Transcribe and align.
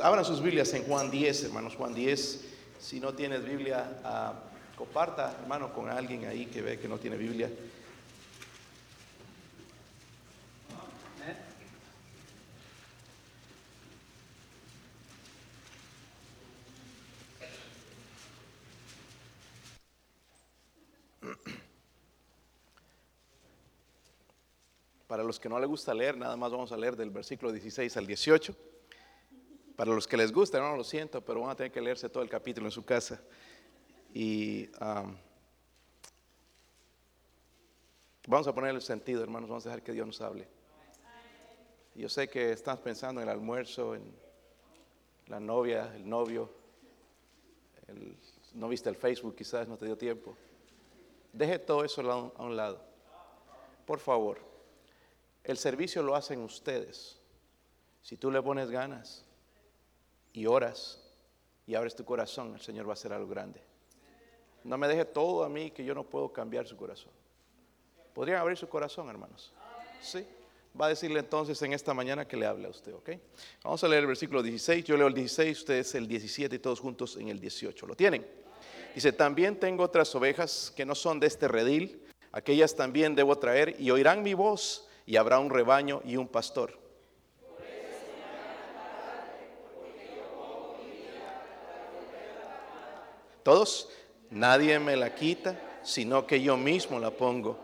Abran 0.00 0.24
sus 0.24 0.40
Biblias 0.40 0.72
en 0.74 0.84
Juan 0.84 1.10
10, 1.10 1.42
hermanos, 1.42 1.74
Juan 1.74 1.92
10. 1.92 2.44
Si 2.78 3.00
no 3.00 3.14
tienes 3.14 3.44
Biblia, 3.44 4.00
ah, 4.04 4.32
comparta, 4.76 5.36
hermano, 5.42 5.72
con 5.72 5.90
alguien 5.90 6.24
ahí 6.26 6.46
que 6.46 6.62
ve 6.62 6.78
que 6.78 6.86
no 6.86 6.98
tiene 6.98 7.16
Biblia. 7.16 7.50
Para 25.08 25.24
los 25.24 25.40
que 25.40 25.48
no 25.48 25.58
les 25.58 25.68
gusta 25.68 25.92
leer, 25.92 26.16
nada 26.16 26.36
más 26.36 26.52
vamos 26.52 26.70
a 26.70 26.76
leer 26.76 26.94
del 26.94 27.10
versículo 27.10 27.50
16 27.50 27.96
al 27.96 28.06
18. 28.06 28.77
Para 29.78 29.92
los 29.92 30.08
que 30.08 30.16
les 30.16 30.32
gusta, 30.32 30.58
no 30.58 30.74
lo 30.74 30.82
siento, 30.82 31.20
pero 31.24 31.42
van 31.42 31.50
a 31.50 31.54
tener 31.54 31.70
que 31.70 31.80
leerse 31.80 32.08
todo 32.08 32.24
el 32.24 32.28
capítulo 32.28 32.66
en 32.66 32.72
su 32.72 32.84
casa. 32.84 33.20
Y 34.12 34.68
vamos 38.26 38.48
a 38.48 38.52
poner 38.52 38.74
el 38.74 38.82
sentido, 38.82 39.22
hermanos, 39.22 39.48
vamos 39.48 39.64
a 39.66 39.68
dejar 39.68 39.84
que 39.84 39.92
Dios 39.92 40.04
nos 40.04 40.20
hable. 40.20 40.48
Yo 41.94 42.08
sé 42.08 42.28
que 42.28 42.50
estás 42.50 42.80
pensando 42.80 43.20
en 43.20 43.28
el 43.28 43.32
almuerzo, 43.32 43.94
en 43.94 44.12
la 45.28 45.38
novia, 45.38 45.94
el 45.94 46.08
novio, 46.08 46.52
no 48.54 48.68
viste 48.68 48.88
el 48.88 48.96
Facebook, 48.96 49.36
quizás 49.36 49.68
no 49.68 49.78
te 49.78 49.86
dio 49.86 49.96
tiempo. 49.96 50.36
Deje 51.32 51.60
todo 51.60 51.84
eso 51.84 52.00
a 52.10 52.42
un 52.42 52.56
lado. 52.56 52.82
Por 53.86 54.00
favor, 54.00 54.40
el 55.44 55.56
servicio 55.56 56.02
lo 56.02 56.16
hacen 56.16 56.40
ustedes. 56.40 57.20
Si 58.02 58.16
tú 58.16 58.32
le 58.32 58.42
pones 58.42 58.70
ganas, 58.70 59.24
y 60.38 60.46
oras 60.46 61.00
y 61.66 61.74
abres 61.74 61.94
tu 61.94 62.04
corazón, 62.04 62.54
el 62.54 62.60
Señor 62.60 62.86
va 62.86 62.90
a 62.90 62.94
hacer 62.94 63.12
algo 63.12 63.28
grande. 63.28 63.60
No 64.64 64.78
me 64.78 64.86
deje 64.86 65.04
todo 65.04 65.44
a 65.44 65.48
mí 65.48 65.70
que 65.70 65.84
yo 65.84 65.94
no 65.94 66.04
puedo 66.04 66.32
cambiar 66.32 66.66
su 66.66 66.76
corazón. 66.76 67.12
¿Podrían 68.14 68.40
abrir 68.40 68.56
su 68.56 68.68
corazón, 68.68 69.08
hermanos? 69.08 69.52
Sí. 70.00 70.24
Va 70.80 70.86
a 70.86 70.88
decirle 70.90 71.18
entonces 71.18 71.60
en 71.62 71.72
esta 71.72 71.92
mañana 71.92 72.26
que 72.26 72.36
le 72.36 72.46
hable 72.46 72.66
a 72.66 72.70
usted, 72.70 72.94
¿ok? 72.94 73.10
Vamos 73.64 73.82
a 73.82 73.88
leer 73.88 74.02
el 74.02 74.06
versículo 74.06 74.42
16. 74.42 74.84
Yo 74.84 74.96
leo 74.96 75.08
el 75.08 75.14
16, 75.14 75.58
ustedes 75.58 75.94
el 75.96 76.06
17 76.06 76.54
y 76.54 76.58
todos 76.60 76.78
juntos 76.78 77.16
en 77.16 77.28
el 77.28 77.40
18. 77.40 77.86
¿Lo 77.86 77.96
tienen? 77.96 78.24
Dice, 78.94 79.12
también 79.12 79.58
tengo 79.58 79.82
otras 79.82 80.14
ovejas 80.14 80.72
que 80.74 80.86
no 80.86 80.94
son 80.94 81.18
de 81.18 81.26
este 81.26 81.48
redil. 81.48 82.06
Aquellas 82.30 82.76
también 82.76 83.16
debo 83.16 83.38
traer 83.38 83.74
y 83.80 83.90
oirán 83.90 84.22
mi 84.22 84.34
voz 84.34 84.88
y 85.04 85.16
habrá 85.16 85.40
un 85.40 85.50
rebaño 85.50 86.00
y 86.04 86.16
un 86.16 86.28
pastor. 86.28 86.78
Todos, 93.48 93.88
nadie 94.28 94.78
me 94.78 94.94
la 94.94 95.14
quita, 95.14 95.58
sino 95.82 96.26
que 96.26 96.42
yo 96.42 96.58
mismo 96.58 97.00
la 97.00 97.10
pongo. 97.10 97.58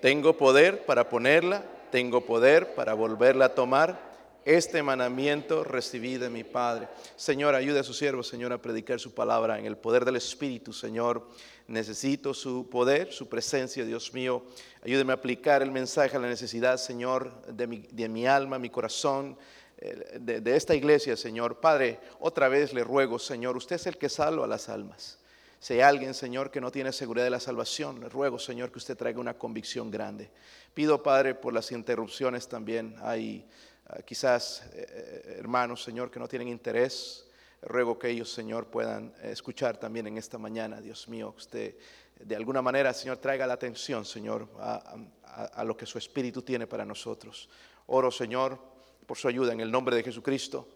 Tengo 0.00 0.36
poder 0.36 0.86
para 0.86 1.08
ponerla, 1.08 1.64
tengo 1.90 2.24
poder 2.24 2.76
para 2.76 2.94
volverla 2.94 3.46
a 3.46 3.54
tomar. 3.56 4.14
Este 4.44 4.84
mandamiento 4.84 5.64
recibí 5.64 6.16
de 6.16 6.30
mi 6.30 6.44
Padre. 6.44 6.86
Señor, 7.16 7.56
ayude 7.56 7.80
a 7.80 7.82
su 7.82 7.92
siervo, 7.92 8.22
Señor, 8.22 8.52
a 8.52 8.62
predicar 8.62 9.00
su 9.00 9.12
palabra 9.12 9.58
en 9.58 9.66
el 9.66 9.76
poder 9.76 10.04
del 10.04 10.14
Espíritu, 10.14 10.72
Señor. 10.72 11.28
Necesito 11.66 12.32
su 12.32 12.70
poder, 12.70 13.12
su 13.12 13.28
presencia, 13.28 13.84
Dios 13.84 14.14
mío. 14.14 14.44
Ayúdeme 14.84 15.12
a 15.12 15.16
aplicar 15.16 15.60
el 15.60 15.72
mensaje 15.72 16.16
a 16.16 16.20
la 16.20 16.28
necesidad, 16.28 16.76
Señor, 16.76 17.32
de 17.48 18.08
mi 18.08 18.26
alma, 18.28 18.60
mi 18.60 18.70
corazón, 18.70 19.36
eh, 19.78 20.18
de, 20.20 20.56
esta 20.56 20.74
iglesia, 20.74 21.16
Señor. 21.16 21.60
Padre, 21.60 22.00
otra 22.20 22.48
vez 22.48 22.72
le 22.72 22.84
ruego, 22.84 23.18
Señor, 23.18 23.56
usted 23.56 23.76
es 23.76 23.86
el 23.86 23.98
que 23.98 24.08
salva 24.08 24.44
a 24.44 24.48
las 24.48 24.68
almas. 24.68 25.18
Si 25.58 25.74
hay 25.74 25.80
alguien, 25.80 26.14
Señor, 26.14 26.50
que 26.50 26.60
no 26.60 26.70
tiene 26.70 26.92
seguridad 26.92 27.24
de 27.24 27.30
la 27.30 27.40
salvación, 27.40 28.00
le 28.00 28.08
ruego, 28.08 28.38
Señor, 28.38 28.70
que 28.70 28.78
usted 28.78 28.96
traiga 28.96 29.20
una 29.20 29.34
convicción 29.34 29.90
grande. 29.90 30.30
Pido, 30.74 31.02
Padre, 31.02 31.34
por 31.34 31.54
las 31.54 31.72
interrupciones 31.72 32.48
también. 32.48 32.96
Hay 33.00 33.46
ah, 33.86 34.02
quizás 34.02 34.62
eh, 34.74 34.86
eh, 34.88 35.36
hermanos, 35.38 35.82
Señor, 35.82 36.10
que 36.10 36.18
no 36.18 36.28
tienen 36.28 36.48
interés. 36.48 37.26
Ruego 37.62 37.98
que 37.98 38.10
ellos, 38.10 38.30
Señor, 38.30 38.66
puedan 38.66 39.14
escuchar 39.22 39.78
también 39.78 40.06
en 40.06 40.18
esta 40.18 40.36
mañana, 40.36 40.82
Dios 40.82 41.08
mío, 41.08 41.34
usted 41.34 41.74
de 42.20 42.36
alguna 42.36 42.62
manera, 42.62 42.92
Señor, 42.92 43.16
traiga 43.16 43.46
la 43.46 43.54
atención, 43.54 44.04
Señor, 44.04 44.48
a 44.60 45.64
lo 45.64 45.76
que 45.76 45.84
su 45.84 45.98
Espíritu 45.98 46.42
tiene 46.42 46.66
para 46.66 46.84
nosotros. 46.84 47.48
Oro, 47.86 48.10
Señor, 48.10 48.58
por 49.06 49.16
su 49.16 49.28
ayuda 49.28 49.52
en 49.52 49.60
el 49.60 49.70
nombre 49.70 49.96
de 49.96 50.02
Jesucristo. 50.02 50.66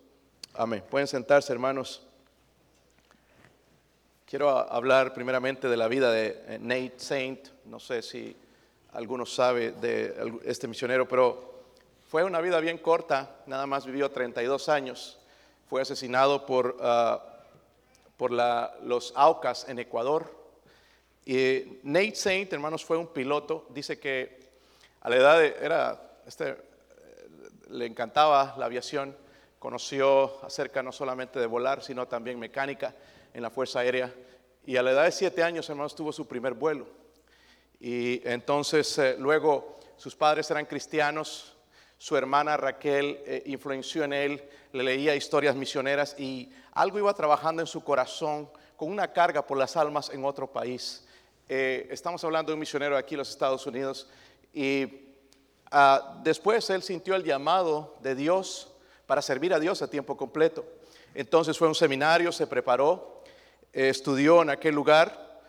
Amén. 0.54 0.84
Pueden 0.88 1.06
sentarse, 1.06 1.52
hermanos. 1.52 2.02
Quiero 4.26 4.50
hablar 4.50 5.14
primeramente 5.14 5.68
de 5.68 5.76
la 5.76 5.88
vida 5.88 6.12
de 6.12 6.42
eh, 6.46 6.58
Nate 6.60 6.98
Saint. 6.98 7.48
No 7.64 7.80
sé 7.80 8.02
si 8.02 8.36
alguno 8.92 9.24
sabe 9.24 9.72
de 9.72 10.40
este 10.44 10.68
misionero, 10.68 11.08
pero 11.08 11.62
fue 12.08 12.24
una 12.24 12.40
vida 12.40 12.60
bien 12.60 12.78
corta. 12.78 13.36
Nada 13.46 13.66
más 13.66 13.86
vivió 13.86 14.10
32 14.10 14.68
años. 14.68 15.18
Fue 15.68 15.80
asesinado 15.80 16.44
por, 16.44 16.76
ah, 16.80 17.22
por 18.16 18.32
los 18.32 19.12
Aucas 19.16 19.66
en 19.68 19.78
Ecuador. 19.78 20.36
Y 21.24 21.78
Nate 21.82 22.14
Saint, 22.14 22.52
hermanos, 22.52 22.84
fue 22.84 22.96
un 22.96 23.06
piloto. 23.06 23.66
Dice 23.70 23.98
que 23.98 24.38
a 25.00 25.08
la 25.08 25.16
edad 25.16 25.38
de, 25.38 25.56
era, 25.60 26.20
este 26.26 26.67
le 27.68 27.86
encantaba 27.86 28.54
la 28.58 28.66
aviación, 28.66 29.16
conoció 29.58 30.44
acerca 30.44 30.82
no 30.82 30.92
solamente 30.92 31.38
de 31.38 31.46
volar, 31.46 31.82
sino 31.82 32.06
también 32.06 32.38
mecánica 32.38 32.94
en 33.34 33.42
la 33.42 33.50
Fuerza 33.50 33.80
Aérea. 33.80 34.12
Y 34.64 34.76
a 34.76 34.82
la 34.82 34.92
edad 34.92 35.04
de 35.04 35.12
siete 35.12 35.42
años, 35.42 35.68
hermanos, 35.68 35.94
tuvo 35.94 36.12
su 36.12 36.26
primer 36.26 36.54
vuelo. 36.54 36.86
Y 37.80 38.26
entonces 38.28 38.98
eh, 38.98 39.16
luego 39.18 39.78
sus 39.96 40.14
padres 40.14 40.50
eran 40.50 40.66
cristianos, 40.66 41.56
su 41.96 42.16
hermana 42.16 42.56
Raquel 42.56 43.20
eh, 43.26 43.42
influenció 43.46 44.04
en 44.04 44.12
él, 44.12 44.48
le 44.72 44.82
leía 44.82 45.16
historias 45.16 45.56
misioneras 45.56 46.14
y 46.18 46.50
algo 46.72 46.98
iba 46.98 47.12
trabajando 47.14 47.62
en 47.62 47.66
su 47.66 47.82
corazón 47.82 48.48
con 48.76 48.90
una 48.90 49.12
carga 49.12 49.44
por 49.44 49.58
las 49.58 49.76
almas 49.76 50.10
en 50.10 50.24
otro 50.24 50.50
país. 50.52 51.04
Eh, 51.48 51.88
estamos 51.90 52.22
hablando 52.24 52.50
de 52.50 52.54
un 52.54 52.60
misionero 52.60 52.96
aquí 52.96 53.14
en 53.14 53.18
los 53.18 53.30
Estados 53.30 53.66
Unidos 53.66 54.08
y 54.52 55.07
Ah, 55.70 56.20
después 56.22 56.68
él 56.70 56.82
sintió 56.82 57.14
el 57.14 57.24
llamado 57.24 57.94
de 58.02 58.14
Dios 58.14 58.72
para 59.06 59.22
servir 59.22 59.52
a 59.52 59.60
Dios 59.60 59.82
a 59.82 59.90
tiempo 59.90 60.16
completo. 60.16 60.64
Entonces 61.14 61.58
fue 61.58 61.66
a 61.66 61.70
un 61.70 61.74
seminario, 61.74 62.32
se 62.32 62.46
preparó, 62.46 63.22
estudió 63.72 64.42
en 64.42 64.50
aquel 64.50 64.74
lugar, 64.74 65.40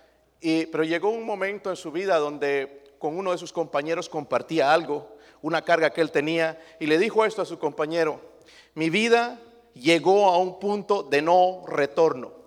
y, 0.42 0.66
pero 0.68 0.84
llegó 0.84 1.10
un 1.10 1.26
momento 1.26 1.70
en 1.70 1.76
su 1.76 1.92
vida 1.92 2.18
donde 2.18 2.94
con 2.98 3.18
uno 3.18 3.32
de 3.32 3.38
sus 3.38 3.54
compañeros 3.54 4.10
compartía 4.10 4.74
algo, 4.74 5.18
una 5.42 5.62
carga 5.62 5.90
que 5.90 6.02
él 6.02 6.12
tenía, 6.12 6.60
y 6.80 6.86
le 6.86 6.98
dijo 6.98 7.26
esto 7.26 7.42
a 7.42 7.46
su 7.46 7.60
compañero, 7.60 8.22
mi 8.76 8.90
vida 8.90 9.40
llegó 9.74 10.30
a 10.30 10.38
un 10.38 10.60
punto 10.60 11.04
de 11.04 11.22
no 11.22 11.64
retorno. 11.68 12.39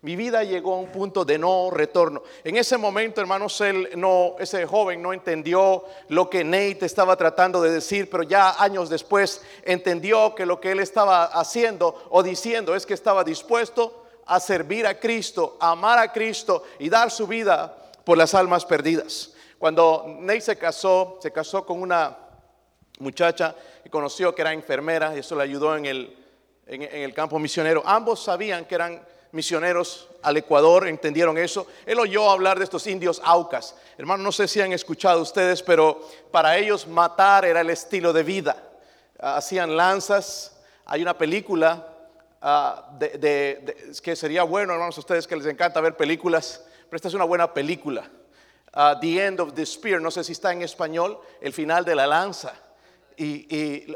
Mi 0.00 0.14
vida 0.14 0.44
llegó 0.44 0.74
a 0.74 0.78
un 0.78 0.92
punto 0.92 1.24
de 1.24 1.38
no 1.38 1.70
retorno. 1.70 2.22
En 2.44 2.56
ese 2.56 2.76
momento, 2.76 3.20
hermanos, 3.20 3.60
él 3.60 3.90
no, 3.96 4.36
ese 4.38 4.64
joven 4.64 5.02
no 5.02 5.12
entendió 5.12 5.84
lo 6.08 6.30
que 6.30 6.44
Nate 6.44 6.86
estaba 6.86 7.16
tratando 7.16 7.60
de 7.60 7.72
decir, 7.72 8.08
pero 8.08 8.22
ya 8.22 8.62
años 8.62 8.88
después 8.88 9.42
entendió 9.64 10.36
que 10.36 10.46
lo 10.46 10.60
que 10.60 10.70
él 10.70 10.78
estaba 10.78 11.24
haciendo 11.24 12.06
o 12.10 12.22
diciendo 12.22 12.76
es 12.76 12.86
que 12.86 12.94
estaba 12.94 13.24
dispuesto 13.24 14.04
a 14.26 14.38
servir 14.38 14.86
a 14.86 15.00
Cristo, 15.00 15.56
a 15.58 15.72
amar 15.72 15.98
a 15.98 16.12
Cristo 16.12 16.62
y 16.78 16.88
dar 16.88 17.10
su 17.10 17.26
vida 17.26 17.76
por 18.04 18.16
las 18.16 18.34
almas 18.34 18.64
perdidas. 18.64 19.32
Cuando 19.58 20.04
Nate 20.20 20.42
se 20.42 20.56
casó, 20.56 21.18
se 21.20 21.32
casó 21.32 21.66
con 21.66 21.82
una 21.82 22.16
muchacha 23.00 23.52
que 23.82 23.90
conoció 23.90 24.32
que 24.32 24.42
era 24.42 24.52
enfermera 24.52 25.16
y 25.16 25.20
eso 25.20 25.34
le 25.34 25.42
ayudó 25.42 25.76
en 25.76 25.86
el, 25.86 26.16
en 26.66 26.82
el 26.82 27.12
campo 27.12 27.40
misionero. 27.40 27.82
Ambos 27.84 28.22
sabían 28.22 28.64
que 28.64 28.76
eran 28.76 29.02
misioneros 29.32 30.08
al 30.22 30.36
Ecuador 30.36 30.86
entendieron 30.86 31.38
eso. 31.38 31.66
Él 31.86 31.98
oyó 31.98 32.30
hablar 32.30 32.58
de 32.58 32.64
estos 32.64 32.86
indios 32.86 33.20
aucas. 33.24 33.74
Hermano, 33.96 34.22
no 34.22 34.32
sé 34.32 34.48
si 34.48 34.60
han 34.60 34.72
escuchado 34.72 35.20
ustedes, 35.20 35.62
pero 35.62 36.00
para 36.30 36.56
ellos 36.56 36.86
matar 36.86 37.44
era 37.44 37.60
el 37.60 37.70
estilo 37.70 38.12
de 38.12 38.22
vida. 38.22 38.56
Hacían 39.18 39.76
lanzas. 39.76 40.56
Hay 40.86 41.02
una 41.02 41.16
película 41.16 41.86
ah, 42.40 42.90
que 44.02 44.16
sería 44.16 44.42
bueno, 44.42 44.72
hermanos, 44.72 44.96
a 44.96 45.00
ustedes 45.00 45.26
que 45.26 45.36
les 45.36 45.46
encanta 45.46 45.80
ver 45.80 45.96
películas, 45.96 46.64
pero 46.88 46.96
esta 46.96 47.08
es 47.08 47.14
una 47.14 47.24
buena 47.24 47.52
película. 47.52 48.08
Ah, 48.72 48.98
the 49.00 49.24
End 49.24 49.40
of 49.40 49.54
the 49.54 49.64
Spear, 49.64 50.00
no 50.00 50.10
sé 50.10 50.24
si 50.24 50.32
está 50.32 50.52
en 50.52 50.62
español, 50.62 51.18
el 51.40 51.52
final 51.52 51.84
de 51.84 51.94
la 51.94 52.06
lanza. 52.06 52.54
Y, 53.18 53.94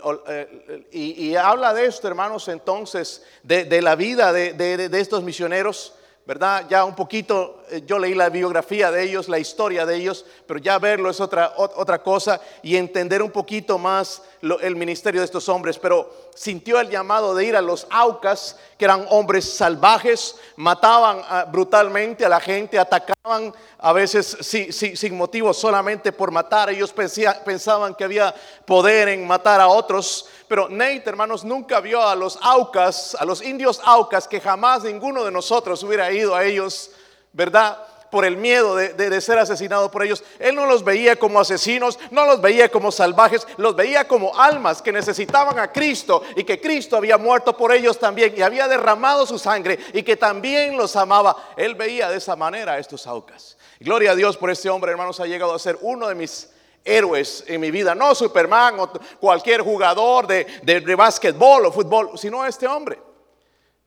y, 0.91 1.37
habla 1.37 1.73
de 1.73 1.87
esto, 1.87 2.09
hermanos, 2.09 2.49
entonces, 2.49 3.23
de, 3.45 3.81
la 3.81 3.95
vida 3.95 4.33
de, 4.33 4.91
estos 5.01 5.23
misioneros, 5.23 5.95
¿verdad? 6.27 6.67
Ya 6.69 6.85
un 6.85 6.97
poquito, 6.97 7.63
eh, 7.71 7.83
yo 7.87 8.01
leí 8.01 8.15
la 8.15 8.31
biografía 8.31 8.91
de 8.91 9.05
ellos, 9.05 9.29
la 9.29 9.39
historia 9.39 9.87
de 9.87 9.95
ellos, 9.97 10.27
pero 10.47 10.59
ya 10.59 10.79
verlo 10.81 11.09
es 11.09 11.21
otra, 11.21 11.53
otra 11.57 12.03
cosa 12.03 12.41
y 12.63 12.77
entender 12.77 13.23
un 13.23 13.31
poquito 13.31 13.79
más 13.79 14.23
el 14.43 14.75
ministerio 14.75 15.21
de 15.21 15.25
estos 15.25 15.49
hombres, 15.49 15.79
pero 15.79 16.13
sintió 16.35 16.81
el 16.81 16.91
llamado 16.91 17.33
de 17.35 17.45
ir 17.45 17.57
a 17.57 17.63
los 17.63 17.87
Aucas, 17.91 18.57
que 18.77 18.85
eran 18.85 19.07
hombres 19.11 19.49
salvajes, 19.49 20.35
mataban 20.57 21.23
ah, 21.29 21.45
brutalmente 21.51 22.25
a 22.25 22.29
la 22.29 22.41
gente, 22.41 22.77
atacaban 22.77 23.55
a 23.79 23.93
veces 23.93 24.37
sin 24.41 25.17
motivo, 25.17 25.55
solamente 25.55 26.11
por 26.11 26.33
matar. 26.33 26.71
Ellos 26.71 26.93
pensaban 26.93 27.95
que 27.95 28.03
había 28.03 28.35
poder 28.67 29.09
en 29.09 29.27
matar 29.27 29.61
a 29.61 29.69
otros. 29.69 30.27
Pero 30.49 30.69
Nate, 30.69 31.05
hermanos, 31.07 31.45
nunca 31.45 31.81
vio 31.81 32.03
a 32.03 32.17
los 32.17 32.37
Aucas, 32.43 33.17
a 33.19 33.25
los 33.25 33.43
indios 33.43 33.81
Aucas, 33.85 34.27
que 34.27 34.41
jamás 34.41 34.83
ninguno 34.83 35.25
de 35.25 35.31
nosotros 35.31 35.83
hubiera 35.85 36.11
ido 36.11 36.35
a 36.35 36.45
ellos, 36.45 36.91
¿verdad? 37.33 37.79
Por 38.13 38.27
el 38.27 38.37
miedo 38.37 38.77
de, 38.77 39.21
ser 39.23 39.39
asesinado 39.39 39.91
por 39.91 40.03
ellos. 40.03 40.23
Él 40.39 40.55
no 40.55 40.67
los 40.67 40.85
veía 40.85 41.17
como 41.17 41.41
asesinos, 41.41 41.99
no 42.11 42.27
los 42.27 42.43
veía 42.43 42.69
como 42.69 42.93
salvajes, 42.93 43.47
los 43.57 43.75
veía 43.75 44.07
como 44.07 44.39
almas 44.39 44.83
que 44.83 44.93
necesitaban 44.93 45.59
a 45.59 45.73
Cristo 45.73 46.23
y 46.37 46.45
que 46.45 46.61
Cristo 46.61 46.99
había 46.99 47.17
muerto 47.17 47.57
por 47.57 47.73
ellos 47.73 47.99
también 47.99 48.35
y 48.37 48.43
había 48.43 48.69
derramado 48.69 49.25
su 49.25 49.39
sangre 49.39 49.79
y 49.95 50.03
que 50.03 50.19
también 50.19 50.77
los 50.77 50.95
amaba. 50.95 51.55
Él 51.57 51.75
veía 51.75 52.11
de 52.11 52.19
esa 52.19 52.37
manera 52.37 52.75
a 52.75 52.79
estos 52.79 53.07
aucas. 53.07 53.57
Gloria 53.81 54.11
a 54.11 54.15
Dios 54.15 54.37
por 54.37 54.51
este 54.51 54.69
hombre, 54.69 54.91
hermanos, 54.91 55.19
ha 55.19 55.25
llegado 55.25 55.55
a 55.55 55.59
ser 55.59 55.79
uno 55.81 56.07
de 56.07 56.15
mis 56.15 56.51
héroes 56.85 57.45
en 57.47 57.63
mi 57.63 57.71
vida, 57.71 57.95
no 57.95 58.15
Superman 58.15 58.79
o 58.79 58.93
cualquier 59.21 59.63
jugador 59.63 60.27
de, 60.27 60.45
de, 60.63 60.95
básquetbol 60.95 61.65
o 61.65 61.73
fútbol, 61.73 62.11
sino 62.19 62.45
este 62.45 62.67
hombre. 62.69 62.99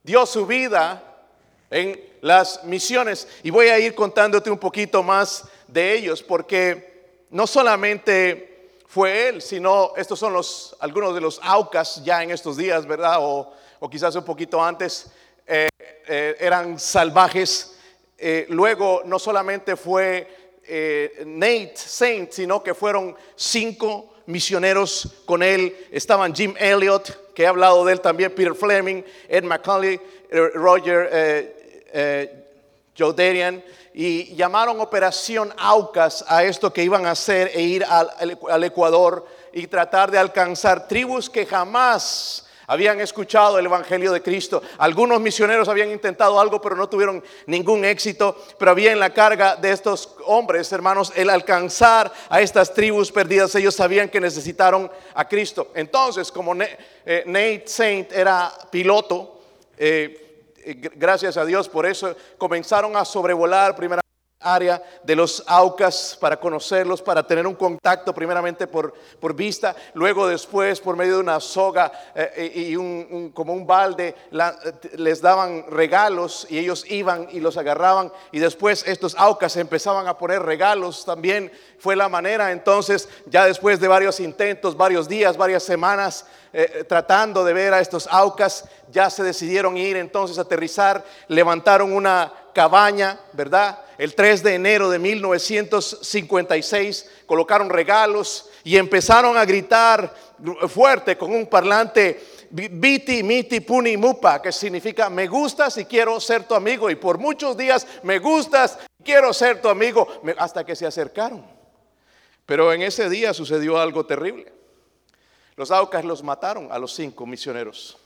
Dio 0.01 0.25
su 0.25 0.48
vida 0.48 1.14
en 1.69 2.00
las 2.21 2.63
misiones. 2.63 3.27
Y 3.44 3.50
voy 3.50 3.67
a 3.67 3.79
ir 3.79 3.95
contándote 3.95 4.50
un 4.50 4.57
poquito 4.57 5.03
más 5.03 5.45
de 5.67 5.94
ellos, 5.94 6.21
porque 6.23 7.23
no 7.29 7.47
solamente 7.47 8.79
fue 8.88 9.29
él, 9.29 9.41
sino 9.41 9.94
estos 9.97 10.19
son 10.19 10.33
los, 10.33 10.75
algunos 10.79 11.13
de 11.13 11.21
los 11.21 11.39
aucas 11.44 12.03
ya 12.03 12.23
en 12.23 12.31
estos 12.31 12.57
días, 12.57 12.85
¿verdad? 12.85 13.17
O, 13.19 13.53
quizás 13.91 14.15
un 14.15 14.25
poquito 14.25 14.63
antes, 14.63 15.12
eh, 15.45 15.69
eh, 16.07 16.35
eran 16.39 16.79
salvajes. 16.79 17.77
Eh, 18.18 18.47
luego 18.50 19.03
no 19.06 19.19
solamente 19.19 19.75
fue 19.75 20.27
Nate 21.23 21.73
Saint, 21.75 22.31
sino 22.31 22.63
que 22.63 22.73
fueron 22.73 23.15
cinco 23.35 24.15
misioneros 24.25 25.21
con 25.25 25.44
él. 25.44 25.75
Estaban 25.91 26.33
Jim 26.33 26.56
Elliot, 26.57 27.33
que 27.35 27.44
he 27.44 27.47
hablado 27.47 27.85
de 27.85 27.94
él 27.94 28.01
también, 28.01 28.33
Peter 28.33 28.56
Fleming, 28.56 29.03
Ed 29.29 29.44
McCauley, 29.44 30.00
Roger 30.53 31.09
eh, 31.11 31.55
Jodarian, 32.97 33.63
y 33.97 34.36
llamaron 34.36 34.81
Operación 34.81 35.53
Aucas 35.57 36.25
a 36.27 36.44
esto 36.44 36.74
que 36.74 36.83
iban 36.83 37.06
a 37.06 37.12
hacer 37.12 37.51
e 37.53 37.62
ir 37.62 37.86
al, 37.86 38.63
Ecuador 38.63 39.25
y 39.53 39.68
tratar 39.68 40.12
de 40.12 40.18
alcanzar 40.18 40.86
tribus 40.86 41.30
que 41.30 41.45
jamás 41.45 42.45
habían 42.68 43.00
escuchado 43.00 43.57
el 43.57 43.68
Evangelio 43.68 44.12
de 44.12 44.21
Cristo. 44.21 44.62
Algunos 44.80 45.21
misioneros 45.21 45.69
habían 45.69 45.92
intentado 45.92 46.38
algo, 46.42 46.59
pero 46.59 46.75
no 46.75 46.89
tuvieron 46.89 47.24
ningún 47.45 47.86
éxito. 47.86 48.36
Pero 48.57 48.71
había 48.71 48.92
en 48.92 49.00
la 49.00 49.13
carga 49.13 49.56
de 49.56 49.71
estos 49.71 50.15
hombres, 50.25 50.69
hermanos, 50.74 51.13
el 51.15 51.30
alcanzar 51.30 52.12
a 52.27 52.42
estas 52.42 52.74
tribus 52.74 53.13
perdidas. 53.13 53.56
Ellos 53.56 53.75
sabían 53.75 54.09
que 54.09 54.19
necesitaron 54.19 54.92
a 55.13 55.25
Cristo. 55.25 55.71
Entonces, 55.74 56.31
como 56.31 56.53
eh, 56.56 57.24
Nate 57.27 57.63
Saint 57.68 58.12
era 58.12 58.51
piloto, 58.71 59.39
eh, 59.77 60.25
gracias 60.95 61.38
a 61.38 61.45
Dios 61.45 61.69
por 61.69 61.85
eso 61.85 62.15
comenzaron 62.38 62.95
a 62.97 63.06
sobrevolar 63.06 63.75
primera 63.75 64.01
área 64.45 64.81
de 65.03 65.15
los 65.15 65.44
Aucas 65.47 66.17
para 66.19 66.39
conocerlos, 66.39 67.01
para 67.01 67.25
tener 67.25 67.47
un 67.47 67.56
contacto 67.56 68.13
primeramente 68.13 68.67
por, 68.67 68.94
por 69.19 69.35
vista, 69.35 69.75
luego 69.94 70.27
después 70.27 70.79
por 70.79 70.95
medio 70.95 71.15
de 71.15 71.19
una 71.21 71.39
soga 71.39 71.91
eh, 72.13 72.51
y 72.69 72.75
un, 72.75 73.31
como 73.33 73.53
un 73.53 73.65
balde 73.65 74.15
les 74.97 75.21
daban 75.21 75.65
regalos 75.69 76.45
y 76.50 76.59
ellos 76.59 76.85
iban 76.89 77.27
y 77.31 77.39
los 77.39 77.57
agarraban 77.57 78.11
y 78.31 78.39
después 78.39 78.83
estos 78.88 79.15
Aucas 79.18 79.57
empezaban 79.57 80.07
a 80.07 80.18
poner 80.18 80.41
regalos 80.44 81.06
también. 81.06 81.51
Fue 81.79 81.95
la 81.95 82.09
manera 82.09 82.51
entonces, 82.51 83.09
ya 83.25 83.45
después 83.45 83.79
de 83.79 83.88
varios 83.88 84.19
intentos, 84.19 84.77
varios 84.77 85.07
días, 85.07 85.38
varias 85.38 85.63
semanas, 85.63 86.25
eh, 86.57 86.86
tratando 86.88 87.44
de 87.44 87.52
ver 87.52 87.74
a 87.74 87.81
estos 87.81 88.07
Aucas, 88.10 88.63
ya 88.90 89.10
se 89.10 89.24
decidieron 89.24 89.75
ir 89.75 89.98
entonces 89.98 90.38
a 90.38 90.44
aterrizar, 90.44 91.04
levantaron 91.28 91.92
una 91.92 92.31
cabaña, 92.54 93.19
¿verdad? 93.34 93.80
El 93.98 94.16
3 94.16 94.42
de 94.42 94.56
enero 94.56 94.90
de 94.90 94.98
1956 94.98 97.10
colocaron 97.25 97.69
regalos 97.69 98.50
y 98.63 98.78
empezaron 98.78 99.38
a 99.38 99.44
gritar 99.44 100.16
fuerte 100.69 101.18
con 101.18 101.34
un 101.34 101.48
parlante 101.48 102.25
Biti, 102.50 103.22
Miti, 103.22 103.60
Puni, 103.60 103.98
Mupa, 103.98 104.42
que 104.42 104.54
significa 104.54 105.10
me 105.10 105.28
gustas 105.28 105.78
y 105.78 105.84
quiero 105.84 106.22
ser 106.22 106.48
tu 106.48 106.56
amigo. 106.56 106.90
Y 106.90 106.96
por 106.96 107.18
muchos 107.18 107.57
días 107.57 107.86
me 108.02 108.19
gustas, 108.19 108.80
quiero 109.04 109.34
ser 109.34 109.62
tu 109.62 109.68
amigo, 109.68 110.07
hasta 110.38 110.66
que 110.66 110.78
se 110.78 110.88
acercaron. 110.88 111.46
Pero 112.46 112.72
en 112.72 112.81
ese 112.81 113.10
día 113.10 113.34
sucedió 113.34 113.78
algo 113.78 114.06
terrible. 114.06 114.56
Los 115.56 115.72
Aucas 115.72 116.04
los 116.04 116.22
mataron 116.22 116.72
a 116.72 116.78
los 116.78 116.94
cinco 116.94 117.25
misioneros. 117.25 117.98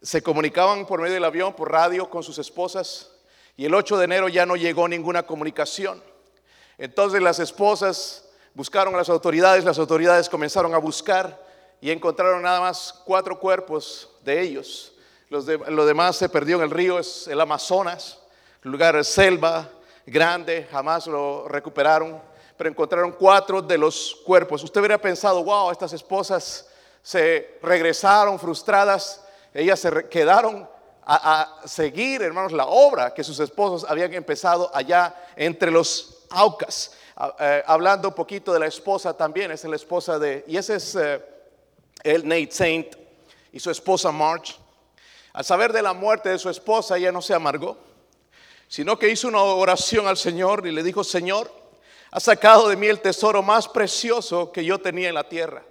Se 0.00 0.22
comunicaban 0.22 0.86
por 0.86 1.00
medio 1.00 1.14
del 1.14 1.24
avión, 1.24 1.54
por 1.54 1.70
radio, 1.70 2.08
con 2.08 2.22
sus 2.22 2.38
esposas, 2.38 3.10
y 3.56 3.64
el 3.64 3.74
8 3.74 3.98
de 3.98 4.04
enero 4.04 4.28
ya 4.28 4.46
no 4.46 4.56
llegó 4.56 4.88
ninguna 4.88 5.24
comunicación. 5.24 6.02
Entonces 6.78 7.22
las 7.22 7.38
esposas 7.38 8.24
buscaron 8.54 8.94
a 8.94 8.98
las 8.98 9.08
autoridades, 9.08 9.64
las 9.64 9.78
autoridades 9.78 10.28
comenzaron 10.28 10.74
a 10.74 10.78
buscar 10.78 11.42
y 11.80 11.90
encontraron 11.90 12.42
nada 12.42 12.60
más 12.60 13.02
cuatro 13.04 13.38
cuerpos 13.38 14.08
de 14.24 14.40
ellos. 14.40 14.92
Los 15.28 15.46
lo 15.46 15.86
demás 15.86 16.16
se 16.16 16.28
perdió 16.28 16.56
en 16.56 16.62
el 16.62 16.70
río, 16.70 16.98
es 16.98 17.26
el 17.28 17.40
Amazonas, 17.40 18.18
lugar 18.62 18.96
de 18.96 19.04
selva 19.04 19.68
grande, 20.06 20.68
jamás 20.70 21.06
lo 21.06 21.48
recuperaron 21.48 22.20
pero 22.56 22.70
encontraron 22.70 23.12
cuatro 23.12 23.60
de 23.60 23.78
los 23.78 24.16
cuerpos. 24.24 24.62
Usted 24.62 24.80
hubiera 24.80 24.98
pensado, 24.98 25.44
wow, 25.44 25.70
estas 25.70 25.92
esposas 25.92 26.68
se 27.02 27.58
regresaron 27.62 28.38
frustradas, 28.38 29.22
ellas 29.52 29.78
se 29.78 30.08
quedaron 30.08 30.68
a, 31.06 31.60
seguir, 31.64 32.22
hermanos, 32.22 32.52
la 32.52 32.66
obra 32.66 33.14
que 33.14 33.22
sus 33.22 33.38
esposos 33.38 33.88
habían 33.88 34.12
empezado 34.12 34.70
allá 34.74 35.14
entre 35.36 35.70
los 35.70 36.24
Aucas. 36.30 36.92
Eh, 37.38 37.62
hablando 37.66 38.08
un 38.08 38.14
poquito 38.14 38.52
de 38.52 38.58
la 38.58 38.66
esposa 38.66 39.16
también, 39.16 39.52
es 39.52 39.62
la 39.62 39.76
esposa 39.76 40.18
de, 40.18 40.44
y 40.48 40.56
ese 40.56 40.74
es 40.74 40.96
eh, 40.96 41.24
el 42.02 42.26
Nate 42.26 42.50
Saint 42.50 42.96
y 43.52 43.60
su 43.60 43.70
esposa 43.70 44.10
March. 44.10 44.58
Al 45.32 45.44
saber 45.44 45.72
de 45.72 45.82
la 45.82 45.92
muerte 45.92 46.30
de 46.30 46.38
su 46.38 46.50
esposa, 46.50 46.96
ella 46.96 47.12
no 47.12 47.22
se 47.22 47.34
amargó, 47.34 47.76
sino 48.68 48.98
que 48.98 49.08
hizo 49.08 49.28
una 49.28 49.42
oración 49.42 50.08
al 50.08 50.16
Señor 50.16 50.66
y 50.66 50.72
le 50.72 50.82
dijo, 50.82 51.04
Señor, 51.04 51.50
ha 52.10 52.20
sacado 52.20 52.68
de 52.68 52.76
mí 52.76 52.86
el 52.86 53.00
tesoro 53.00 53.42
más 53.42 53.68
precioso 53.68 54.52
que 54.52 54.64
yo 54.64 54.78
tenía 54.78 55.08
en 55.08 55.14
la 55.14 55.28
tierra. 55.28 55.62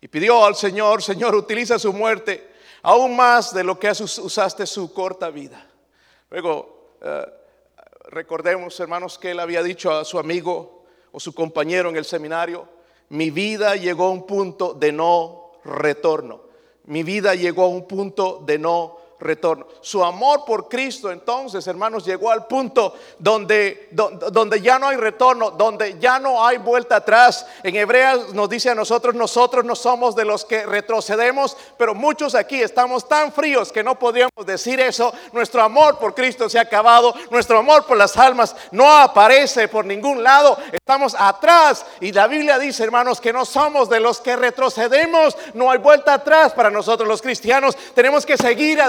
Y 0.00 0.08
pidió 0.08 0.44
al 0.44 0.54
Señor, 0.54 1.02
Señor, 1.02 1.34
utiliza 1.34 1.78
su 1.78 1.92
muerte 1.92 2.52
aún 2.82 3.16
más 3.16 3.54
de 3.54 3.64
lo 3.64 3.78
que 3.78 3.90
usaste 3.90 4.66
su 4.66 4.92
corta 4.92 5.30
vida. 5.30 5.66
Luego, 6.30 6.96
eh, 7.00 7.26
recordemos, 8.06 8.78
hermanos, 8.80 9.18
que 9.18 9.30
él 9.30 9.40
había 9.40 9.62
dicho 9.62 9.90
a 9.90 10.04
su 10.04 10.18
amigo 10.18 10.84
o 11.10 11.18
su 11.18 11.34
compañero 11.34 11.88
en 11.88 11.96
el 11.96 12.04
seminario, 12.04 12.68
mi 13.08 13.30
vida 13.30 13.76
llegó 13.76 14.06
a 14.06 14.10
un 14.10 14.26
punto 14.26 14.74
de 14.74 14.92
no 14.92 15.52
retorno. 15.64 16.42
Mi 16.84 17.02
vida 17.02 17.34
llegó 17.34 17.64
a 17.64 17.68
un 17.68 17.86
punto 17.86 18.42
de 18.44 18.58
no 18.58 18.98
retorno. 19.24 19.66
Su 19.80 20.04
amor 20.04 20.44
por 20.44 20.68
Cristo 20.68 21.10
entonces, 21.10 21.66
hermanos, 21.66 22.04
llegó 22.04 22.30
al 22.30 22.46
punto 22.46 22.94
donde, 23.18 23.88
donde, 23.90 24.60
ya 24.60 24.78
no 24.78 24.88
hay 24.88 24.96
retorno, 24.96 25.50
donde 25.50 25.98
ya 25.98 26.18
no 26.18 26.46
hay 26.46 26.58
vuelta 26.58 26.96
atrás. 26.96 27.46
En 27.62 27.74
Hebreas 27.74 28.32
nos 28.32 28.48
dice 28.48 28.70
a 28.70 28.74
nosotros, 28.74 29.14
nosotros 29.14 29.64
no 29.64 29.74
somos 29.74 30.14
de 30.14 30.24
los 30.24 30.44
que 30.44 30.66
retrocedemos, 30.66 31.56
pero 31.76 31.94
muchos 31.94 32.34
aquí 32.34 32.60
estamos 32.60 33.08
tan 33.08 33.32
fríos 33.32 33.72
que 33.72 33.82
no 33.82 33.98
podríamos 33.98 34.46
decir 34.46 34.78
eso. 34.78 35.12
Nuestro 35.32 35.62
amor 35.62 35.98
por 35.98 36.14
Cristo 36.14 36.48
se 36.48 36.58
ha 36.58 36.62
acabado, 36.62 37.14
nuestro 37.30 37.58
amor 37.58 37.86
por 37.86 37.96
las 37.96 38.16
almas 38.16 38.54
no 38.70 38.90
aparece 38.90 39.68
por 39.68 39.84
ningún 39.84 40.22
lado. 40.22 40.56
Estamos 40.72 41.16
atrás 41.18 41.84
y 42.00 42.12
la 42.12 42.26
Biblia 42.26 42.58
dice, 42.58 42.84
hermanos, 42.84 43.20
que 43.20 43.32
no 43.32 43.44
somos 43.44 43.88
de 43.88 44.00
los 44.00 44.20
que 44.20 44.36
retrocedemos, 44.36 45.36
no 45.54 45.70
hay 45.70 45.78
vuelta 45.78 46.14
atrás 46.14 46.52
para 46.52 46.70
nosotros 46.70 47.08
los 47.08 47.22
cristianos. 47.22 47.76
Tenemos 47.94 48.26
que 48.26 48.36
seguir 48.36 48.80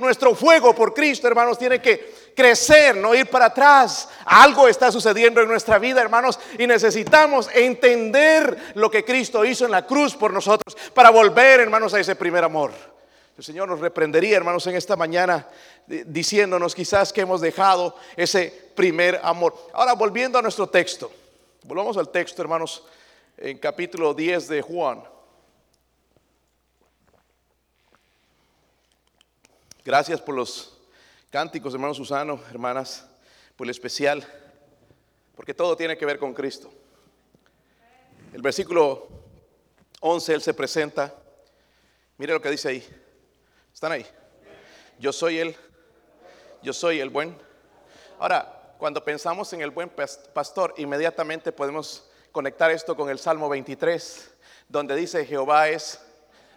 nuestro 0.00 0.34
fuego 0.34 0.74
por 0.74 0.94
Cristo, 0.94 1.26
hermanos, 1.26 1.58
tiene 1.58 1.80
que 1.80 2.12
crecer, 2.34 2.96
no 2.96 3.14
ir 3.14 3.26
para 3.26 3.46
atrás. 3.46 4.08
Algo 4.24 4.68
está 4.68 4.90
sucediendo 4.90 5.40
en 5.40 5.48
nuestra 5.48 5.78
vida, 5.78 6.00
hermanos, 6.00 6.38
y 6.58 6.66
necesitamos 6.66 7.48
entender 7.54 8.72
lo 8.74 8.90
que 8.90 9.04
Cristo 9.04 9.44
hizo 9.44 9.64
en 9.64 9.70
la 9.70 9.86
cruz 9.86 10.14
por 10.14 10.32
nosotros 10.32 10.76
para 10.92 11.10
volver, 11.10 11.60
hermanos, 11.60 11.94
a 11.94 12.00
ese 12.00 12.16
primer 12.16 12.44
amor. 12.44 12.72
El 13.36 13.42
Señor 13.42 13.68
nos 13.68 13.80
reprendería, 13.80 14.36
hermanos, 14.36 14.66
en 14.66 14.76
esta 14.76 14.94
mañana, 14.94 15.48
diciéndonos 15.86 16.74
quizás 16.74 17.12
que 17.12 17.22
hemos 17.22 17.40
dejado 17.40 17.96
ese 18.16 18.70
primer 18.74 19.20
amor. 19.22 19.54
Ahora, 19.72 19.94
volviendo 19.94 20.38
a 20.38 20.42
nuestro 20.42 20.68
texto, 20.68 21.10
volvamos 21.64 21.96
al 21.96 22.10
texto, 22.10 22.42
hermanos, 22.42 22.84
en 23.36 23.58
capítulo 23.58 24.14
10 24.14 24.48
de 24.48 24.62
Juan. 24.62 25.13
Gracias 29.84 30.18
por 30.18 30.34
los 30.34 30.78
cánticos, 31.28 31.74
hermano 31.74 31.92
Susano, 31.92 32.40
hermanas, 32.50 33.06
por 33.54 33.66
el 33.66 33.70
especial, 33.70 34.26
porque 35.36 35.52
todo 35.52 35.76
tiene 35.76 35.98
que 35.98 36.06
ver 36.06 36.18
con 36.18 36.32
Cristo. 36.32 36.72
El 38.32 38.40
versículo 38.40 39.06
11, 40.00 40.32
Él 40.32 40.40
se 40.40 40.54
presenta. 40.54 41.14
Mire 42.16 42.32
lo 42.32 42.40
que 42.40 42.48
dice 42.48 42.68
ahí. 42.70 43.02
¿Están 43.74 43.92
ahí? 43.92 44.06
Yo 44.98 45.12
soy 45.12 45.38
Él. 45.38 45.54
Yo 46.62 46.72
soy 46.72 47.00
el 47.00 47.10
buen. 47.10 47.36
Ahora, 48.18 48.74
cuando 48.78 49.04
pensamos 49.04 49.52
en 49.52 49.60
el 49.60 49.70
buen 49.70 49.90
pastor, 49.90 50.72
inmediatamente 50.78 51.52
podemos 51.52 52.08
conectar 52.32 52.70
esto 52.70 52.96
con 52.96 53.10
el 53.10 53.18
Salmo 53.18 53.50
23, 53.50 54.30
donde 54.66 54.96
dice, 54.96 55.26
Jehová 55.26 55.68
es, 55.68 56.00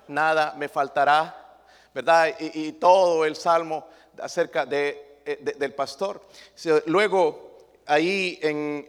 nada 0.07 0.53
me 0.57 0.69
faltará 0.69 1.43
¿verdad? 1.97 2.35
Y, 2.39 2.73
todo 2.73 3.25
el 3.25 3.35
salmo 3.35 3.87
acerca 4.21 4.67
de, 4.67 5.21
eh, 5.25 5.55
del 5.57 5.73
pastor. 5.73 6.21
Luego, 6.85 7.57
ahí 7.87 8.37
en, 8.43 8.85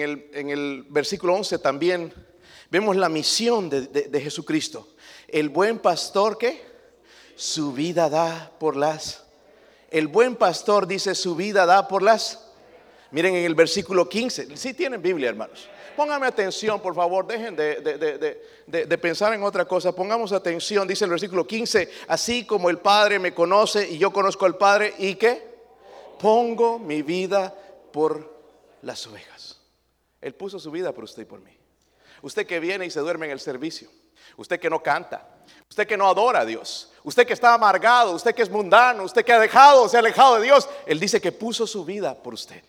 el, 0.00 0.84
versículo 0.88 1.34
11 1.34 1.60
también 1.60 2.12
vemos 2.68 2.96
la 2.96 3.08
misión 3.08 3.70
de, 3.70 3.82
de 3.82 4.20
Jesucristo. 4.20 4.88
El 5.28 5.50
buen 5.50 5.78
pastor 5.78 6.36
que 6.36 6.60
su 7.36 7.72
vida 7.72 8.10
da 8.10 8.50
por 8.58 8.74
las... 8.74 9.22
El 9.88 10.08
buen 10.08 10.34
pastor 10.34 10.88
dice 10.88 11.14
su 11.14 11.36
vida 11.36 11.64
da 11.64 11.86
por 11.86 12.02
las... 12.02 12.44
Miren 13.12 13.36
en 13.36 13.44
el 13.44 13.54
versículo 13.54 14.08
15. 14.08 14.56
Si 14.56 14.74
tienen 14.74 15.00
Biblia, 15.00 15.28
hermanos. 15.28 15.68
Póngame 15.98 16.28
atención, 16.28 16.80
por 16.80 16.94
favor, 16.94 17.26
dejen 17.26 17.56
de, 17.56 18.98
pensar 19.02 19.34
en 19.34 19.42
otra 19.42 19.64
cosa. 19.64 19.90
Pongamos 19.90 20.30
atención, 20.30 20.86
dice 20.86 21.04
el 21.04 21.10
versículo 21.10 21.44
15, 21.44 21.90
así 22.06 22.46
como 22.46 22.70
el 22.70 22.78
Padre 22.78 23.18
me 23.18 23.34
conoce 23.34 23.90
y 23.90 23.98
yo 23.98 24.12
conozco 24.12 24.46
al 24.46 24.56
Padre, 24.56 24.94
¿y 24.96 25.16
qué? 25.16 25.42
Pongo 26.20 26.78
mi 26.78 27.02
vida 27.02 27.52
por 27.92 28.32
las 28.82 29.04
ovejas. 29.08 29.58
Él 30.20 30.36
puso 30.36 30.60
su 30.60 30.70
vida 30.70 30.92
por 30.92 31.02
usted 31.02 31.22
y 31.22 31.24
por 31.24 31.40
mí. 31.40 31.58
Usted 32.22 32.46
que 32.46 32.60
viene 32.60 32.86
y 32.86 32.92
se 32.92 33.00
duerme 33.00 33.26
en 33.26 33.32
el 33.32 33.40
servicio. 33.40 33.90
Usted 34.36 34.60
que 34.60 34.70
no 34.70 34.80
canta. 34.80 35.26
Usted 35.68 35.84
que 35.84 35.96
no 35.96 36.06
adora 36.06 36.42
a 36.42 36.44
Dios. 36.44 36.92
Usted 37.02 37.26
que 37.26 37.32
está 37.32 37.54
amargado. 37.54 38.12
Usted 38.12 38.36
que 38.36 38.42
es 38.42 38.50
mundano. 38.50 39.02
Usted 39.02 39.24
que 39.24 39.32
ha 39.32 39.40
dejado, 39.40 39.88
se 39.88 39.96
ha 39.96 39.98
alejado 39.98 40.36
de 40.36 40.44
Dios. 40.44 40.68
Él 40.86 41.00
dice 41.00 41.20
que 41.20 41.32
puso 41.32 41.66
su 41.66 41.84
vida 41.84 42.14
por 42.14 42.34
usted. 42.34 42.62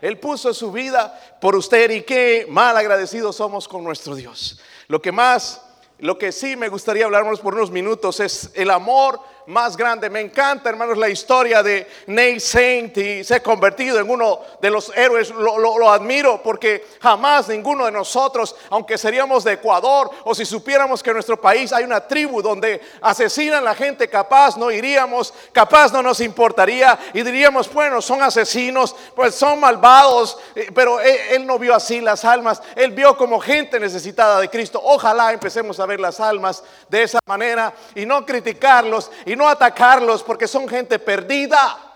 Él 0.00 0.18
puso 0.18 0.54
su 0.54 0.72
vida 0.72 1.18
por 1.40 1.56
usted 1.56 1.90
y 1.90 2.02
qué 2.02 2.46
mal 2.48 2.76
agradecidos 2.76 3.36
somos 3.36 3.68
con 3.68 3.84
nuestro 3.84 4.14
Dios. 4.14 4.60
Lo 4.88 5.00
que 5.02 5.12
más, 5.12 5.62
lo 5.98 6.18
que 6.18 6.32
sí 6.32 6.56
me 6.56 6.68
gustaría 6.68 7.04
hablarnos 7.04 7.40
por 7.40 7.54
unos 7.54 7.70
minutos 7.70 8.20
es 8.20 8.50
el 8.54 8.70
amor 8.70 9.20
más 9.50 9.76
grande. 9.76 10.08
Me 10.08 10.20
encanta, 10.20 10.70
hermanos, 10.70 10.96
la 10.96 11.08
historia 11.08 11.62
de 11.62 11.86
Nate 12.06 12.40
Saint 12.40 12.96
y 12.96 13.24
se 13.24 13.34
ha 13.34 13.42
convertido 13.42 13.98
en 13.98 14.08
uno 14.08 14.40
de 14.60 14.70
los 14.70 14.96
héroes. 14.96 15.30
Lo, 15.30 15.90
admiro 15.90 16.40
porque 16.42 16.86
jamás 17.00 17.48
ninguno 17.48 17.84
de 17.84 17.90
nosotros, 17.90 18.54
aunque 18.70 18.96
seríamos 18.96 19.42
de 19.42 19.54
Ecuador 19.54 20.10
o 20.24 20.34
si 20.34 20.44
supiéramos 20.44 21.02
que 21.02 21.10
en 21.10 21.14
nuestro 21.14 21.40
país 21.40 21.72
hay 21.72 21.82
una 21.84 22.06
tribu 22.06 22.40
donde 22.40 22.80
asesinan 23.00 23.58
a 23.58 23.70
la 23.70 23.74
gente, 23.74 24.08
capaz 24.08 24.56
no 24.56 24.70
iríamos, 24.70 25.34
capaz 25.52 25.92
no 25.92 26.00
nos 26.00 26.20
importaría 26.20 26.96
y 27.12 27.22
diríamos, 27.22 27.72
bueno, 27.72 28.00
son 28.00 28.22
asesinos, 28.22 28.94
pues 29.16 29.34
son 29.34 29.58
malvados, 29.58 30.38
eh, 30.54 30.70
pero 30.72 31.00
él, 31.00 31.16
él 31.32 31.46
no 31.46 31.58
vio 31.58 31.74
así 31.74 32.00
las 32.00 32.24
almas, 32.24 32.62
él 32.76 32.92
vio 32.92 33.16
como 33.16 33.40
gente 33.40 33.80
necesitada 33.80 34.40
de 34.40 34.48
Cristo. 34.48 34.80
Ojalá 34.82 35.32
empecemos 35.32 35.80
a 35.80 35.86
ver 35.86 35.98
las 35.98 36.20
almas 36.20 36.62
de 36.88 37.02
esa 37.02 37.18
manera 37.26 37.74
y 37.96 38.06
no 38.06 38.24
criticarlos 38.24 39.10
y 39.26 39.34
no 39.39 39.39
atacarlos 39.48 40.22
porque 40.22 40.48
son 40.48 40.68
gente 40.68 40.98
perdida. 40.98 41.86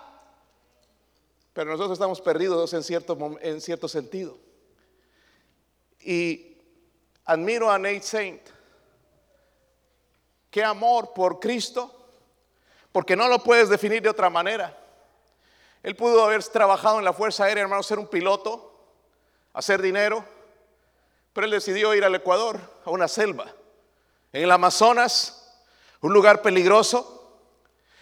Pero 1.53 1.71
nosotros 1.71 1.93
estamos 1.93 2.21
perdidos 2.21 2.73
en 2.75 2.83
cierto, 2.83 3.39
en 3.41 3.61
cierto 3.61 3.89
sentido. 3.89 4.37
Y 6.01 6.59
admiro 7.25 7.71
a 7.71 7.79
Nate 7.79 8.03
Saint. 8.03 8.43
Qué 10.51 10.63
amor 10.63 11.13
por 11.15 11.41
Cristo, 11.41 11.93
porque 12.93 13.17
no 13.17 13.29
lo 13.29 13.43
puedes 13.43 13.69
definir 13.69 14.03
de 14.03 14.09
otra 14.09 14.31
manera. 14.31 14.79
Él 15.83 15.97
pudo 15.97 16.25
haber 16.25 16.43
trabajado 16.45 16.99
en 16.99 17.05
la 17.05 17.13
Fuerza 17.13 17.45
Aérea, 17.45 17.63
hermano, 17.63 17.83
ser 17.83 17.99
un 17.99 18.07
piloto, 18.07 18.73
hacer 19.53 19.83
dinero, 19.83 20.25
pero 21.33 21.47
él 21.47 21.51
decidió 21.51 21.95
ir 21.95 22.05
al 22.05 22.15
Ecuador, 22.15 22.61
a 22.85 22.91
una 22.91 23.09
selva, 23.09 23.53
en 24.33 24.45
el 24.45 24.51
Amazonas, 24.51 25.61
un 26.01 26.13
lugar 26.13 26.43
peligroso, 26.43 27.24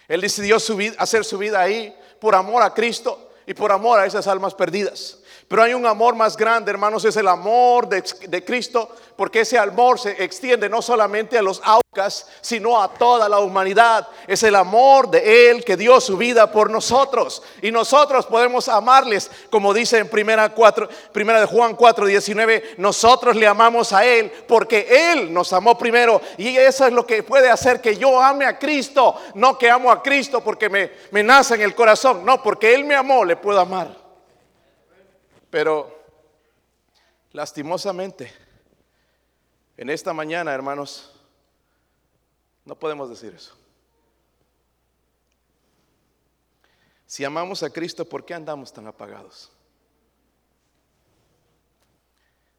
él 0.08 0.20
decidió 0.20 0.56
hacer 0.98 1.24
su 1.24 1.38
vida 1.38 1.60
ahí 1.60 1.96
por 2.20 2.34
amor 2.34 2.62
a 2.62 2.74
Cristo 2.74 3.30
y 3.46 3.54
por 3.54 3.72
amor 3.72 3.98
a 3.98 4.06
esas 4.06 4.26
almas 4.26 4.54
perdidas. 4.54 5.18
Pero 5.52 5.64
hay 5.64 5.74
un 5.74 5.84
amor 5.84 6.14
más 6.14 6.34
grande, 6.34 6.70
hermanos, 6.70 7.04
es 7.04 7.14
el 7.14 7.28
amor 7.28 7.86
de, 7.86 8.42
Cristo 8.42 8.88
porque 9.16 9.40
ese 9.40 9.58
amor 9.58 10.00
se 10.00 10.24
extiende 10.24 10.66
no 10.66 10.80
solamente 10.80 11.36
a 11.36 11.42
los 11.42 11.60
aucas, 11.62 12.26
sino 12.40 12.82
a 12.82 12.88
toda 12.88 13.28
la 13.28 13.38
humanidad. 13.38 14.08
Es 14.26 14.42
el 14.44 14.54
amor 14.54 15.10
de 15.10 15.50
Él 15.50 15.62
que 15.62 15.76
dio 15.76 16.00
su 16.00 16.16
vida 16.16 16.50
por 16.50 16.70
nosotros. 16.70 17.42
Y 17.60 17.70
nosotros 17.70 18.24
podemos 18.24 18.66
amarles, 18.66 19.30
como 19.50 19.74
dice 19.74 19.98
en 19.98 20.08
primera 20.08 20.48
de 20.48 21.46
Juan 21.46 21.76
4, 21.76 22.06
19, 22.06 22.76
nosotros 22.78 23.36
le 23.36 23.46
amamos 23.46 23.92
a 23.92 24.06
Él 24.06 24.32
porque 24.48 25.12
Él 25.12 25.34
nos 25.34 25.52
amó 25.52 25.76
primero. 25.76 26.22
Y 26.38 26.56
eso 26.56 26.86
es 26.86 26.94
lo 26.94 27.06
que 27.06 27.22
puede 27.22 27.50
hacer 27.50 27.82
que 27.82 27.98
yo 27.98 28.18
ame 28.18 28.46
a 28.46 28.58
Cristo. 28.58 29.16
No 29.34 29.58
que 29.58 29.70
amo 29.70 29.92
a 29.92 30.02
Cristo 30.02 30.40
porque 30.42 30.70
me, 30.70 30.92
me 31.10 31.22
nace 31.22 31.56
en 31.56 31.60
el 31.60 31.74
corazón. 31.74 32.24
No, 32.24 32.42
porque 32.42 32.74
Él 32.74 32.86
me 32.86 32.94
amó, 32.94 33.22
le 33.22 33.36
puedo 33.36 33.60
amar. 33.60 34.01
Pero 35.52 35.94
lastimosamente, 37.32 38.32
en 39.76 39.90
esta 39.90 40.14
mañana, 40.14 40.54
hermanos, 40.54 41.12
no 42.64 42.74
podemos 42.74 43.10
decir 43.10 43.34
eso. 43.34 43.54
Si 47.06 47.22
amamos 47.22 47.62
a 47.62 47.68
Cristo, 47.68 48.06
¿por 48.06 48.24
qué 48.24 48.32
andamos 48.32 48.72
tan 48.72 48.86
apagados? 48.86 49.52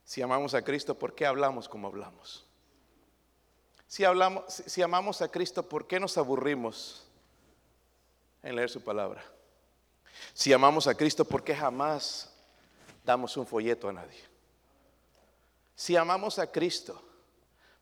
Si 0.04 0.22
amamos 0.22 0.54
a 0.54 0.62
Cristo, 0.62 0.96
¿por 0.96 1.16
qué 1.16 1.26
hablamos 1.26 1.68
como 1.68 1.88
hablamos? 1.88 2.46
Si, 3.88 4.04
amamos 4.04 5.20
a 5.20 5.28
Cristo, 5.32 5.68
¿por 5.68 5.88
qué 5.88 5.98
nos 5.98 6.16
aburrimos 6.16 7.08
en 8.44 8.54
leer 8.54 8.70
su 8.70 8.84
palabra? 8.84 9.24
Si 10.32 10.52
amamos 10.52 10.86
a 10.86 10.94
Cristo, 10.94 11.24
¿por 11.24 11.42
qué 11.42 11.56
jamás 11.56 12.30
damos 13.04 13.36
un 13.36 13.46
folleto 13.46 13.88
a 13.88 13.92
nadie? 13.92 14.20
Si 15.76 15.96
amamos 15.96 16.38
a 16.38 16.50
Cristo, 16.50 17.00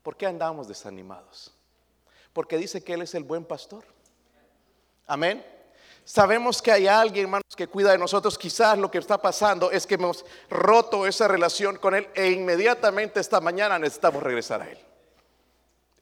¿Por 0.03 0.17
qué 0.17 0.27
andamos 0.27 0.67
desanimados? 0.67 1.51
Porque 2.33 2.57
dice 2.57 2.83
que 2.83 2.93
Él 2.93 3.01
es 3.01 3.15
el 3.15 3.23
buen 3.23 3.45
pastor. 3.45 3.85
Amén. 5.07 5.43
Sabemos 6.03 6.61
que 6.61 6.73
hay 6.73 6.87
alguien, 6.87 7.25
hermanos, 7.25 7.55
que 7.55 7.67
cuida 7.67 7.91
de 7.91 7.97
nosotros. 7.97 8.37
Quizás 8.37 8.77
lo 8.77 8.91
que 8.91 8.97
está 8.97 9.17
pasando 9.17 9.71
es 9.71 9.87
que 9.87 9.95
hemos 9.95 10.25
roto 10.49 11.07
esa 11.07 11.29
relación 11.29 11.77
con 11.77 11.95
Él 11.95 12.09
e 12.13 12.31
inmediatamente 12.31 13.21
esta 13.21 13.39
mañana 13.39 13.79
necesitamos 13.79 14.21
regresar 14.21 14.61
a 14.61 14.69
Él. 14.69 14.77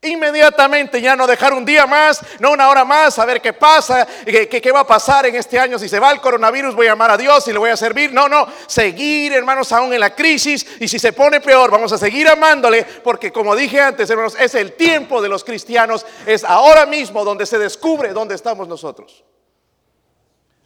Inmediatamente 0.04 1.00
ya 1.00 1.16
no 1.16 1.28
dejar 1.28 1.54
un 1.54 1.64
día 1.64 1.86
más, 1.86 2.22
no 2.40 2.50
una 2.52 2.70
hora 2.70 2.84
más, 2.84 3.20
a 3.20 3.26
ver 3.26 3.40
qué 3.40 3.54
pasa, 3.54 4.08
qué, 4.26 4.50
qué, 4.50 4.72
va 4.72 4.80
a 4.80 4.88
pasar 4.88 5.28
en 5.28 5.36
este 5.36 5.60
año. 5.60 5.78
Si 5.78 5.88
se 5.88 6.00
va 6.00 6.12
el 6.12 6.20
coronavirus, 6.20 6.74
voy 6.74 6.88
a 6.88 6.94
amar 6.94 7.12
a 7.12 7.18
Dios 7.18 7.48
y 7.48 7.54
le 7.54 7.60
voy 7.60 7.70
a 7.70 7.78
servir. 7.78 8.12
No, 8.12 8.28
no, 8.28 8.48
seguir, 8.66 9.32
hermanos, 9.32 9.72
aún 9.72 9.94
en 9.94 10.00
la 10.00 10.16
crisis. 10.16 10.66
Y 10.80 10.88
si 10.88 10.98
se 10.98 11.14
pone 11.14 11.40
peor, 11.40 11.70
vamos 11.70 11.92
a 11.92 12.00
seguir 12.00 12.28
amándole, 12.28 12.84
porque 13.04 13.32
como 13.32 13.56
dije 13.56 13.80
antes, 13.80 14.10
hermanos, 14.10 14.36
es 14.40 14.56
el 14.56 14.74
tiempo 14.74 15.22
de 15.22 15.30
los 15.30 15.44
cristianos. 15.44 16.04
Es 16.26 16.44
ahora 16.44 16.88
mismo 16.88 17.24
donde 17.24 17.46
se 17.46 17.60
descubre 17.60 18.12
dónde 18.12 18.34
estamos 18.34 18.68
nosotros. 18.68 19.24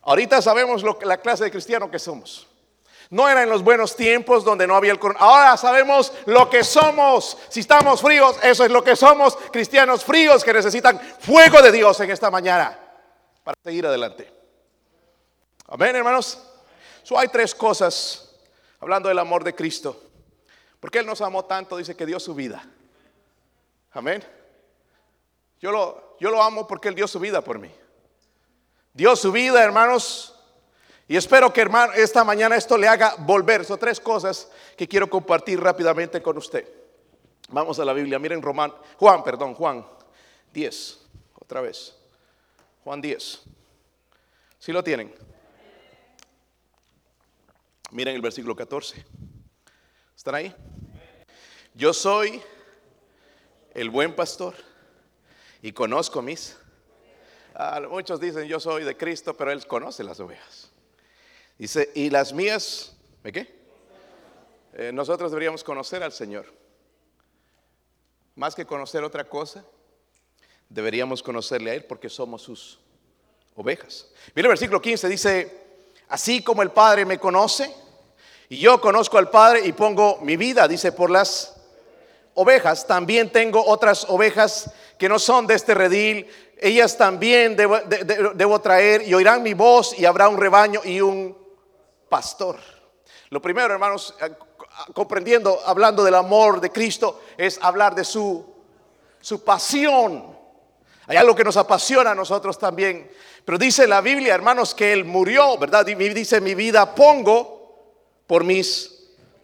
Ahorita 0.03 0.41
sabemos 0.41 0.81
lo, 0.81 0.97
la 1.01 1.17
clase 1.17 1.43
de 1.43 1.51
cristiano 1.51 1.91
que 1.91 1.99
somos. 1.99 2.47
No 3.09 3.29
era 3.29 3.43
en 3.43 3.49
los 3.49 3.63
buenos 3.63 3.95
tiempos 3.95 4.43
donde 4.43 4.67
no 4.67 4.75
había 4.75 4.91
el 4.91 4.99
coronavirus. 4.99 5.29
Ahora 5.29 5.57
sabemos 5.57 6.11
lo 6.25 6.49
que 6.49 6.63
somos. 6.63 7.37
Si 7.49 7.59
estamos 7.59 8.01
fríos, 8.01 8.37
eso 8.43 8.65
es 8.65 8.71
lo 8.71 8.83
que 8.83 8.95
somos. 8.95 9.37
Cristianos 9.51 10.03
fríos 10.03 10.43
que 10.43 10.53
necesitan 10.53 10.99
fuego 11.19 11.61
de 11.61 11.71
Dios 11.71 11.99
en 11.99 12.11
esta 12.11 12.31
mañana 12.31 12.79
para 13.43 13.57
seguir 13.63 13.85
adelante. 13.85 14.31
Amén, 15.67 15.95
hermanos. 15.95 16.39
So, 17.03 17.17
hay 17.17 17.27
tres 17.27 17.53
cosas 17.53 18.35
hablando 18.79 19.09
del 19.09 19.19
amor 19.19 19.43
de 19.43 19.53
Cristo. 19.53 20.01
Porque 20.79 20.99
Él 20.99 21.05
nos 21.05 21.21
amó 21.21 21.45
tanto, 21.45 21.77
dice 21.77 21.95
que 21.95 22.05
dio 22.05 22.19
su 22.19 22.35
vida. 22.35 22.63
Amén. 23.93 24.23
Yo 25.59 25.71
lo, 25.71 26.17
yo 26.19 26.29
lo 26.29 26.41
amo 26.43 26.67
porque 26.67 26.89
Él 26.89 26.95
dio 26.95 27.07
su 27.07 27.19
vida 27.19 27.41
por 27.41 27.59
mí. 27.59 27.71
Dio 28.93 29.15
su 29.15 29.31
vida, 29.31 29.63
hermanos, 29.63 30.34
y 31.07 31.15
espero 31.15 31.53
que 31.53 31.61
hermano, 31.61 31.93
esta 31.93 32.23
mañana 32.23 32.55
esto 32.55 32.77
le 32.77 32.87
haga 32.87 33.15
volver. 33.19 33.63
Son 33.63 33.77
tres 33.77 33.99
cosas 33.99 34.49
que 34.75 34.87
quiero 34.87 35.09
compartir 35.09 35.59
rápidamente 35.59 36.21
con 36.21 36.37
usted. 36.37 36.67
Vamos 37.49 37.79
a 37.79 37.85
la 37.85 37.93
Biblia, 37.93 38.17
miren 38.17 38.41
Román, 38.41 38.73
Juan, 38.97 39.23
perdón, 39.23 39.53
Juan 39.53 39.85
10, 40.51 40.99
otra 41.35 41.61
vez. 41.61 41.95
Juan 42.83 43.01
10. 43.01 43.43
¿Sí 44.57 44.71
lo 44.71 44.83
tienen? 44.83 45.13
Miren 47.91 48.15
el 48.15 48.21
versículo 48.21 48.55
14. 48.55 49.05
¿Están 50.15 50.35
ahí? 50.35 50.55
Yo 51.75 51.93
soy 51.93 52.41
el 53.75 53.91
buen 53.91 54.15
pastor 54.15 54.55
y 55.61 55.71
conozco 55.71 56.21
mis. 56.21 56.57
Ah, 57.53 57.79
muchos 57.87 58.19
dicen 58.19 58.47
yo 58.47 58.59
soy 58.59 58.83
de 58.83 58.97
Cristo, 58.97 59.35
pero 59.35 59.51
Él 59.51 59.67
conoce 59.67 60.03
las 60.03 60.19
ovejas. 60.19 60.64
Dice, 61.57 61.89
y 61.95 62.09
las 62.09 62.33
mías, 62.33 62.93
¿de 63.23 63.31
qué? 63.31 63.55
Eh, 64.73 64.91
nosotros 64.93 65.31
deberíamos 65.31 65.63
conocer 65.63 66.03
al 66.03 66.11
Señor. 66.11 66.45
Más 68.35 68.53
que 68.53 68.65
conocer 68.65 69.05
otra 69.05 69.23
cosa, 69.23 69.63
deberíamos 70.67 71.23
conocerle 71.23 71.71
a 71.71 71.73
Él 71.75 71.85
porque 71.85 72.09
somos 72.09 72.41
sus 72.41 72.79
ovejas. 73.55 74.07
Mira 74.35 74.47
el 74.47 74.49
versículo 74.49 74.81
15, 74.81 75.07
dice, 75.07 75.57
así 76.09 76.43
como 76.43 76.61
el 76.61 76.71
Padre 76.71 77.05
me 77.05 77.19
conoce, 77.19 77.73
y 78.49 78.57
yo 78.57 78.81
conozco 78.81 79.17
al 79.17 79.29
Padre 79.29 79.65
y 79.65 79.71
pongo 79.71 80.19
mi 80.21 80.35
vida, 80.35 80.67
dice, 80.67 80.91
por 80.91 81.09
las 81.09 81.55
ovejas, 82.33 82.85
también 82.85 83.31
tengo 83.31 83.65
otras 83.65 84.05
ovejas 84.09 84.71
que 84.97 85.07
no 85.07 85.19
son 85.19 85.47
de 85.47 85.53
este 85.53 85.73
redil, 85.73 86.27
ellas 86.57 86.97
también 86.97 87.55
debo, 87.55 87.79
debo 87.79 88.59
traer 88.59 89.07
y 89.07 89.13
oirán 89.13 89.41
mi 89.41 89.53
voz 89.53 89.97
y 89.97 90.03
habrá 90.03 90.27
un 90.27 90.37
rebaño 90.37 90.81
y 90.83 90.99
un 90.99 91.44
pastor. 92.09 92.57
Lo 93.29 93.41
primero, 93.41 93.73
hermanos, 93.73 94.13
comprendiendo, 94.93 95.59
hablando 95.65 96.03
del 96.03 96.15
amor 96.15 96.61
de 96.61 96.71
Cristo, 96.71 97.21
es 97.37 97.59
hablar 97.61 97.95
de 97.95 98.03
su, 98.03 98.45
su 99.19 99.43
pasión. 99.43 100.35
Hay 101.07 101.17
algo 101.17 101.35
que 101.35 101.43
nos 101.43 101.57
apasiona 101.57 102.11
a 102.11 102.15
nosotros 102.15 102.57
también. 102.57 103.09
Pero 103.43 103.57
dice 103.57 103.87
la 103.87 104.01
Biblia, 104.01 104.33
hermanos, 104.33 104.73
que 104.73 104.91
Él 104.91 105.05
murió, 105.05 105.57
¿verdad? 105.57 105.85
Dice, 105.85 106.41
mi 106.41 106.55
vida 106.55 106.95
pongo 106.95 107.91
por 108.25 108.43
mis 108.43 108.91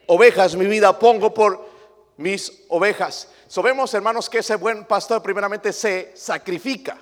ovejas, 0.08 0.56
mi 0.56 0.66
vida 0.66 0.98
pongo 0.98 1.34
por 1.34 1.70
mis 2.18 2.64
ovejas. 2.70 3.28
Sabemos, 3.48 3.94
hermanos, 3.94 4.30
que 4.30 4.40
ese 4.40 4.56
buen 4.56 4.86
pastor 4.86 5.22
primeramente 5.22 5.72
se 5.72 6.14
sacrifica. 6.16 6.98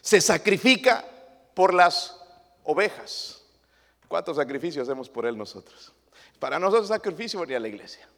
Se 0.00 0.20
sacrifica 0.20 1.04
por 1.52 1.74
las 1.74 2.16
ovejas. 2.64 3.35
¿Cuántos 4.08 4.36
sacrificios 4.36 4.88
hacemos 4.88 5.08
por 5.08 5.26
Él 5.26 5.36
nosotros? 5.36 5.92
Para 6.38 6.58
nosotros 6.58 6.88
sacrificio 6.88 7.40
venir 7.40 7.56
a 7.56 7.60
la 7.60 7.68
iglesia. 7.68 8.08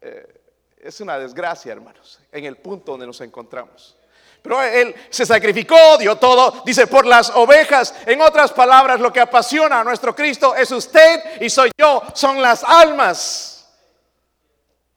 Eh, 0.00 0.40
es 0.78 1.00
una 1.00 1.18
desgracia, 1.18 1.72
hermanos, 1.72 2.20
en 2.30 2.44
el 2.44 2.56
punto 2.56 2.92
donde 2.92 3.06
nos 3.06 3.20
encontramos. 3.20 3.96
Pero 4.42 4.62
Él 4.62 4.94
se 5.08 5.24
sacrificó, 5.24 5.96
dio 5.98 6.16
todo, 6.16 6.62
dice, 6.66 6.86
por 6.86 7.06
las 7.06 7.30
ovejas. 7.30 7.94
En 8.04 8.20
otras 8.20 8.52
palabras, 8.52 9.00
lo 9.00 9.10
que 9.10 9.20
apasiona 9.20 9.80
a 9.80 9.84
nuestro 9.84 10.14
Cristo 10.14 10.54
es 10.54 10.70
usted 10.70 11.40
y 11.40 11.48
soy 11.48 11.70
yo, 11.78 12.02
son 12.12 12.42
las 12.42 12.62
almas. 12.62 13.66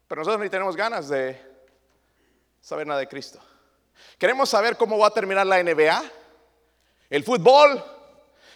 Pero 0.06 0.20
nosotros 0.20 0.42
ni 0.42 0.50
tenemos 0.50 0.76
ganas 0.76 1.08
de 1.08 1.40
saber 2.60 2.86
nada 2.86 3.00
de 3.00 3.08
Cristo. 3.08 3.40
Queremos 4.18 4.50
saber 4.50 4.76
cómo 4.76 4.98
va 4.98 5.06
a 5.06 5.14
terminar 5.14 5.46
la 5.46 5.62
NBA, 5.62 6.02
el 7.08 7.24
fútbol, 7.24 7.82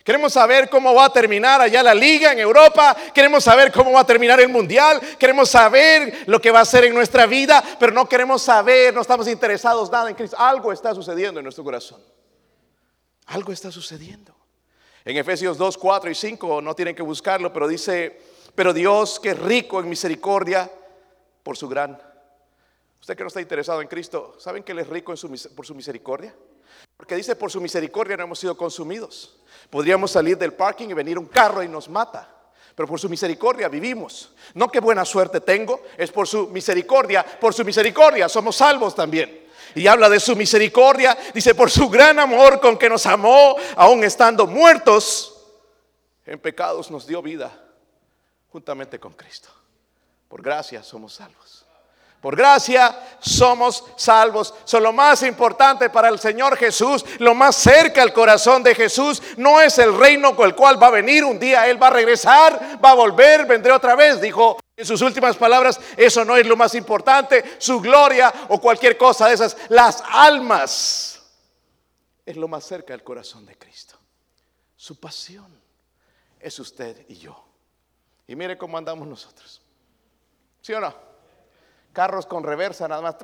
Queremos 0.04 0.32
saber 0.32 0.68
cómo 0.68 0.94
va 0.94 1.04
a 1.04 1.12
terminar 1.12 1.61
allá 1.61 1.82
la 1.82 1.94
liga 1.94 2.32
en 2.32 2.40
Europa. 2.40 2.97
Queremos 3.14 3.44
saber 3.44 3.71
cómo 3.71 3.92
va 3.92 4.00
a 4.00 4.06
terminar 4.06 4.40
el 4.40 4.49
mundial. 4.49 5.00
Queremos 5.18 5.49
saber 5.49 6.25
lo 6.26 6.40
que 6.40 6.50
va 6.50 6.61
a 6.61 6.64
ser 6.64 6.85
en 6.85 6.94
nuestra 6.94 7.26
vida, 7.26 7.62
pero 7.78 7.92
no 7.92 8.09
queremos 8.09 8.42
saber, 8.42 8.92
no 8.92 9.00
estamos 9.00 9.28
interesados 9.28 9.90
nada 9.90 10.11
en 10.11 10.16
Cristo. 10.16 10.37
Algo 10.38 10.73
está 10.73 10.94
sucediendo 10.94 11.38
en 11.38 11.44
nuestro 11.44 11.62
corazón. 11.62 12.00
Algo 13.26 13.52
está 13.52 13.71
sucediendo. 13.71 14.35
En 15.04 15.16
Efesios 15.16 15.56
2, 15.56 15.78
4 15.78 16.11
y 16.11 16.14
5 16.14 16.62
no 16.62 16.75
tienen 16.75 16.97
que 16.97 17.02
buscarlo, 17.02 17.53
pero 17.53 17.68
dice, 17.68 18.20
pero 18.55 18.72
Dios 18.72 19.20
que 19.20 19.31
es 19.31 19.38
rico 19.38 19.81
en 19.81 19.88
misericordia 19.88 20.70
por 21.44 21.57
su 21.57 21.68
gran. 21.68 22.00
Usted 23.00 23.16
que 23.16 23.22
no 23.22 23.29
está 23.29 23.40
interesado 23.40 23.83
en 23.83 23.88
Cristo, 23.88 24.35
¿saben 24.38 24.62
que 24.62 24.72
Él 24.72 24.81
es 24.81 24.88
rico 24.88 25.14
por 25.57 25.66
su 25.66 25.74
misericordia? 25.74 26.35
Porque 27.03 27.17
dice, 27.17 27.35
por 27.35 27.51
su 27.51 27.61
misericordia 27.61 28.17
no 28.17 28.23
hemos 28.23 28.38
sido 28.38 28.57
consumidos. 28.57 29.35
Podríamos 29.71 30.12
salir 30.12 30.38
del 30.38 30.53
parking 30.53 30.87
y 30.88 30.95
venir 30.95 31.19
un 31.19 31.27
carro 31.27 31.61
y 31.61 31.67
nos 31.67 31.88
mata. 31.88 32.33
Pero 32.77 32.87
por 32.87 33.01
su 33.01 33.09
misericordia 33.09 33.69
vivimos. 33.69 34.31
No 34.55 34.69
qué 34.69 34.79
buena 34.79 35.05
suerte 35.05 35.41
tengo, 35.41 35.83
es 35.99 36.12
por 36.12 36.29
su 36.29 36.47
misericordia. 36.51 37.27
Por 37.41 37.55
su 37.55 37.65
misericordia 37.65 38.29
somos 38.29 38.55
salvos 38.55 38.95
también. 38.95 39.49
Y 39.75 39.88
habla 39.88 40.09
de 40.09 40.21
su 40.21 40.37
misericordia. 40.37 41.19
Dice, 41.35 41.57
por 41.57 41.73
su 41.73 41.88
gran 41.88 42.21
amor 42.21 42.61
con 42.61 42.79
que 42.79 42.88
nos 42.88 43.05
amó, 43.07 43.57
aún 43.75 44.05
estando 44.05 44.47
muertos 44.47 45.43
en 46.25 46.38
pecados, 46.38 46.88
nos 46.88 47.05
dio 47.05 47.21
vida 47.21 47.51
juntamente 48.51 49.01
con 49.01 49.12
Cristo. 49.15 49.49
Por 50.29 50.41
gracia 50.41 50.85
somos 50.85 51.15
salvos. 51.15 51.62
Por 52.22 52.37
gracia 52.37 52.96
somos 53.18 53.85
salvos. 53.96 54.54
Son 54.62 54.80
lo 54.80 54.92
más 54.92 55.24
importante 55.24 55.90
para 55.90 56.08
el 56.08 56.20
Señor 56.20 56.56
Jesús, 56.56 57.04
lo 57.18 57.35
más 57.35 57.56
cerca 57.56 58.00
al 58.00 58.12
corazón 58.12 58.62
de 58.62 58.76
Jesús. 58.76 59.20
No 59.37 59.61
es 59.61 59.76
el 59.78 59.98
reino 59.98 60.37
con 60.37 60.46
el 60.46 60.54
cual 60.54 60.80
va 60.80 60.87
a 60.87 60.90
venir. 60.90 61.24
Un 61.24 61.40
día 61.40 61.66
Él 61.66 61.82
va 61.82 61.88
a 61.88 61.90
regresar, 61.90 62.78
va 62.82 62.90
a 62.92 62.94
volver, 62.94 63.44
vendré 63.44 63.72
otra 63.72 63.96
vez. 63.96 64.20
Dijo 64.20 64.56
en 64.76 64.87
sus 64.87 65.02
últimas 65.02 65.37
palabras, 65.37 65.80
eso 65.96 66.24
no 66.24 66.37
es 66.37 66.46
lo 66.46 66.56
más 66.56 66.76
importante. 66.76 67.56
Su 67.58 67.80
gloria 67.80 68.32
o 68.50 68.61
cualquier 68.61 68.96
cosa 68.96 69.26
de 69.26 69.35
esas. 69.35 69.56
Las 69.68 70.00
almas 70.08 71.20
es 72.24 72.37
lo 72.37 72.46
más 72.46 72.62
cerca 72.62 72.92
del 72.92 73.02
corazón 73.02 73.44
de 73.46 73.58
Cristo. 73.58 73.98
Su 74.76 75.00
pasión 75.00 75.61
es 76.38 76.56
usted 76.61 77.04
y 77.08 77.16
yo. 77.16 77.44
Y 78.28 78.37
mire 78.37 78.56
cómo 78.56 78.78
andamos 78.78 79.08
nosotros. 79.08 79.61
¿Sí 80.61 80.72
o 80.72 80.78
no? 80.78 81.12
Carros 81.92 82.26
con 82.26 82.42
reversa, 82.42 82.88
nada 82.88 83.02
más. 83.02 83.16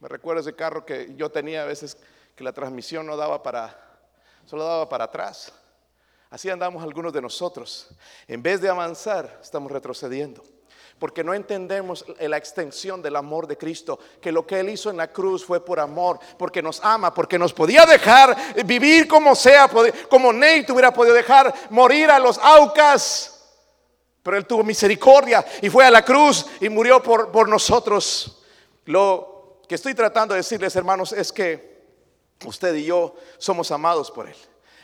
Me 0.00 0.08
recuerdo 0.08 0.40
ese 0.40 0.54
carro 0.54 0.84
que 0.84 1.14
yo 1.16 1.30
tenía 1.30 1.62
a 1.62 1.66
veces 1.66 1.96
que 2.34 2.44
la 2.44 2.52
transmisión 2.52 3.06
no 3.06 3.16
daba 3.16 3.42
para, 3.42 3.78
solo 4.46 4.64
daba 4.64 4.88
para 4.88 5.04
atrás. 5.04 5.52
Así 6.30 6.48
andamos 6.48 6.82
algunos 6.82 7.12
de 7.12 7.20
nosotros. 7.20 7.88
En 8.28 8.42
vez 8.42 8.60
de 8.60 8.68
avanzar, 8.68 9.38
estamos 9.42 9.70
retrocediendo. 9.72 10.42
Porque 10.98 11.24
no 11.24 11.34
entendemos 11.34 12.04
la 12.18 12.36
extensión 12.36 13.02
del 13.02 13.16
amor 13.16 13.46
de 13.46 13.56
Cristo, 13.56 13.98
que 14.20 14.30
lo 14.30 14.46
que 14.46 14.60
Él 14.60 14.68
hizo 14.68 14.90
en 14.90 14.98
la 14.98 15.10
cruz 15.10 15.44
fue 15.44 15.64
por 15.64 15.80
amor, 15.80 16.18
porque 16.38 16.62
nos 16.62 16.84
ama, 16.84 17.12
porque 17.12 17.38
nos 17.38 17.52
podía 17.52 17.86
dejar 17.86 18.36
vivir 18.64 19.08
como 19.08 19.34
sea, 19.34 19.68
como 20.08 20.32
Nate 20.32 20.70
hubiera 20.70 20.92
podido 20.92 21.14
dejar 21.14 21.52
morir 21.70 22.10
a 22.10 22.18
los 22.18 22.38
aucas 22.38 23.39
pero 24.22 24.36
Él 24.36 24.46
tuvo 24.46 24.62
misericordia 24.62 25.44
y 25.62 25.70
fue 25.70 25.84
a 25.84 25.90
la 25.90 26.04
cruz 26.04 26.46
y 26.60 26.68
murió 26.68 27.02
por, 27.02 27.30
por 27.30 27.48
nosotros. 27.48 28.42
Lo 28.84 29.60
que 29.66 29.74
estoy 29.74 29.94
tratando 29.94 30.34
de 30.34 30.40
decirles, 30.40 30.74
hermanos, 30.76 31.12
es 31.12 31.32
que 31.32 31.84
usted 32.44 32.74
y 32.74 32.84
yo 32.84 33.14
somos 33.38 33.70
amados 33.70 34.10
por 34.10 34.28
Él. 34.28 34.36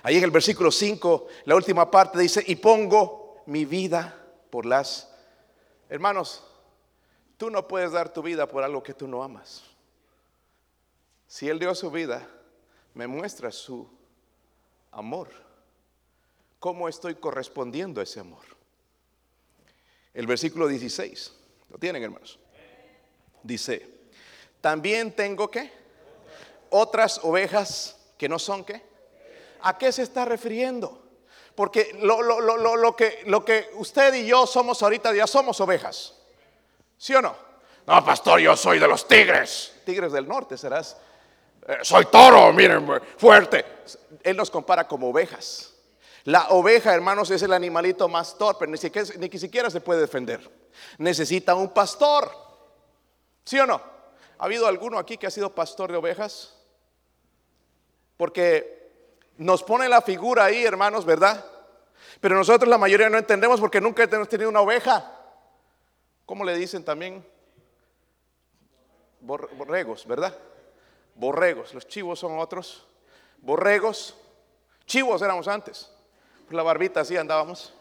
Ahí 0.03 0.16
en 0.16 0.25
el 0.25 0.31
versículo 0.31 0.70
5, 0.70 1.27
la 1.44 1.57
última 1.57 1.90
parte 1.90 2.18
dice, 2.18 2.42
y 2.46 2.57
pongo 2.57 3.42
mi 3.46 3.64
vida 3.64 4.16
por 4.51 4.64
las... 4.64 5.12
Hermanos, 5.88 6.44
tú 7.37 7.51
no 7.51 7.66
puedes 7.66 7.92
dar 7.92 8.12
tu 8.12 8.22
vida 8.22 8.46
por 8.46 8.62
algo 8.62 8.83
que 8.83 8.94
tú 8.94 9.09
no 9.09 9.22
amas. 9.22 9.64
Si 11.27 11.49
Él 11.49 11.59
dio 11.59 11.75
su 11.75 11.90
vida, 11.90 12.27
me 12.94 13.07
muestra 13.07 13.51
su 13.51 13.88
amor. 14.92 15.29
¿Cómo 16.59 16.88
estoy 16.88 17.16
correspondiendo 17.16 18.01
a 18.01 18.05
ese 18.05 18.20
amor? 18.20 18.56
El 20.17 20.27
versículo 20.27 20.67
16. 20.67 21.33
¿Lo 21.71 21.79
tienen, 21.79 22.03
hermanos? 22.03 22.39
Dice, 23.43 23.87
también 24.61 25.13
tengo 25.13 25.51
que 25.51 25.71
otras 26.71 27.21
ovejas 27.23 27.97
que 28.17 28.29
no 28.29 28.39
son 28.39 28.65
qué. 28.65 28.83
¿A 29.61 29.77
qué 29.77 29.93
se 29.93 30.03
está 30.03 30.25
refiriendo? 30.25 31.03
Porque 31.55 31.99
lo, 32.01 32.23
lo, 32.23 32.97
que, 32.97 33.23
lo 33.27 33.45
que 33.45 33.71
usted 33.75 34.15
y 34.15 34.27
yo 34.27 34.47
somos 34.47 34.83
ahorita 34.83 35.15
ya 35.15 35.27
somos 35.27 35.61
ovejas. 35.61 36.15
¿Sí 36.97 37.15
o 37.15 37.21
no? 37.21 37.37
No, 37.87 38.05
pastor, 38.05 38.41
yo 38.41 38.57
soy 38.57 38.79
de 38.79 38.89
los 38.89 39.07
tigres. 39.07 39.75
Tigres 39.85 40.13
del 40.13 40.27
norte 40.27 40.57
serás. 40.57 40.97
Eh, 41.69 41.79
soy 41.83 42.07
toro, 42.07 42.53
miren, 42.53 42.87
fuerte. 43.19 43.65
Él 44.23 44.37
nos 44.37 44.51
compara 44.51 44.89
como 44.89 45.11
ovejas. 45.11 45.76
La 46.27 46.51
oveja, 46.51 46.95
hermanos, 46.95 47.31
es 47.31 47.43
el 47.43 47.53
animalito 47.53 48.09
más 48.09 48.37
torpe, 48.37 48.67
ni 48.67 48.77
siquiera, 48.77 49.09
ni 49.19 49.29
siquiera 49.39 49.71
se 49.71 49.81
puede 49.81 50.01
defender. 50.01 50.49
Necesita 50.99 51.55
un 51.55 51.73
pastor. 51.73 52.31
¿Sí 53.45 53.59
o 53.59 53.67
no? 53.67 53.81
¿Ha 54.39 54.45
habido 54.45 54.67
alguno 54.67 54.99
aquí 54.99 55.17
que 55.17 55.27
ha 55.27 55.31
sido 55.31 55.55
pastor 55.55 55.91
de 55.91 55.97
ovejas? 55.97 56.55
Porque 58.17 58.93
nos 59.39 59.62
pone 59.62 59.89
la 59.89 60.03
figura 60.03 60.45
ahí, 60.45 60.65
hermanos, 60.65 61.05
¿verdad? 61.05 61.45
Pero 62.21 62.37
nosotros 62.37 62.69
la 62.69 62.79
mayoría 62.79 63.09
no 63.09 63.19
entendemos 63.19 63.61
porque 63.61 63.81
nunca 63.81 64.05
hemos 64.05 64.29
tenido 64.29 64.51
una 64.51 64.61
oveja. 64.61 65.12
¿Cómo 66.27 66.45
le 66.45 66.57
dicen 66.57 66.85
también? 66.85 67.27
Borregos, 69.21 70.07
¿verdad? 70.07 70.37
borregos. 71.17 71.75
Los 71.75 71.89
chivos 71.89 72.19
son 72.19 72.39
otros. 72.39 72.87
Borregos. 73.39 74.15
Chivos 74.87 75.21
éramos 75.23 75.49
antes. 75.49 75.91
La 76.51 76.63
barbita 76.63 77.01
así 77.01 77.17
andábamos. 77.17 77.73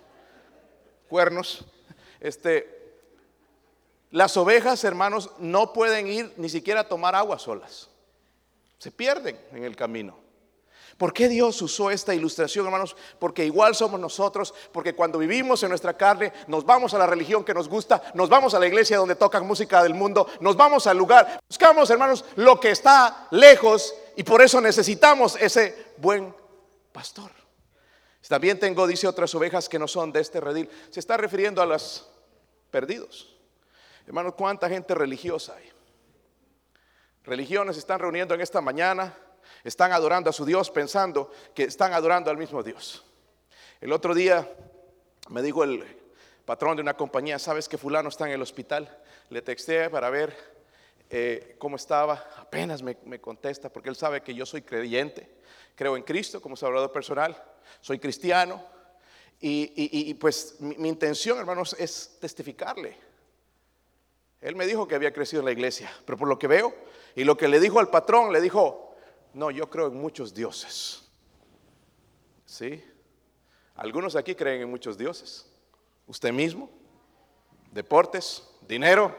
Cuernos. 1.09 1.65
Este, 2.19 2.75
las 4.11 4.37
ovejas, 4.37 4.83
hermanos, 4.83 5.29
no 5.39 5.73
pueden 5.73 6.07
ir 6.07 6.33
ni 6.37 6.49
siquiera 6.49 6.81
a 6.81 6.87
tomar 6.87 7.15
agua 7.15 7.37
solas. 7.37 7.89
Se 8.77 8.91
pierden 8.91 9.39
en 9.51 9.63
el 9.63 9.75
camino. 9.75 10.25
¿Por 10.97 11.11
qué 11.11 11.27
Dios 11.27 11.61
usó 11.61 11.91
esta 11.91 12.15
ilustración, 12.15 12.65
hermanos? 12.65 12.95
Porque 13.19 13.45
igual 13.45 13.75
somos 13.75 13.99
nosotros, 13.99 14.53
porque 14.71 14.95
cuando 14.95 15.19
vivimos 15.19 15.61
en 15.63 15.69
nuestra 15.69 15.97
carne, 15.97 16.31
nos 16.47 16.65
vamos 16.65 16.93
a 16.93 16.97
la 16.97 17.05
religión 17.05 17.43
que 17.43 17.53
nos 17.53 17.67
gusta, 17.67 18.01
nos 18.13 18.29
vamos 18.29 18.53
a 18.53 18.59
la 18.59 18.67
iglesia 18.67 18.97
donde 18.97 19.15
tocan 19.15 19.45
música 19.45 19.83
del 19.83 19.93
mundo, 19.93 20.27
nos 20.39 20.55
vamos 20.55 20.87
al 20.87 20.97
lugar, 20.97 21.41
buscamos, 21.49 21.89
hermanos, 21.89 22.23
lo 22.37 22.61
que 22.61 22.71
está 22.71 23.27
lejos 23.31 23.93
y 24.15 24.23
por 24.23 24.41
eso 24.41 24.61
necesitamos 24.61 25.35
ese 25.35 25.93
buen 25.97 26.33
pastor. 26.93 27.44
También 28.27 28.59
tengo, 28.59 28.87
dice, 28.87 29.07
otras 29.07 29.33
ovejas 29.35 29.69
que 29.69 29.79
no 29.79 29.87
son 29.87 30.11
de 30.11 30.21
este 30.21 30.39
redil. 30.39 30.69
Se 30.89 30.99
está 30.99 31.17
refiriendo 31.17 31.61
a 31.61 31.65
los 31.65 32.09
perdidos. 32.71 33.35
Hermanos, 34.07 34.33
¿cuánta 34.35 34.69
gente 34.69 34.95
religiosa 34.95 35.55
hay? 35.55 35.71
Religiones 37.23 37.75
se 37.75 37.79
están 37.79 37.99
reuniendo 37.99 38.35
en 38.35 38.41
esta 38.41 38.61
mañana 38.61 39.15
están 39.63 39.91
adorando 39.91 40.29
a 40.29 40.33
su 40.33 40.45
Dios 40.45 40.69
pensando 40.69 41.31
que 41.53 41.63
están 41.63 41.93
adorando 41.93 42.29
al 42.29 42.37
mismo 42.37 42.63
Dios. 42.63 43.03
El 43.81 43.91
otro 43.91 44.13
día 44.13 44.47
me 45.29 45.41
dijo 45.41 45.63
el 45.63 45.83
patrón 46.45 46.75
de 46.75 46.81
una 46.81 46.95
compañía, 46.95 47.39
¿sabes 47.39 47.67
que 47.67 47.77
fulano 47.77 48.09
está 48.09 48.27
en 48.27 48.33
el 48.33 48.41
hospital? 48.41 48.95
Le 49.29 49.41
texté 49.41 49.89
para 49.89 50.09
ver 50.09 50.54
eh, 51.17 51.55
cómo 51.57 51.77
estaba. 51.77 52.29
Apenas 52.35 52.83
me, 52.83 53.21
contesta 53.21 53.71
porque 53.71 53.87
él 53.87 53.95
sabe 53.95 54.21
que 54.21 54.35
yo 54.35 54.45
soy 54.45 54.63
creyente. 54.63 55.29
Creo 55.73 55.95
en 55.95 56.03
Cristo 56.03 56.41
como 56.41 56.57
salvador 56.57 56.91
personal. 56.91 57.41
Soy 57.79 57.99
cristiano. 57.99 58.61
Y, 59.39 60.13
pues 60.15 60.59
mi, 60.59 60.75
mi 60.75 60.89
intención, 60.89 61.37
hermanos, 61.37 61.73
es 61.79 62.17
testificarle. 62.19 62.97
Él 64.41 64.57
me 64.57 64.65
dijo 64.65 64.89
que 64.89 64.95
había 64.95 65.13
crecido 65.13 65.39
en 65.39 65.45
la 65.45 65.53
iglesia, 65.53 65.89
pero 66.05 66.17
por 66.17 66.27
lo 66.27 66.37
que 66.37 66.47
veo 66.47 66.75
y 67.15 67.23
lo 67.23 67.37
que 67.37 67.47
le 67.47 67.61
dijo 67.61 67.79
al 67.79 67.89
patrón, 67.89 68.33
le 68.33 68.41
dijo, 68.41 68.93
no, 69.33 69.51
yo 69.51 69.69
creo 69.69 69.87
en 69.87 69.95
muchos 69.95 70.33
dioses. 70.33 71.07
¿Sí? 72.45 72.83
Algunos 73.75 74.17
aquí 74.17 74.35
creen 74.35 74.63
en 74.63 74.69
muchos 74.69 74.97
dioses. 74.97 75.49
Usted 76.07 76.33
mismo, 76.33 76.69
deportes, 77.71 78.43
dinero, 78.67 79.15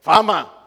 fama. 0.00 0.59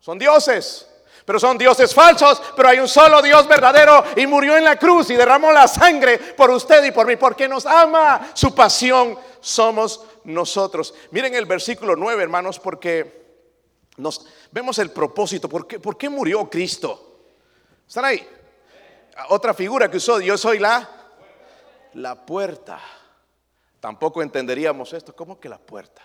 Son 0.00 0.18
dioses. 0.18 0.88
Pero 1.24 1.40
son 1.40 1.58
dioses 1.58 1.92
falsos, 1.92 2.40
pero 2.54 2.68
hay 2.68 2.78
un 2.78 2.86
solo 2.86 3.20
Dios 3.20 3.48
verdadero 3.48 4.04
y 4.16 4.28
murió 4.28 4.56
en 4.56 4.62
la 4.62 4.76
cruz 4.76 5.10
y 5.10 5.16
derramó 5.16 5.50
la 5.50 5.66
sangre 5.66 6.18
por 6.18 6.50
usted 6.50 6.84
y 6.84 6.92
por 6.92 7.04
mí, 7.06 7.16
porque 7.16 7.48
nos 7.48 7.66
ama. 7.66 8.30
Su 8.32 8.54
pasión 8.54 9.18
somos 9.40 10.04
nosotros. 10.22 10.94
Miren 11.10 11.34
el 11.34 11.46
versículo 11.46 11.96
9, 11.96 12.22
hermanos, 12.22 12.60
porque 12.60 13.26
nos 13.96 14.24
vemos 14.52 14.78
el 14.78 14.90
propósito. 14.90 15.48
¿Por 15.48 15.66
qué, 15.66 15.80
por 15.80 15.98
qué 15.98 16.08
murió 16.08 16.48
Cristo? 16.48 17.24
¿Están 17.88 18.04
ahí? 18.04 18.28
otra 19.28 19.54
figura 19.54 19.90
que 19.90 19.96
usó, 19.96 20.20
yo 20.20 20.36
soy 20.36 20.58
la, 20.58 20.88
la 21.94 22.26
puerta. 22.26 22.80
Tampoco 23.80 24.22
entenderíamos 24.22 24.92
esto, 24.92 25.14
¿cómo 25.14 25.40
que 25.40 25.48
la 25.48 25.58
puerta? 25.58 26.02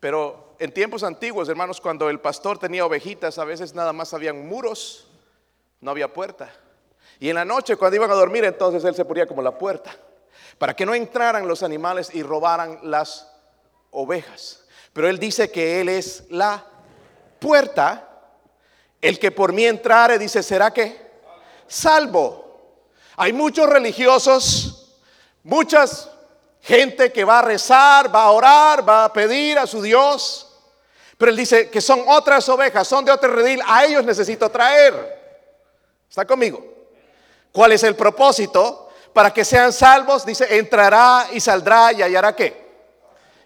Pero 0.00 0.56
en 0.58 0.72
tiempos 0.72 1.02
antiguos, 1.02 1.48
hermanos, 1.48 1.80
cuando 1.80 2.10
el 2.10 2.20
pastor 2.20 2.58
tenía 2.58 2.84
ovejitas, 2.84 3.38
a 3.38 3.44
veces 3.44 3.74
nada 3.74 3.92
más 3.92 4.14
habían 4.14 4.46
muros, 4.46 5.08
no 5.80 5.90
había 5.90 6.12
puerta. 6.12 6.50
Y 7.18 7.28
en 7.28 7.36
la 7.36 7.44
noche, 7.44 7.76
cuando 7.76 7.96
iban 7.96 8.10
a 8.10 8.14
dormir, 8.14 8.44
entonces 8.44 8.84
él 8.84 8.94
se 8.94 9.04
ponía 9.04 9.26
como 9.26 9.42
la 9.42 9.56
puerta, 9.56 9.96
para 10.58 10.74
que 10.74 10.86
no 10.86 10.94
entraran 10.94 11.48
los 11.48 11.62
animales 11.62 12.14
y 12.14 12.22
robaran 12.22 12.78
las 12.82 13.32
ovejas. 13.90 14.64
Pero 14.92 15.08
él 15.08 15.18
dice 15.18 15.50
que 15.50 15.80
él 15.80 15.88
es 15.88 16.24
la 16.30 16.64
puerta, 17.38 18.08
el 19.00 19.18
que 19.18 19.30
por 19.30 19.52
mí 19.52 19.64
entrare, 19.64 20.18
dice, 20.18 20.42
¿será 20.42 20.72
que? 20.72 21.06
salvo. 21.66 22.44
Hay 23.16 23.32
muchos 23.32 23.68
religiosos, 23.68 24.98
muchas 25.42 26.10
gente 26.66 27.12
que 27.12 27.24
va 27.24 27.38
a 27.38 27.42
rezar, 27.42 28.12
va 28.12 28.24
a 28.24 28.30
orar, 28.32 28.86
va 28.86 29.04
a 29.04 29.12
pedir 29.12 29.56
a 29.56 29.66
su 29.66 29.80
Dios. 29.80 30.48
Pero 31.16 31.30
él 31.30 31.36
dice 31.36 31.70
que 31.70 31.80
son 31.80 32.02
otras 32.08 32.48
ovejas, 32.48 32.88
son 32.88 33.04
de 33.04 33.12
otro 33.12 33.32
redil, 33.32 33.62
a 33.64 33.84
ellos 33.84 34.04
necesito 34.04 34.50
traer. 34.50 35.16
¿Está 36.08 36.26
conmigo? 36.26 36.62
¿Cuál 37.52 37.72
es 37.72 37.84
el 37.84 37.94
propósito? 37.94 38.90
Para 39.12 39.32
que 39.32 39.44
sean 39.44 39.72
salvos, 39.72 40.26
dice, 40.26 40.58
entrará 40.58 41.28
y 41.32 41.40
saldrá 41.40 41.92
y 41.92 42.02
hallará 42.02 42.34
qué? 42.34 42.66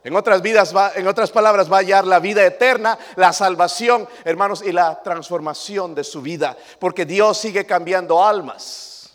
En 0.03 0.17
otras 0.17 0.41
vidas 0.41 0.75
va, 0.75 0.93
en 0.95 1.07
otras 1.07 1.31
palabras, 1.31 1.71
va 1.71 1.77
a 1.77 1.81
hallar 1.81 2.07
la 2.07 2.21
vida 2.21 2.45
eterna, 2.45 2.99
la 3.17 3.35
salvación, 3.35 4.09
hermanos, 4.25 4.63
y 4.65 4.73
la 4.73 5.03
transformación 5.03 5.95
de 5.95 6.05
su 6.05 6.23
vida. 6.23 6.57
Porque 6.79 7.05
Dios 7.05 7.37
sigue 7.37 7.67
cambiando 7.67 8.25
almas, 8.25 9.15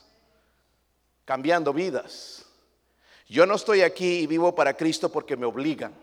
cambiando 1.25 1.73
vidas. 1.73 2.34
Yo 3.27 3.45
no 3.45 3.55
estoy 3.55 3.81
aquí 3.81 4.19
y 4.19 4.27
vivo 4.27 4.53
para 4.53 4.75
Cristo 4.75 5.11
porque 5.11 5.35
me 5.35 5.45
obligan 5.45 5.93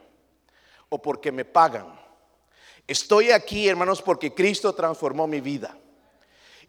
o 0.89 1.01
porque 1.01 1.31
me 1.31 1.45
pagan. 1.45 1.99
Estoy 2.87 3.31
aquí, 3.31 3.69
hermanos, 3.69 4.03
porque 4.03 4.35
Cristo 4.35 4.75
transformó 4.75 5.27
mi 5.27 5.41
vida. 5.41 5.77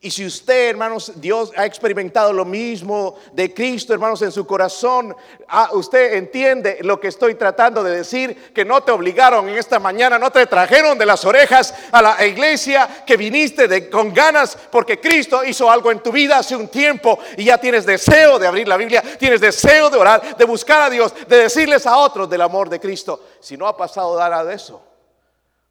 Y 0.03 0.11
si 0.11 0.25
usted, 0.25 0.67
hermanos, 0.67 1.13
Dios 1.15 1.53
ha 1.55 1.65
experimentado 1.65 2.33
lo 2.33 2.43
mismo 2.43 3.15
de 3.31 3.53
Cristo, 3.53 3.93
hermanos, 3.93 4.21
en 4.21 4.33
su 4.33 4.45
corazón, 4.45 5.15
ah, 5.47 5.69
usted 5.71 6.15
entiende 6.15 6.79
lo 6.81 6.99
que 6.99 7.07
estoy 7.07 7.35
tratando 7.35 7.81
de 7.81 7.95
decir, 7.95 8.51
que 8.53 8.65
no 8.65 8.83
te 8.83 8.91
obligaron 8.91 9.47
en 9.47 9.57
esta 9.57 9.79
mañana, 9.79 10.19
no 10.19 10.29
te 10.29 10.45
trajeron 10.45 10.97
de 10.97 11.05
las 11.05 11.23
orejas 11.23 11.73
a 11.89 12.01
la 12.01 12.27
iglesia, 12.27 13.05
que 13.07 13.15
viniste 13.15 13.89
con 13.89 14.13
ganas 14.13 14.57
porque 14.69 14.99
Cristo 14.99 15.41
hizo 15.45 15.71
algo 15.71 15.89
en 15.89 16.03
tu 16.03 16.11
vida 16.11 16.39
hace 16.39 16.57
un 16.57 16.67
tiempo 16.67 17.17
y 17.37 17.45
ya 17.45 17.57
tienes 17.57 17.85
deseo 17.85 18.37
de 18.37 18.47
abrir 18.47 18.67
la 18.67 18.75
Biblia, 18.75 19.01
tienes 19.17 19.39
deseo 19.39 19.89
de 19.89 19.97
orar, 19.97 20.35
de 20.35 20.43
buscar 20.43 20.81
a 20.81 20.89
Dios, 20.89 21.13
de 21.29 21.37
decirles 21.37 21.87
a 21.87 21.95
otros 21.95 22.29
del 22.29 22.41
amor 22.41 22.67
de 22.67 22.81
Cristo. 22.81 23.21
Si 23.39 23.55
no 23.55 23.67
ha 23.67 23.77
pasado 23.77 24.19
nada 24.19 24.43
de 24.43 24.53
eso, 24.53 24.83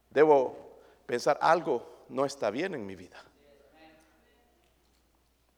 debo 0.09 0.57
pensar 1.05 1.39
algo 1.43 2.07
no 2.09 2.25
está 2.25 2.49
bien 2.51 2.75
en 2.75 2.87
mi 2.87 2.97
vida. 2.97 3.23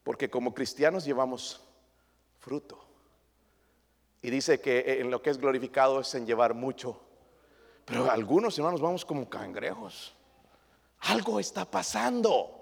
Porque 0.05 0.31
como 0.31 0.55
cristianos 0.55 1.05
llevamos 1.05 1.61
fruto. 2.39 2.79
Y 4.23 4.31
dice 4.31 4.61
que 4.61 5.01
en 5.01 5.11
lo 5.11 5.21
que 5.21 5.31
es 5.31 5.39
glorificado 5.39 6.01
es 6.01 6.15
en 6.15 6.27
llevar 6.27 6.55
mucho. 6.55 7.01
Pero 7.85 8.11
algunos 8.11 8.57
hermanos 8.57 8.81
vamos 8.81 9.05
como 9.05 9.29
cangrejos. 9.29 10.15
Algo 11.01 11.41
está 11.41 11.65
pasando. 11.65 12.61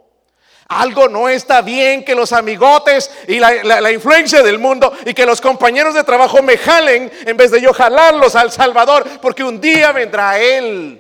Algo 0.69 1.09
no 1.09 1.29
está 1.29 1.61
bien 1.61 2.05
que 2.05 2.15
los 2.15 2.33
amigotes 2.33 3.11
y 3.29 3.39
la, 3.39 3.93
influencia 3.93 4.43
del 4.43 4.59
mundo 4.59 4.93
y 5.05 5.13
que 5.13 5.27
los 5.27 5.41
compañeros 5.41 5.95
de 5.95 6.05
trabajo 6.05 6.43
me 6.43 6.57
jalen 6.57 7.11
en 7.27 7.37
vez 7.37 7.51
de 7.51 7.61
yo 7.61 7.73
jalarlos 7.73 8.37
al 8.37 8.51
Salvador, 8.51 9.05
porque 9.21 9.45
un 9.45 9.61
día 9.61 9.93
vendrá 9.93 10.39
Él. 10.39 10.99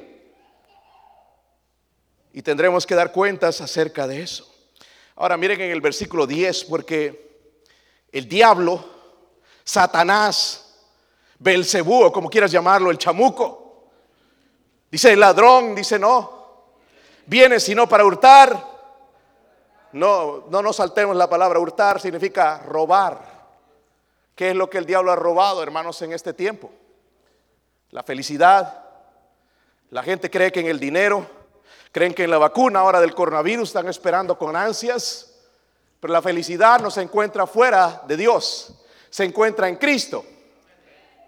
Y 2.33 2.43
tendremos 2.43 2.87
que 2.87 2.95
dar 2.95 3.13
cuentas 3.13 3.61
acerca 3.61 4.07
de 4.07 4.23
eso. 4.23 4.52
Ahora 5.17 5.37
miren 5.37 5.61
en 5.61 5.71
el 5.71 5.81
versículo 5.81 6.27
10, 6.27 6.65
porque 6.65 7.33
el 8.11 8.29
diablo, 8.29 8.85
Satanás, 9.65 10.75
Belcebú, 11.39 12.05
o 12.05 12.13
como 12.13 12.31
quieras 12.31 12.51
llamarlo, 12.51 12.91
el 12.91 12.99
chamuco, 12.99 13.89
dice 14.91 15.13
el 15.13 15.21
ladrón, 15.21 15.75
dice 15.75 15.99
no, 15.99 16.43
viene 17.27 17.61
sino 17.61 17.89
para 17.89 18.05
hurtar. 18.05 18.73
No, 19.93 20.47
no 20.49 20.63
nos 20.63 20.77
saltemos 20.77 21.15
la 21.17 21.29
palabra 21.29 21.59
hurtar, 21.59 22.01
significa 22.01 22.63
robar. 22.67 23.33
¿Qué 24.35 24.51
es 24.51 24.57
lo 24.57 24.71
que 24.71 24.79
el 24.79 24.87
diablo 24.87 25.13
ha 25.13 25.17
robado, 25.17 25.63
hermanos, 25.63 26.01
en 26.01 26.13
este 26.13 26.33
tiempo? 26.33 26.71
La 27.91 28.03
felicidad. 28.03 28.83
La 29.91 30.03
gente 30.03 30.31
cree 30.31 30.51
que 30.51 30.61
en 30.61 30.69
el 30.69 30.81
dinero, 30.81 31.27
Creen 31.93 32.15
que 32.15 32.25
en 32.25 32.31
la 32.31 32.39
vacuna 32.39 32.81
ahora 32.81 33.01
del 33.01 33.15
coronavirus 33.15 33.69
están 33.69 33.87
esperando 33.87 34.39
con 34.39 34.57
ansias, 34.57 35.35
pero 36.01 36.15
la 36.15 36.23
felicidad 36.23 36.81
no 36.81 36.91
se 36.91 37.03
encuentra 37.03 37.47
fuera 37.47 38.03
de 38.09 38.17
Dios, 38.17 38.73
se 39.11 39.25
encuentra 39.25 39.69
en 39.69 39.77
Cristo. 39.77 40.25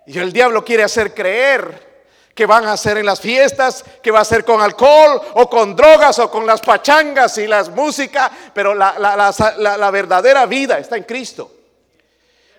Y 0.07 0.19
el 0.19 0.33
diablo 0.33 0.65
quiere 0.65 0.83
hacer 0.83 1.13
creer 1.15 1.95
que 2.35 2.47
van 2.47 2.65
a 2.65 2.73
hacer 2.73 2.97
en 2.97 3.07
las 3.07 3.21
fiestas, 3.21 3.85
que 4.03 4.11
va 4.11 4.21
a 4.21 4.25
ser 4.25 4.45
con 4.45 4.61
alcohol 4.61 5.21
o 5.35 5.49
con 5.49 5.77
drogas 5.77 6.19
o 6.19 6.31
con 6.31 6.47
las 6.47 6.63
pachangas 6.63 7.39
y 7.39 7.47
las 7.47 7.69
músicas, 7.69 8.31
pero 8.53 8.75
la, 8.75 8.97
la, 8.99 9.91
verdadera 9.91 10.47
vida 10.47 10.79
está 10.79 10.97
en 10.97 11.05
Cristo. 11.05 11.53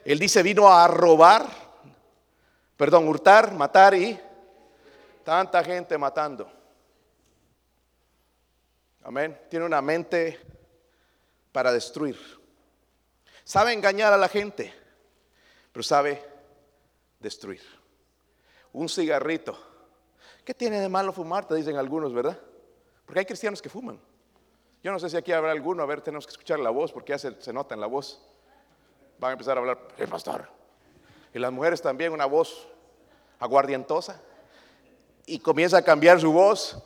Él 0.05 0.19
dice, 0.19 0.43
vino 0.43 0.71
a 0.71 0.87
robar, 0.87 1.45
perdón, 2.77 3.07
hurtar, 3.07 3.51
matar 3.53 3.95
y 3.95 4.17
tanta 5.23 5.63
gente 5.63 5.97
matando. 5.97 6.54
Amén. 9.05 9.39
Tiene 9.49 9.63
una 9.67 9.83
mente 9.83 10.39
para 11.51 11.71
destruir. 11.71 12.17
Sabe 13.43 13.71
engañar 13.71 14.11
a 14.11 14.17
la 14.17 14.27
gente, 14.27 14.73
pero 15.71 15.83
sabe 15.83 16.23
destruir. 17.19 17.61
Un 18.73 18.89
cigarrito. 18.89 19.55
¿Qué 20.43 20.55
tiene 20.55 20.79
de 20.79 20.89
malo 20.89 21.13
fumar? 21.13 21.47
Te 21.47 21.53
dicen 21.53 21.77
algunos, 21.77 22.15
¿verdad? 22.15 22.39
Porque 23.05 23.19
hay 23.19 23.25
cristianos 23.27 23.61
que 23.61 23.69
fuman. 23.69 23.99
Yo 24.83 24.91
no 24.91 24.97
sé 24.97 25.11
si 25.11 25.17
aquí 25.17 25.31
habrá 25.31 25.51
alguno, 25.51 25.83
a 25.83 25.85
ver, 25.85 26.01
tenemos 26.01 26.25
que 26.25 26.31
escuchar 26.31 26.59
la 26.59 26.71
voz 26.71 26.91
porque 26.91 27.15
ya 27.15 27.19
se, 27.19 27.53
nota 27.53 27.75
en 27.75 27.81
la 27.81 27.87
voz. 27.87 28.19
Van 29.19 29.29
a 29.29 29.33
empezar 29.33 29.55
a 29.55 29.59
hablar, 29.59 29.87
el 29.99 30.07
pastor. 30.07 30.49
Y 31.31 31.37
las 31.37 31.51
mujeres 31.51 31.79
también, 31.79 32.11
una 32.11 32.25
voz 32.25 32.67
aguardientosa. 33.39 34.19
Y 35.27 35.37
comienza 35.37 35.77
a 35.77 35.83
cambiar 35.83 36.19
su 36.19 36.31
voz. 36.31 36.81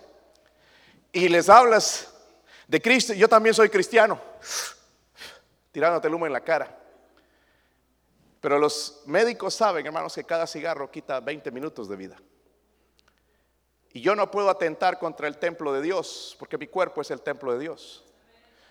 Y 1.11 1.27
les 1.27 1.49
hablas 1.49 2.08
de 2.69 2.81
Cristo. 2.81 3.13
Yo 3.13 3.27
también 3.27 3.53
soy 3.53 3.67
cristiano. 3.67 4.21
Tirándote 5.71 6.07
el 6.07 6.13
humo 6.13 6.27
en 6.27 6.33
la 6.33 6.41
cara. 6.41 6.77
Pero 8.39 8.57
los 8.57 9.01
médicos 9.05 9.53
saben, 9.55 9.85
hermanos, 9.85 10.13
que 10.13 10.23
cada 10.23 10.47
cigarro 10.47 10.89
quita 10.89 11.19
20 11.19 11.51
minutos 11.51 11.89
de 11.89 11.95
vida. 11.97 12.17
Y 13.91 14.01
yo 14.01 14.15
no 14.15 14.29
puedo 14.31 14.49
atentar 14.49 14.99
contra 14.99 15.27
el 15.27 15.37
templo 15.37 15.73
de 15.73 15.81
Dios, 15.81 16.35
porque 16.39 16.57
mi 16.57 16.67
cuerpo 16.67 17.01
es 17.01 17.11
el 17.11 17.21
templo 17.21 17.51
de 17.51 17.59
Dios. 17.59 18.05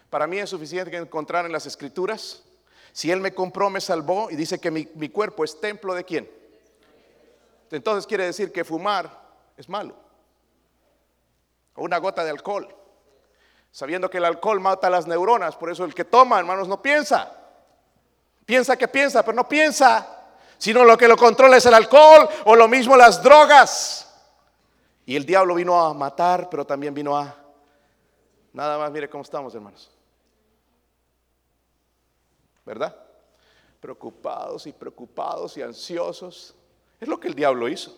Para 0.09 0.27
mí 0.27 0.39
es 0.39 0.49
suficiente 0.49 0.97
encontrar 0.97 1.45
en 1.45 1.53
las 1.53 1.67
escrituras, 1.67 2.45
si 2.93 3.11
Él 3.11 3.21
me 3.21 3.35
compró, 3.35 3.69
me 3.69 3.81
salvó 3.81 4.31
y 4.31 4.37
dice 4.37 4.59
que 4.59 4.71
mi, 4.71 5.09
cuerpo 5.09 5.45
es 5.45 5.61
templo 5.61 5.95
de 5.95 6.05
quién. 6.05 6.31
Entonces 7.71 8.07
quiere 8.07 8.25
decir 8.25 8.51
que 8.53 8.65
fumar 8.65 9.11
es 9.57 9.69
malo. 9.69 9.95
O 11.75 11.83
una 11.83 11.99
gota 11.99 12.25
de 12.25 12.31
alcohol. 12.31 12.75
Sabiendo 13.79 14.11
que 14.11 14.19
el 14.19 14.25
alcohol 14.25 14.59
mata 14.59 14.91
las 14.91 15.07
neuronas, 15.07 15.55
por 15.55 15.71
eso 15.71 15.85
el 15.85 15.95
que 15.95 16.05
toma, 16.05 16.41
hermanos, 16.41 16.67
no 16.67 16.83
piensa. 16.83 17.33
Piensa 18.45 18.77
que 18.77 18.89
piensa, 18.89 19.25
pero 19.25 19.37
no 19.37 19.49
piensa. 19.49 20.05
Sino 20.59 20.85
lo 20.85 20.99
que 20.99 21.07
lo 21.07 21.17
controla 21.17 21.59
es 21.59 21.67
el 21.67 21.75
alcohol 21.75 22.29
o 22.47 22.57
lo 22.57 22.67
mismo 22.67 22.97
las 22.97 23.23
drogas. 23.23 24.13
Y 25.07 25.15
el 25.15 25.25
diablo 25.25 25.55
vino 25.55 25.81
a 25.81 25.95
matar, 25.95 26.51
pero 26.51 26.67
también 26.67 26.93
vino 26.93 27.17
a... 27.17 27.33
Nada 28.53 28.79
más, 28.79 28.91
mire 28.91 29.09
cómo 29.09 29.23
estamos, 29.23 29.55
hermanos. 29.55 29.89
¿Verdad? 32.67 32.97
Preocupados 33.81 34.67
y 34.67 34.73
preocupados 34.73 35.57
y 35.57 35.63
ansiosos. 35.63 36.53
Es 37.01 37.07
lo 37.07 37.21
que 37.21 37.29
el 37.29 37.35
diablo 37.37 37.69
hizo. 37.69 37.97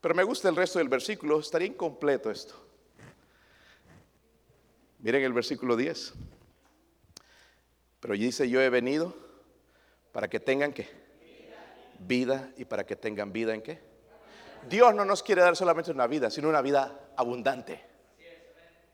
Pero 0.00 0.16
me 0.16 0.24
gusta 0.24 0.48
el 0.48 0.56
resto 0.56 0.80
del 0.80 0.88
versículo, 0.88 1.38
estaría 1.38 1.68
incompleto 1.68 2.28
esto. 2.28 2.69
Miren 5.02 5.22
el 5.22 5.32
versículo 5.32 5.76
10. 5.76 6.12
Pero 8.00 8.14
dice, 8.14 8.48
yo 8.48 8.60
he 8.60 8.70
venido 8.70 9.14
para 10.12 10.28
que 10.28 10.40
tengan 10.40 10.72
que 10.72 10.88
vida 11.98 12.50
y 12.56 12.64
para 12.64 12.84
que 12.84 12.96
tengan 12.96 13.32
vida 13.32 13.54
en 13.54 13.62
qué? 13.62 13.78
Dios 14.68 14.94
no 14.94 15.04
nos 15.04 15.22
quiere 15.22 15.42
dar 15.42 15.56
solamente 15.56 15.90
una 15.90 16.06
vida, 16.06 16.30
sino 16.30 16.48
una 16.48 16.62
vida 16.62 17.12
abundante. 17.16 17.82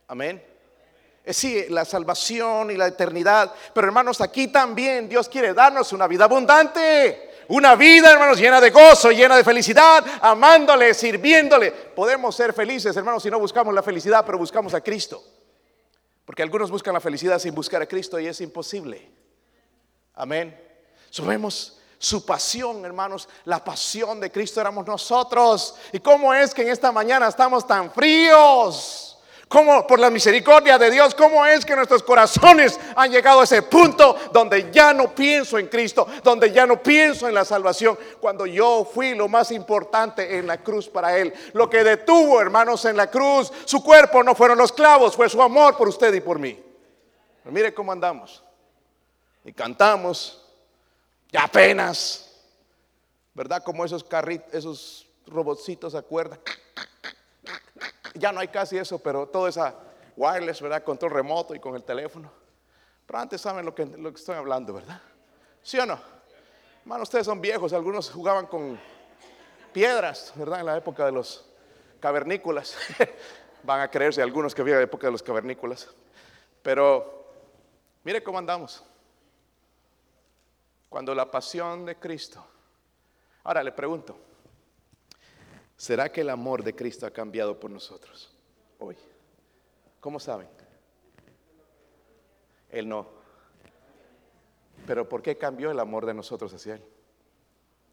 Amén. 0.09 0.42
Es 1.25 1.37
sí, 1.37 1.66
la 1.71 1.85
salvación 1.85 2.71
y 2.71 2.77
la 2.77 2.87
eternidad. 2.87 3.53
Pero 3.75 3.88
hermanos, 3.88 4.21
aquí 4.21 4.49
también 4.49 5.09
Dios 5.09 5.29
quiere 5.29 5.55
darnos 5.55 5.92
una 5.92 6.07
vida 6.07 6.25
abundante. 6.25 7.33
Una 7.49 7.77
vida, 7.77 8.12
hermanos, 8.12 8.38
llena 8.38 8.61
de 8.61 8.71
gozo, 8.71 9.11
llena 9.11 9.37
de 9.37 9.45
felicidad, 9.45 10.05
amándole, 10.21 10.95
sirviéndole. 10.95 11.71
Podemos 11.71 12.35
ser 12.35 12.53
felices, 12.53 12.97
hermanos, 12.97 13.23
si 13.23 13.31
no 13.31 13.38
buscamos 13.38 13.73
la 13.73 13.83
felicidad, 13.83 14.25
pero 14.25 14.38
buscamos 14.38 14.75
a 14.75 14.81
Cristo. 14.81 15.23
Porque 16.27 16.43
algunos 16.43 16.71
buscan 16.71 16.93
la 16.93 17.01
felicidad 17.01 17.39
sin 17.39 17.55
buscar 17.55 17.81
a 17.81 17.87
Cristo 17.87 18.19
y 18.19 18.27
es 18.27 18.41
imposible. 18.43 19.09
Amén. 20.15 20.61
Subemos 21.09 21.79
su 21.99 22.27
pasión, 22.27 22.85
hermanos, 22.85 23.29
la 23.45 23.62
pasión 23.65 24.21
de 24.21 24.31
Cristo 24.31 24.61
éramos 24.61 24.87
nosotros. 24.87 25.77
¿Y 25.93 26.01
cómo 26.01 26.35
es 26.35 26.53
que 26.53 26.62
en 26.62 26.69
esta 26.69 26.91
mañana 26.91 27.29
estamos 27.29 27.67
tan 27.67 27.91
fríos? 27.93 29.06
¿Cómo, 29.48 29.87
por 29.87 30.00
la 30.00 30.11
misericordia 30.11 30.76
de 30.76 30.90
Dios, 30.90 31.14
cómo 31.14 31.46
es 31.46 31.64
que 31.64 31.76
nuestros 31.76 32.02
corazones 32.02 32.80
han 32.96 33.12
llegado 33.12 33.40
a 33.40 33.44
ese 33.44 33.62
punto 33.62 34.16
donde 34.32 34.72
ya 34.72 34.92
no 34.92 35.14
pienso 35.14 35.56
en 35.56 35.68
Cristo, 35.68 36.04
donde 36.24 36.50
ya 36.50 36.66
no 36.66 36.82
pienso 36.82 37.28
en 37.28 37.35
la 37.35 37.44
salvación, 37.44 37.96
cuando 38.20 38.44
yo 38.44 38.85
fui 38.85 39.14
lo 39.14 39.28
más 39.28 39.52
importante 39.52 40.37
en 40.37 40.48
la 40.48 40.61
cruz 40.64 40.88
para 40.88 41.16
Él? 41.16 41.32
Lo 41.52 41.70
que 41.70 41.85
detuvo, 41.85 42.40
hermanos, 42.40 42.85
en 42.87 42.96
la 42.96 43.09
cruz, 43.09 43.52
su 43.66 43.85
cuerpo 43.85 44.24
no 44.24 44.35
fueron 44.35 44.59
los 44.59 44.72
clavos, 44.72 45.14
fue 45.14 45.28
su 45.28 45.40
amor 45.40 45.76
por 45.76 45.87
usted 45.87 46.12
y 46.12 46.20
por 46.20 46.40
mí. 46.40 46.61
mire 47.44 47.72
cómo 47.72 47.92
andamos. 47.92 48.42
Y 49.44 49.52
cantamos 49.52 50.44
ya 51.30 51.44
apenas, 51.44 52.32
¿verdad? 53.32 53.62
Como 53.62 53.85
esos 53.85 54.02
carritos, 54.02 54.52
esos 54.52 55.06
robotcitos, 55.24 55.92
¿se 55.92 55.98
acuerdan? 55.98 56.40
Ya 58.18 58.33
no 58.33 58.40
hay 58.40 58.48
casi 58.48 58.79
eso, 58.79 58.98
pero 58.98 59.26
todo 59.26 59.48
esa 59.48 59.74
wireless, 60.16 60.61
¿verdad? 60.61 60.83
Control 60.83 61.12
remoto 61.12 61.55
y 61.55 61.61
con 61.61 61.74
el 61.74 61.85
teléfono. 61.85 62.31
Pero 63.07 63.18
antes 63.18 63.40
saben 63.40 63.64
lo 63.64 63.74
que, 63.74 63.87
lo 63.87 64.11
que 64.11 64.18
estoy 64.18 64.37
hablando, 64.37 64.72
¿verdad? 64.72 65.00
¿Sí 65.62 65.79
o 65.79 65.87
no? 65.87 65.98
Hermano, 66.83 67.02
ustedes 67.02 67.26
son 67.26 67.40
viejos, 67.40 67.72
algunos 67.72 68.11
jugaban 68.11 68.46
con 68.46 68.79
piedras, 69.72 70.33
¿verdad? 70.37 70.61
En 70.61 70.66
la 70.66 70.76
época 70.76 71.05
de 71.05 71.12
los 71.12 71.44
cavernícolas. 72.00 72.76
Van 73.62 73.81
a 73.81 73.90
creerse 73.90 74.22
algunos 74.22 74.55
que 74.55 74.62
había 74.62 74.76
la 74.76 74.83
época 74.83 75.09
de 75.09 75.11
los 75.11 75.22
cavernícolas. 75.22 75.88
Pero 76.62 77.26
mire 78.05 78.22
cómo 78.22 78.38
andamos. 78.38 78.85
Cuando 80.88 81.14
la 81.14 81.31
pasión 81.31 81.85
de 81.85 81.96
Cristo. 81.96 82.44
Ahora 83.44 83.62
le 83.62 83.72
pregunto, 83.72 84.16
¿será 85.77 86.11
que 86.11 86.23
el 86.23 86.31
amor 86.31 86.62
de 86.62 86.75
Cristo 86.75 87.07
ha 87.07 87.11
cambiado 87.11 87.59
por 87.59 87.71
nosotros 87.71 88.33
hoy? 88.79 88.97
¿Cómo 90.01 90.21
saben? 90.21 90.49
Él 92.71 92.89
no. 92.89 93.07
Pero 94.87 95.09
¿por 95.09 95.23
qué 95.23 95.37
cambió 95.37 95.71
el 95.71 95.81
amor 95.81 96.07
de 96.07 96.15
nosotros 96.15 96.53
hacia 96.53 96.75
Él? 96.75 96.83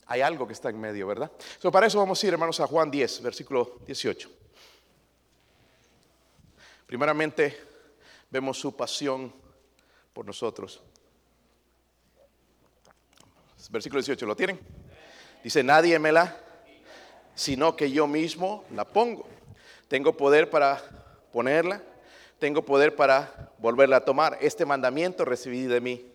Hay 0.06 0.22
algo 0.22 0.46
que 0.46 0.54
está 0.54 0.70
en 0.70 0.80
medio, 0.80 1.08
¿verdad? 1.08 1.32
So, 1.60 1.72
para 1.72 1.88
eso 1.88 1.98
vamos 1.98 2.22
a 2.22 2.28
ir, 2.28 2.34
hermanos, 2.34 2.60
a 2.60 2.68
Juan 2.68 2.92
10, 2.92 3.22
versículo 3.22 3.80
18. 3.86 4.30
Primeramente, 6.86 7.58
vemos 8.30 8.60
su 8.60 8.76
pasión 8.76 9.34
por 10.12 10.26
nosotros. 10.26 10.82
Versículo 13.70 14.02
18, 14.02 14.26
¿lo 14.26 14.36
tienen? 14.36 14.60
Dice, 15.44 15.64
nadie 15.64 15.98
me 15.98 16.12
la, 16.12 16.43
sino 17.36 17.76
que 17.76 17.92
yo 17.92 18.08
mismo 18.08 18.64
la 18.76 18.86
pongo. 18.86 19.26
Tengo 19.88 20.16
poder 20.16 20.50
para 20.50 20.82
ponerla, 21.32 21.82
tengo 22.40 22.64
poder 22.64 22.96
para 22.96 23.52
volverla 23.58 23.98
a 23.98 24.06
tomar. 24.06 24.38
Este 24.42 24.66
mandamiento 24.66 25.26
recibí 25.26 25.64
de 25.64 25.82
mí. 25.82 26.06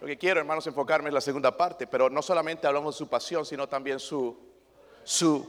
Lo 0.00 0.06
que 0.06 0.18
quiero, 0.18 0.40
hermanos, 0.40 0.66
enfocarme 0.66 1.08
en 1.08 1.14
la 1.14 1.20
segunda 1.20 1.56
parte, 1.56 1.86
pero 1.86 2.10
no 2.10 2.20
solamente 2.22 2.66
hablamos 2.66 2.94
de 2.94 2.98
su 2.98 3.08
pasión, 3.08 3.46
sino 3.46 3.68
también 3.68 3.98
su, 3.98 4.36
su 5.04 5.48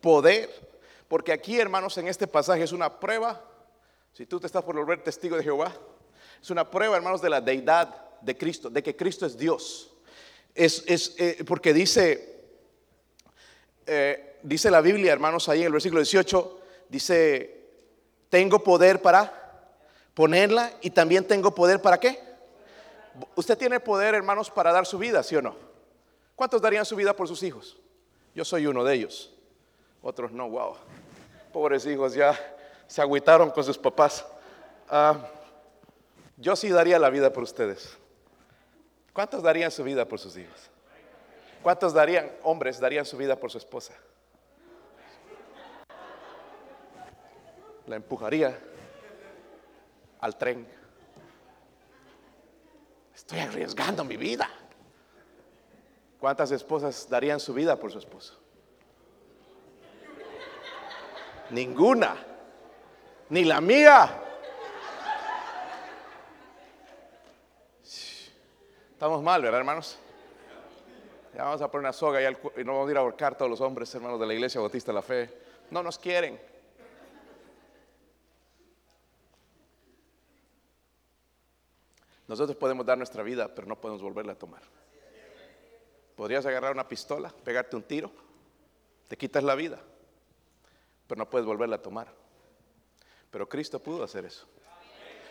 poder. 0.00 0.48
Porque 1.08 1.32
aquí, 1.32 1.58
hermanos, 1.58 1.98
en 1.98 2.06
este 2.06 2.26
pasaje 2.26 2.62
es 2.62 2.72
una 2.72 3.00
prueba, 3.00 3.42
si 4.12 4.26
tú 4.26 4.38
te 4.38 4.46
estás 4.46 4.62
por 4.62 4.76
volver 4.76 5.02
testigo 5.02 5.36
de 5.36 5.42
Jehová, 5.42 5.72
es 6.40 6.50
una 6.50 6.70
prueba, 6.70 6.96
hermanos, 6.96 7.20
de 7.20 7.30
la 7.30 7.40
deidad 7.40 8.20
de 8.20 8.36
Cristo, 8.36 8.70
de 8.70 8.82
que 8.82 8.94
Cristo 8.94 9.26
es 9.26 9.36
Dios 9.36 9.90
es, 10.54 11.14
eh, 11.18 11.44
porque 11.46 11.72
dice, 11.72 12.39
eh, 13.92 14.38
dice 14.44 14.70
la 14.70 14.80
Biblia, 14.80 15.12
hermanos, 15.12 15.48
ahí 15.48 15.62
en 15.62 15.66
el 15.66 15.72
versículo 15.72 16.00
18, 16.00 16.60
dice, 16.88 17.66
tengo 18.28 18.62
poder 18.62 19.02
para 19.02 19.68
ponerla 20.14 20.72
y 20.80 20.90
también 20.90 21.26
tengo 21.26 21.52
poder 21.56 21.82
para 21.82 21.98
qué. 21.98 22.20
Usted 23.34 23.58
tiene 23.58 23.80
poder, 23.80 24.14
hermanos, 24.14 24.48
para 24.48 24.70
dar 24.70 24.86
su 24.86 24.96
vida, 24.96 25.24
¿sí 25.24 25.34
o 25.34 25.42
no? 25.42 25.56
¿Cuántos 26.36 26.62
darían 26.62 26.84
su 26.84 26.94
vida 26.94 27.16
por 27.16 27.26
sus 27.26 27.42
hijos? 27.42 27.78
Yo 28.32 28.44
soy 28.44 28.64
uno 28.68 28.84
de 28.84 28.94
ellos. 28.94 29.32
Otros 30.02 30.30
no, 30.30 30.48
wow. 30.48 30.76
Pobres 31.52 31.84
hijos 31.84 32.14
ya 32.14 32.38
se 32.86 33.02
agüitaron 33.02 33.50
con 33.50 33.64
sus 33.64 33.76
papás. 33.76 34.24
Ah, 34.88 35.18
yo 36.36 36.54
sí 36.54 36.68
daría 36.68 37.00
la 37.00 37.10
vida 37.10 37.32
por 37.32 37.42
ustedes. 37.42 37.98
¿Cuántos 39.12 39.42
darían 39.42 39.72
su 39.72 39.82
vida 39.82 40.04
por 40.04 40.20
sus 40.20 40.36
hijos? 40.36 40.70
¿Cuántos 41.62 41.92
darían, 41.92 42.30
hombres, 42.42 42.80
darían 42.80 43.04
su 43.04 43.16
vida 43.16 43.36
por 43.36 43.50
su 43.50 43.58
esposa? 43.58 43.92
La 47.86 47.96
empujaría 47.96 48.58
al 50.20 50.36
tren. 50.36 50.66
Estoy 53.14 53.40
arriesgando 53.40 54.04
mi 54.04 54.16
vida. 54.16 54.48
¿Cuántas 56.18 56.50
esposas 56.50 57.08
darían 57.08 57.40
su 57.40 57.52
vida 57.52 57.76
por 57.76 57.92
su 57.92 57.98
esposo? 57.98 58.38
Ninguna. 61.50 62.16
Ni 63.28 63.44
la 63.44 63.60
mía. 63.60 64.22
Estamos 68.92 69.22
mal, 69.22 69.42
¿verdad, 69.42 69.60
hermanos? 69.60 69.98
Vamos 71.40 71.62
a 71.62 71.70
poner 71.70 71.86
una 71.86 71.92
soga 71.94 72.20
y, 72.20 72.24
no 72.64 72.72
vamos 72.74 72.88
a 72.88 72.90
ir 72.90 72.96
a 72.98 73.00
ahorcar 73.00 73.34
todos 73.34 73.50
los 73.50 73.62
hombres, 73.62 73.94
hermanos 73.94 74.20
de 74.20 74.26
la 74.26 74.34
iglesia 74.34 74.60
bautista 74.60 74.92
de 74.92 74.94
la 74.94 75.02
fe. 75.02 75.30
No 75.70 75.82
nos 75.82 75.98
quieren. 75.98 76.38
Nosotros 82.28 82.56
podemos 82.58 82.84
dar 82.84 82.98
nuestra 82.98 83.22
vida, 83.22 83.52
pero 83.54 83.66
no 83.66 83.80
podemos 83.80 84.02
volverla 84.02 84.32
a 84.32 84.38
tomar. 84.38 84.62
Podrías 86.14 86.44
agarrar 86.44 86.72
una 86.72 86.86
pistola, 86.86 87.32
pegarte 87.42 87.74
un 87.74 87.84
tiro, 87.84 88.12
te 89.08 89.16
quitas 89.16 89.42
la 89.42 89.54
vida, 89.54 89.80
pero 91.06 91.18
no 91.18 91.30
puedes 91.30 91.46
volverla 91.46 91.76
a 91.76 91.82
tomar. 91.82 92.12
Pero 93.30 93.48
Cristo 93.48 93.80
pudo 93.82 94.04
hacer 94.04 94.26
eso. 94.26 94.46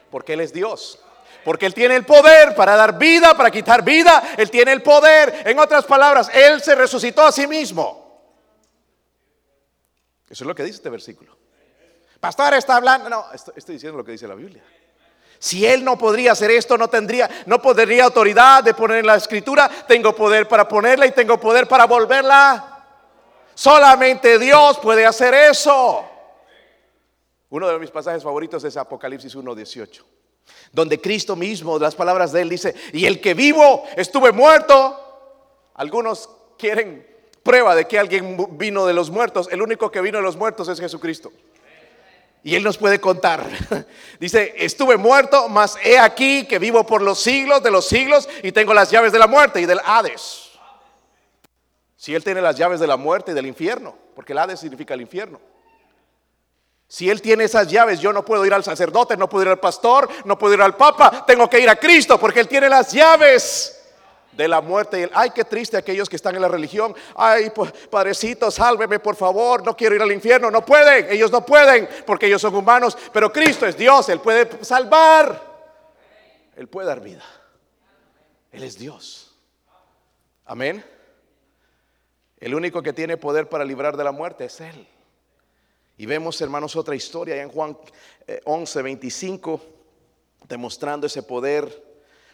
Porque 0.10 0.34
Él 0.34 0.42
es 0.42 0.52
Dios. 0.52 1.00
Porque 1.44 1.66
Él 1.66 1.74
tiene 1.74 1.96
el 1.96 2.06
poder 2.06 2.56
para 2.56 2.76
dar 2.76 2.98
vida, 2.98 3.36
para 3.36 3.52
quitar 3.52 3.84
vida. 3.84 4.36
Él 4.38 4.52
tiene 4.52 4.72
el 4.72 4.82
poder. 4.82 5.44
En 5.46 5.58
otras 5.60 5.86
palabras, 5.86 6.30
Él 6.34 6.62
se 6.62 6.76
resucitó 6.76 7.24
a 7.24 7.32
sí 7.32 7.48
mismo. 7.48 8.10
Eso 10.30 10.44
es 10.44 10.48
lo 10.48 10.54
que 10.54 10.64
dice 10.64 10.76
este 10.76 10.90
versículo. 10.90 11.36
Pastor 12.20 12.54
está 12.54 12.76
hablando. 12.76 13.10
No, 13.10 13.26
estoy, 13.34 13.76
diciendo 13.76 13.98
lo 13.98 14.06
que 14.06 14.12
dice 14.12 14.28
la 14.28 14.36
Biblia. 14.36 14.64
Si 15.40 15.66
él 15.66 15.86
no 15.86 15.98
podría 15.98 16.34
hacer 16.34 16.52
esto, 16.52 16.78
no 16.78 16.90
tendría, 16.90 17.30
no 17.46 17.62
podría 17.62 18.04
autoridad 18.04 18.62
de 18.62 18.74
poner 18.74 19.06
la 19.06 19.16
escritura. 19.16 19.70
Tengo 19.88 20.14
poder 20.14 20.48
para 20.48 20.68
ponerla 20.68 21.08
y 21.08 21.12
tengo 21.12 21.40
poder 21.40 21.68
para 21.68 21.86
volverla. 21.86 22.86
Solamente 23.56 24.38
Dios 24.38 24.78
puede 24.80 25.06
hacer 25.06 25.34
eso. 25.34 26.06
Uno 27.50 27.68
de 27.70 27.80
mis 27.80 27.90
pasajes 27.90 28.22
favoritos 28.22 28.64
es 28.66 28.76
Apocalipsis 28.78 29.34
1:18 29.36 30.19
donde 30.72 31.02
Cristo 31.02 31.36
mismo, 31.36 31.80
las 31.80 31.96
palabras 31.96 32.32
de 32.32 32.42
él 32.42 32.50
dice, 32.50 32.76
y 32.94 33.06
el 33.06 33.22
que 33.22 33.34
vivo 33.34 33.84
estuve 33.96 34.32
muerto, 34.32 34.98
algunos 35.76 36.30
quieren 36.58 37.08
prueba 37.44 37.76
de 37.76 37.88
que 37.88 37.98
alguien 37.98 38.38
vino 38.58 38.86
de 38.86 38.94
los 38.94 39.10
muertos, 39.10 39.48
el 39.52 39.62
único 39.62 39.90
que 39.92 40.02
vino 40.02 40.18
de 40.18 40.24
los 40.24 40.38
muertos 40.38 40.68
es 40.68 40.80
Jesucristo. 40.80 41.32
Y 42.44 42.56
Él 42.56 42.64
nos 42.64 42.78
puede 42.78 43.00
contar. 43.00 43.46
Dice, 44.20 44.54
estuve 44.58 44.98
muerto, 44.98 45.50
mas 45.50 45.78
he 45.84 45.98
aquí 45.98 46.46
que 46.46 46.60
vivo 46.60 46.86
por 46.86 47.02
los 47.02 47.20
siglos 47.20 47.62
de 47.62 47.72
los 47.72 47.86
siglos 47.88 48.30
y 48.44 48.52
tengo 48.52 48.74
las 48.74 48.92
llaves 48.92 49.12
de 49.12 49.20
la 49.20 49.28
muerte 49.28 49.60
y 49.60 49.66
del 49.66 49.80
Hades. 49.84 50.52
Si 51.98 52.16
Él 52.16 52.24
tiene 52.24 52.42
las 52.42 52.56
llaves 52.56 52.80
de 52.80 52.88
la 52.88 52.96
muerte 52.96 53.32
y 53.32 53.34
del 53.34 53.46
infierno, 53.46 53.96
porque 54.16 54.32
el 54.32 54.40
Hades 54.40 54.60
significa 54.60 54.94
el 54.94 55.02
infierno. 55.02 55.42
Si 56.90 57.08
Él 57.08 57.22
tiene 57.22 57.44
esas 57.44 57.68
llaves, 57.68 58.00
yo 58.00 58.12
no 58.12 58.26
puedo 58.26 58.44
ir 58.48 58.54
al 58.54 58.64
sacerdote, 58.64 59.16
no 59.16 59.30
puedo 59.30 59.44
ir 59.44 59.50
al 59.50 59.60
pastor, 59.60 60.10
no 60.26 60.40
puedo 60.40 60.56
ir 60.56 60.62
al 60.62 60.76
papa, 60.76 61.24
tengo 61.24 61.48
que 61.48 61.60
ir 61.60 61.70
a 61.70 61.76
Cristo 61.76 62.20
porque 62.20 62.40
Él 62.40 62.48
tiene 62.48 62.68
las 62.68 62.92
llaves 62.92 63.80
de 64.32 64.48
la 64.48 64.60
muerte. 64.60 65.08
Ay, 65.14 65.30
qué 65.30 65.46
triste 65.46 65.78
aquellos 65.78 66.10
que 66.10 66.16
están 66.16 66.34
en 66.36 66.42
la 66.42 66.48
religión. 66.48 66.96
Ay, 67.16 67.52
padrecito, 67.92 68.50
sálveme 68.50 68.98
por 68.98 69.16
favor, 69.16 69.64
no 69.64 69.78
quiero 69.78 69.94
ir 69.94 70.02
al 70.02 70.12
infierno. 70.12 70.50
No 70.50 70.66
pueden, 70.66 71.12
ellos 71.12 71.32
no 71.32 71.46
pueden 71.46 71.88
porque 72.08 72.26
ellos 72.26 72.42
son 72.42 72.56
humanos, 72.56 72.98
pero 73.14 73.32
Cristo 73.32 73.68
es 73.68 73.78
Dios, 73.78 74.10
Él 74.10 74.20
puede 74.20 74.66
salvar. 74.66 75.48
Él 76.56 76.68
puede 76.68 76.88
dar 76.88 77.02
vida. 77.02 77.24
Él 78.52 78.64
es 78.64 78.80
Dios. 78.80 79.38
Amén. 80.44 80.84
El 82.40 82.56
único 82.56 82.82
que 82.82 82.94
tiene 82.94 83.16
poder 83.16 83.48
para 83.48 83.64
librar 83.64 83.96
de 83.96 84.04
la 84.04 84.12
muerte 84.12 84.46
es 84.46 84.60
Él. 84.60 84.88
Y 86.00 86.06
vemos, 86.06 86.40
hermanos, 86.40 86.78
otra 86.78 86.96
historia 86.96 87.42
en 87.42 87.50
Juan 87.50 87.78
11, 88.46 88.80
eh, 88.80 88.84
25, 88.84 89.62
demostrando 90.48 91.08
ese 91.08 91.24
poder 91.24 91.84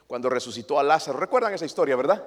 cuando 0.05 0.29
resucitó 0.29 0.79
a 0.79 0.83
Lázaro. 0.83 1.17
¿Recuerdan 1.17 1.51
esa 1.51 1.65
historia, 1.65 1.95
verdad? 1.95 2.23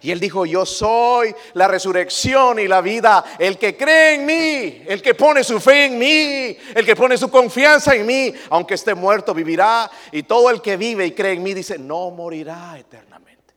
Y 0.00 0.12
él 0.12 0.20
dijo, 0.20 0.46
yo 0.46 0.64
soy 0.64 1.34
la 1.54 1.66
resurrección 1.66 2.60
y 2.60 2.68
la 2.68 2.82
vida. 2.82 3.24
El 3.36 3.58
que 3.58 3.76
cree 3.76 4.14
en 4.14 4.26
mí, 4.26 4.84
el 4.86 5.02
que 5.02 5.16
pone 5.16 5.42
su 5.42 5.58
fe 5.58 5.86
en 5.86 5.98
mí, 5.98 6.56
el 6.72 6.86
que 6.86 6.94
pone 6.94 7.18
su 7.18 7.28
confianza 7.32 7.96
en 7.96 8.06
mí, 8.06 8.32
aunque 8.50 8.74
esté 8.74 8.94
muerto, 8.94 9.34
vivirá. 9.34 9.90
Y 10.12 10.22
todo 10.22 10.50
el 10.50 10.62
que 10.62 10.76
vive 10.76 11.04
y 11.04 11.10
cree 11.10 11.32
en 11.32 11.42
mí 11.42 11.52
dice, 11.52 11.80
no 11.80 12.12
morirá 12.12 12.78
eternamente. 12.78 13.54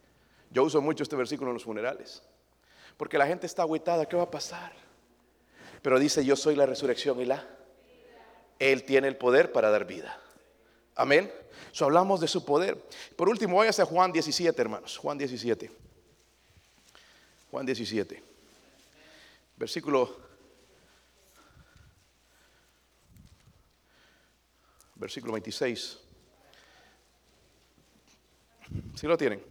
Yo 0.49 0.63
uso 0.63 0.81
mucho 0.81 1.03
este 1.03 1.15
versículo 1.15 1.51
en 1.51 1.53
los 1.53 1.63
funerales. 1.63 2.23
Porque 2.97 3.19
la 3.19 3.27
gente 3.27 3.45
está 3.45 3.61
agüitada, 3.61 4.07
¿qué 4.07 4.17
va 4.17 4.23
a 4.23 4.31
pasar? 4.31 4.88
Pero 5.81 5.99
dice, 5.99 6.25
yo 6.25 6.35
soy 6.35 6.55
la 6.55 6.65
resurrección 6.65 7.19
y 7.21 7.25
la. 7.25 7.47
Él 8.59 8.83
tiene 8.83 9.07
el 9.07 9.15
poder 9.15 9.51
para 9.51 9.69
dar 9.69 9.85
vida. 9.85 10.19
Amén. 10.95 11.31
So, 11.71 11.85
hablamos 11.85 12.19
de 12.19 12.27
su 12.27 12.43
poder. 12.43 12.77
Por 13.15 13.29
último, 13.29 13.55
voy 13.55 13.67
a 13.67 13.85
Juan 13.85 14.11
17, 14.11 14.61
hermanos. 14.61 14.97
Juan 14.97 15.17
17. 15.17 15.71
Juan 17.51 17.65
17. 17.65 18.23
Versículo. 19.55 20.17
Versículo 24.95 25.33
26. 25.33 25.99
Si 28.95 29.07
lo 29.07 29.17
tienen? 29.17 29.41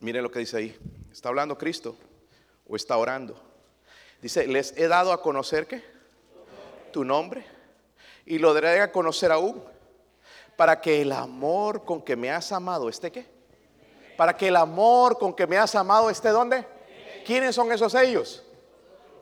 Miren 0.00 0.22
lo 0.22 0.30
que 0.30 0.38
dice 0.38 0.56
ahí. 0.56 0.78
¿Está 1.10 1.30
hablando 1.30 1.58
Cristo 1.58 1.96
o 2.68 2.76
está 2.76 2.96
orando? 2.96 3.53
Dice, 4.24 4.46
les 4.46 4.72
he 4.78 4.88
dado 4.88 5.12
a 5.12 5.20
conocer 5.20 5.66
que 5.66 5.84
tu 6.92 7.04
nombre 7.04 7.44
y 8.24 8.38
lo 8.38 8.54
daré 8.54 8.80
a 8.80 8.90
conocer 8.90 9.30
aún 9.30 9.62
para 10.56 10.80
que 10.80 11.02
el 11.02 11.12
amor 11.12 11.84
con 11.84 12.00
que 12.00 12.16
me 12.16 12.30
has 12.30 12.50
amado 12.50 12.88
esté 12.88 13.12
qué? 13.12 13.26
Para 14.16 14.34
que 14.34 14.48
el 14.48 14.56
amor 14.56 15.18
con 15.18 15.34
que 15.34 15.46
me 15.46 15.58
has 15.58 15.74
amado 15.74 16.08
esté 16.08 16.30
dónde? 16.30 16.66
¿Quiénes 17.26 17.54
son 17.54 17.70
esos 17.70 17.94
ellos? 17.94 18.42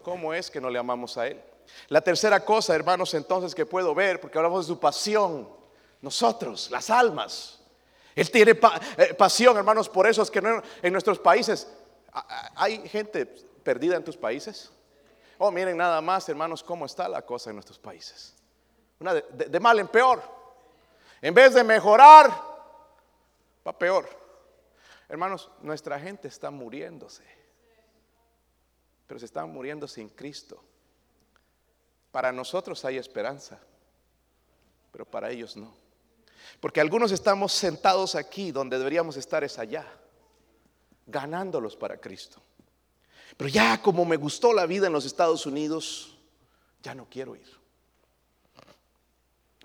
¿Cómo 0.04 0.32
es 0.32 0.48
que 0.48 0.60
no 0.60 0.70
le 0.70 0.78
amamos 0.78 1.18
a 1.18 1.26
Él? 1.26 1.42
La 1.88 2.00
tercera 2.00 2.44
cosa, 2.44 2.72
hermanos, 2.72 3.12
entonces 3.14 3.56
que 3.56 3.66
puedo 3.66 3.96
ver, 3.96 4.20
porque 4.20 4.38
hablamos 4.38 4.68
de 4.68 4.72
su 4.72 4.78
pasión, 4.78 5.48
nosotros, 6.00 6.70
las 6.70 6.90
almas. 6.90 7.58
Él 8.14 8.30
tiene 8.30 8.52
eh, 8.98 9.14
pasión, 9.14 9.56
hermanos, 9.56 9.88
por 9.88 10.06
eso 10.06 10.22
es 10.22 10.30
que 10.30 10.40
en 10.80 10.92
nuestros 10.92 11.18
países 11.18 11.66
hay 12.54 12.86
gente 12.88 13.26
perdida 13.26 13.96
en 13.96 14.04
tus 14.04 14.16
países. 14.16 14.70
Oh, 15.44 15.50
miren 15.50 15.76
nada 15.76 16.00
más, 16.00 16.28
hermanos, 16.28 16.62
cómo 16.62 16.87
está 16.87 17.09
la 17.09 17.22
cosa 17.22 17.50
en 17.50 17.57
nuestros 17.57 17.76
países. 17.76 18.37
Una 19.00 19.12
de, 19.12 19.59
mal 19.59 19.76
en 19.81 19.88
peor. 19.88 20.22
En 21.20 21.35
vez 21.35 21.52
de 21.52 21.64
mejorar, 21.64 22.31
va 23.66 23.76
peor. 23.76 24.09
Hermanos, 25.09 25.50
nuestra 25.61 25.98
gente 25.98 26.28
está 26.28 26.52
muriéndose. 26.52 27.24
Pero 29.09 29.18
se 29.18 29.26
están 29.26 29.52
muriendo 29.52 29.88
sin 29.88 30.11
Cristo. 30.11 30.62
Para 32.12 32.31
nosotros 32.31 32.85
hay 32.85 32.96
esperanza, 32.96 33.59
pero 34.92 35.05
para 35.05 35.28
ellos 35.28 35.57
no. 35.57 35.74
Porque 36.61 36.81
algunos 36.81 37.11
estamos 37.11 37.52
sentados 37.52 38.14
aquí 38.14 38.52
donde 38.52 38.78
deberíamos 38.78 39.16
estar 39.16 39.42
es 39.42 39.59
allá, 39.59 39.92
ganándolos 41.05 41.76
para 41.76 41.96
Cristo. 41.96 42.40
Pero 43.36 43.48
ya 43.48 43.80
como 43.80 44.04
me 44.04 44.16
gustó 44.16 44.52
la 44.52 44.66
vida 44.66 44.86
en 44.86 44.92
los 44.92 45.04
Estados 45.04 45.46
Unidos, 45.46 46.18
ya 46.82 46.94
no 46.94 47.06
quiero 47.08 47.34
ir. 47.36 47.46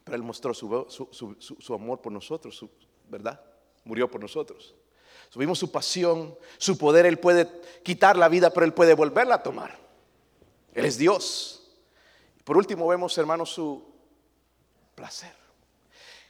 Pero 0.03 0.15
Él 0.15 0.23
mostró 0.23 0.53
su, 0.53 1.73
amor 1.73 2.01
por 2.01 2.12
nosotros, 2.12 2.63
¿verdad? 3.10 3.41
Murió 3.84 4.10
por 4.10 4.21
nosotros. 4.21 4.73
Subimos 5.30 5.60
su 5.60 5.69
pasión, 5.69 6.38
su 6.58 6.77
poder, 6.77 7.06
Él 7.06 7.19
puede 7.19 7.49
quitar 7.84 8.15
la 8.15 8.30
vida, 8.30 8.51
pero 8.51 8.65
Él 8.65 8.73
puede 8.73 8.93
volverla 8.93 9.36
a 9.36 9.43
tomar. 9.43 9.77
Él 10.73 10.86
es 10.86 10.97
Dios. 10.97 11.69
Por 12.45 12.56
último 12.56 12.88
vemos, 12.88 13.18
hermanos, 13.18 13.49
su 13.49 13.84
placer. 14.95 15.36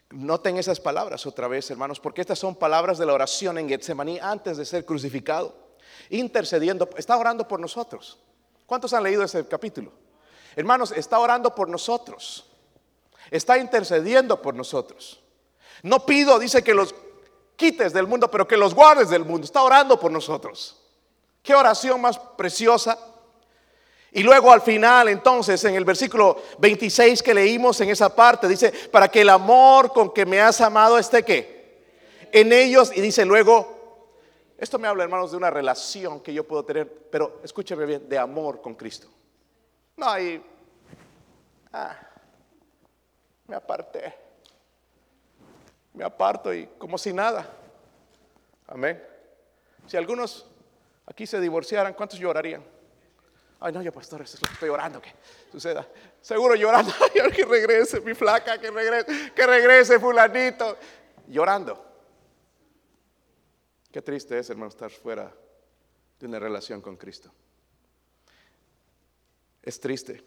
Noten 0.10 0.58
esas 0.58 0.80
palabras 0.80 1.26
otra 1.28 1.48
vez, 1.48 1.70
hermanos, 1.70 2.00
porque 2.00 2.22
estas 2.22 2.40
son 2.40 2.56
palabras 2.56 2.98
de 2.98 3.06
la 3.06 3.14
oración 3.14 3.58
en 3.60 3.70
Getsemaní 3.70 4.18
antes 4.20 4.58
de 4.58 4.66
ser 4.66 4.86
crucificado 4.86 5.67
intercediendo, 6.10 6.90
está 6.98 7.18
orando 7.18 7.48
por 7.48 7.60
nosotros. 7.60 8.18
¿Cuántos 8.66 8.94
han 8.94 9.04
leído 9.04 9.24
ese 9.24 9.48
capítulo? 9.48 9.92
Hermanos, 10.56 10.92
está 10.92 11.20
orando 11.20 11.54
por 11.54 11.70
nosotros. 11.70 12.46
Está 13.32 13.58
intercediendo 13.58 14.42
por 14.42 14.56
nosotros. 14.56 15.20
No 15.84 16.06
pido, 16.06 16.40
dice 16.40 16.64
que 16.64 16.74
los 16.74 16.96
quites 17.56 17.94
del 17.94 18.08
mundo, 18.08 18.30
pero 18.32 18.48
que 18.48 18.58
los 18.58 18.74
guardes 18.74 19.10
del 19.10 19.26
mundo. 19.26 19.46
Está 19.46 19.62
orando 19.64 20.00
por 20.00 20.12
nosotros. 20.12 20.78
Qué 21.44 21.54
oración 21.56 22.02
más 22.02 22.18
preciosa. 22.20 22.98
Y 24.12 24.24
luego 24.24 24.52
al 24.52 24.62
final, 24.62 25.10
entonces, 25.10 25.64
en 25.66 25.76
el 25.76 25.86
versículo 25.86 26.42
26 26.60 27.22
que 27.22 27.34
leímos 27.34 27.80
en 27.82 27.90
esa 27.90 28.16
parte, 28.16 28.48
dice, 28.48 28.72
para 28.92 29.10
que 29.10 29.22
el 29.22 29.30
amor 29.30 29.94
con 29.94 30.14
que 30.14 30.26
me 30.26 30.42
has 30.42 30.60
amado 30.62 30.98
esté 30.98 31.24
que 31.24 31.58
en 32.32 32.52
ellos, 32.52 32.92
y 32.96 33.02
dice 33.02 33.26
luego, 33.26 33.77
esto 34.58 34.80
me 34.80 34.88
habla, 34.88 35.04
hermanos, 35.04 35.32
de 35.32 35.38
una 35.38 35.52
relación 35.52 36.20
que 36.22 36.34
yo 36.34 36.48
puedo 36.48 36.66
tener, 36.66 36.92
pero 37.12 37.40
escúcheme 37.44 37.86
bien, 37.86 38.10
de 38.10 38.18
amor 38.18 38.62
con 38.62 38.74
Cristo. 38.74 39.08
No 39.96 40.10
hay, 40.10 40.44
ah, 41.74 41.96
me 43.48 43.56
aparté, 43.56 44.14
me 45.94 46.04
aparto 46.04 46.54
y 46.54 46.66
como 46.78 46.98
si 46.98 47.14
nada. 47.14 47.48
Amén. 48.68 49.04
Si 49.86 49.96
algunos 49.96 50.46
aquí 51.06 51.28
se 51.28 51.40
divorciaran, 51.40 51.94
¿cuántos 51.94 52.20
llorarían? 52.20 52.64
Ay, 53.60 53.74
no, 53.74 53.82
yo 53.82 53.92
pastor, 53.92 54.22
estoy 54.22 54.70
orando 54.70 55.02
que 55.02 55.12
suceda. 55.52 55.88
Seguro 56.22 56.56
llorando, 56.56 56.92
que 57.14 57.46
regrese 57.46 58.02
mi 58.02 58.14
flaca, 58.14 58.60
que 58.60 58.70
regrese, 58.70 59.34
que 59.34 59.48
regrese 59.48 60.00
fulanito. 60.00 60.78
Llorando. 61.28 61.84
Qué 63.92 64.02
triste 64.02 64.38
es, 64.38 64.50
hermano, 64.50 64.70
estar 64.70 64.92
fuera 64.92 65.34
de 66.20 66.26
una 66.26 66.40
relación 66.40 66.82
con 66.82 66.98
Cristo. 66.98 67.32
Es 69.62 69.80
triste. 69.80 70.24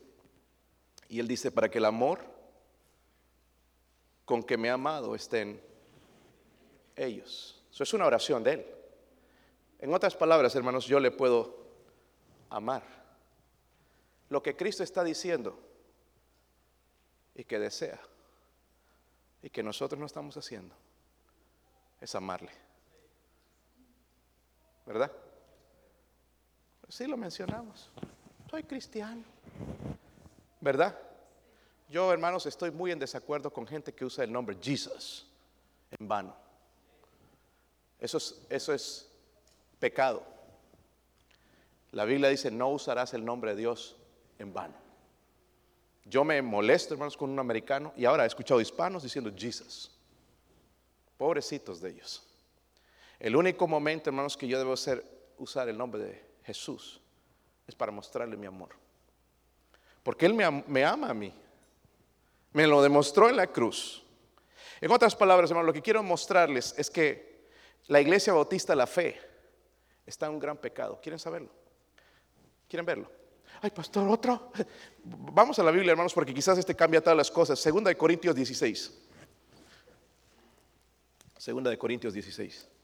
Y 1.09 1.21
él 1.21 1.29
dice, 1.29 1.51
para 1.51 1.69
que 1.69 1.79
el 1.79 1.85
amor 1.85 2.21
con 4.25 4.43
que 4.43 4.57
me 4.57 4.71
ha 4.71 4.75
amado 4.75 5.15
estén 5.15 5.61
ellos. 6.95 7.61
Eso 7.73 7.83
es 7.83 7.93
una 7.95 8.07
oración 8.07 8.45
de 8.45 8.53
él. 8.53 8.67
En 9.81 9.93
otras 9.95 10.15
palabras, 10.15 10.55
hermanos, 10.55 10.87
yo 10.87 11.01
le 11.01 11.11
puedo 11.11 11.59
amar. 12.49 12.85
Lo 14.29 14.43
que 14.43 14.57
Cristo 14.57 14.85
está 14.85 15.03
diciendo 15.03 15.59
y 17.35 17.45
que 17.45 17.59
desea 17.59 18.01
y 19.43 19.51
que 19.51 19.63
nosotros 19.63 19.99
no 19.99 20.07
estamos 20.07 20.37
haciendo 20.37 20.75
es 22.01 22.15
amarle. 22.15 22.53
¿Verdad? 24.91 25.13
Sí 26.89 27.07
lo 27.07 27.17
mencionamos. 27.17 27.89
Soy 28.51 28.65
cristiano. 28.65 29.23
¿Verdad? 30.61 30.99
Yo, 31.89 32.13
hermanos, 32.13 32.45
estoy 32.47 32.73
muy 32.73 32.91
en 32.91 32.99
desacuerdo 32.99 33.53
con 33.53 33.69
gente 33.69 33.95
que 33.95 34.05
usa 34.05 34.25
el 34.25 34.33
nombre 34.33 34.59
Jesus 34.61 35.29
en 35.97 36.09
vano. 36.09 36.35
Eso 38.01 38.19
es, 38.19 38.43
eso 38.49 38.75
es 38.75 39.09
pecado. 39.79 40.25
La 41.93 42.05
Biblia 42.05 42.29
dice, 42.29 42.51
no 42.51 42.71
usarás 42.71 43.15
el 43.15 43.25
nombre 43.25 43.53
de 43.53 43.61
Dios 43.61 43.97
en 44.41 44.53
vano. 44.53 44.75
Yo 46.05 46.25
me 46.25 46.43
molesto, 46.43 46.95
hermanos, 46.95 47.17
con 47.17 47.31
un 47.31 47.39
americano 47.39 47.93
y 47.97 48.07
ahora 48.07 48.25
he 48.25 48.27
escuchado 48.27 48.61
hispanos 48.61 49.05
diciendo 49.05 49.33
Jesus. 49.37 49.97
Pobrecitos 51.17 51.81
de 51.81 51.91
ellos. 51.91 52.30
El 53.21 53.37
único 53.37 53.69
momento, 53.69 54.09
hermanos, 54.09 54.37
que 54.37 54.49
yo 54.49 54.59
debo 54.59 54.73
hacer, 54.73 55.05
usar 55.37 55.69
el 55.69 55.77
nombre 55.77 56.03
de 56.03 56.25
Jesús 56.43 57.03
es 57.67 57.75
para 57.75 57.93
mostrarle 57.93 58.37
mi 58.37 58.47
amor. 58.47 58.71
Porque 60.03 60.25
Él 60.25 60.33
me, 60.33 60.51
me 60.67 60.85
ama 60.85 61.11
a 61.11 61.15
mí. 61.15 61.33
Me 62.53 62.67
lo 62.67 62.83
demostró 62.83 63.29
en 63.29 63.37
la 63.37 63.47
cruz. 63.47 64.03
En 64.81 64.91
otras 64.91 65.15
palabras, 65.15 65.51
hermanos, 65.51 65.67
lo 65.67 65.73
que 65.75 65.83
quiero 65.83 66.03
mostrarles 66.03 66.75
es 66.79 66.91
que 66.91 67.45
la 67.89 68.01
iglesia 68.01 68.33
bautista, 68.33 68.75
la 68.75 68.87
fe, 68.87 69.21
está 70.07 70.27
en 70.27 70.33
un 70.33 70.39
gran 70.39 70.57
pecado. 70.57 70.99
¿Quieren 71.03 71.19
saberlo? 71.19 71.51
¿Quieren 72.67 72.87
verlo? 72.87 73.11
Ay, 73.61 73.71
pastor, 73.71 74.09
otro. 74.09 74.51
Vamos 75.05 75.59
a 75.59 75.63
la 75.63 75.71
Biblia, 75.71 75.91
hermanos, 75.91 76.15
porque 76.15 76.33
quizás 76.33 76.57
este 76.57 76.75
cambia 76.75 77.03
todas 77.03 77.19
las 77.19 77.31
cosas. 77.31 77.59
Segunda 77.59 77.91
de 77.91 77.97
Corintios 77.97 78.35
16. 78.35 78.99
Segunda 81.37 81.69
de 81.69 81.77
Corintios 81.77 82.15
16. 82.15 82.80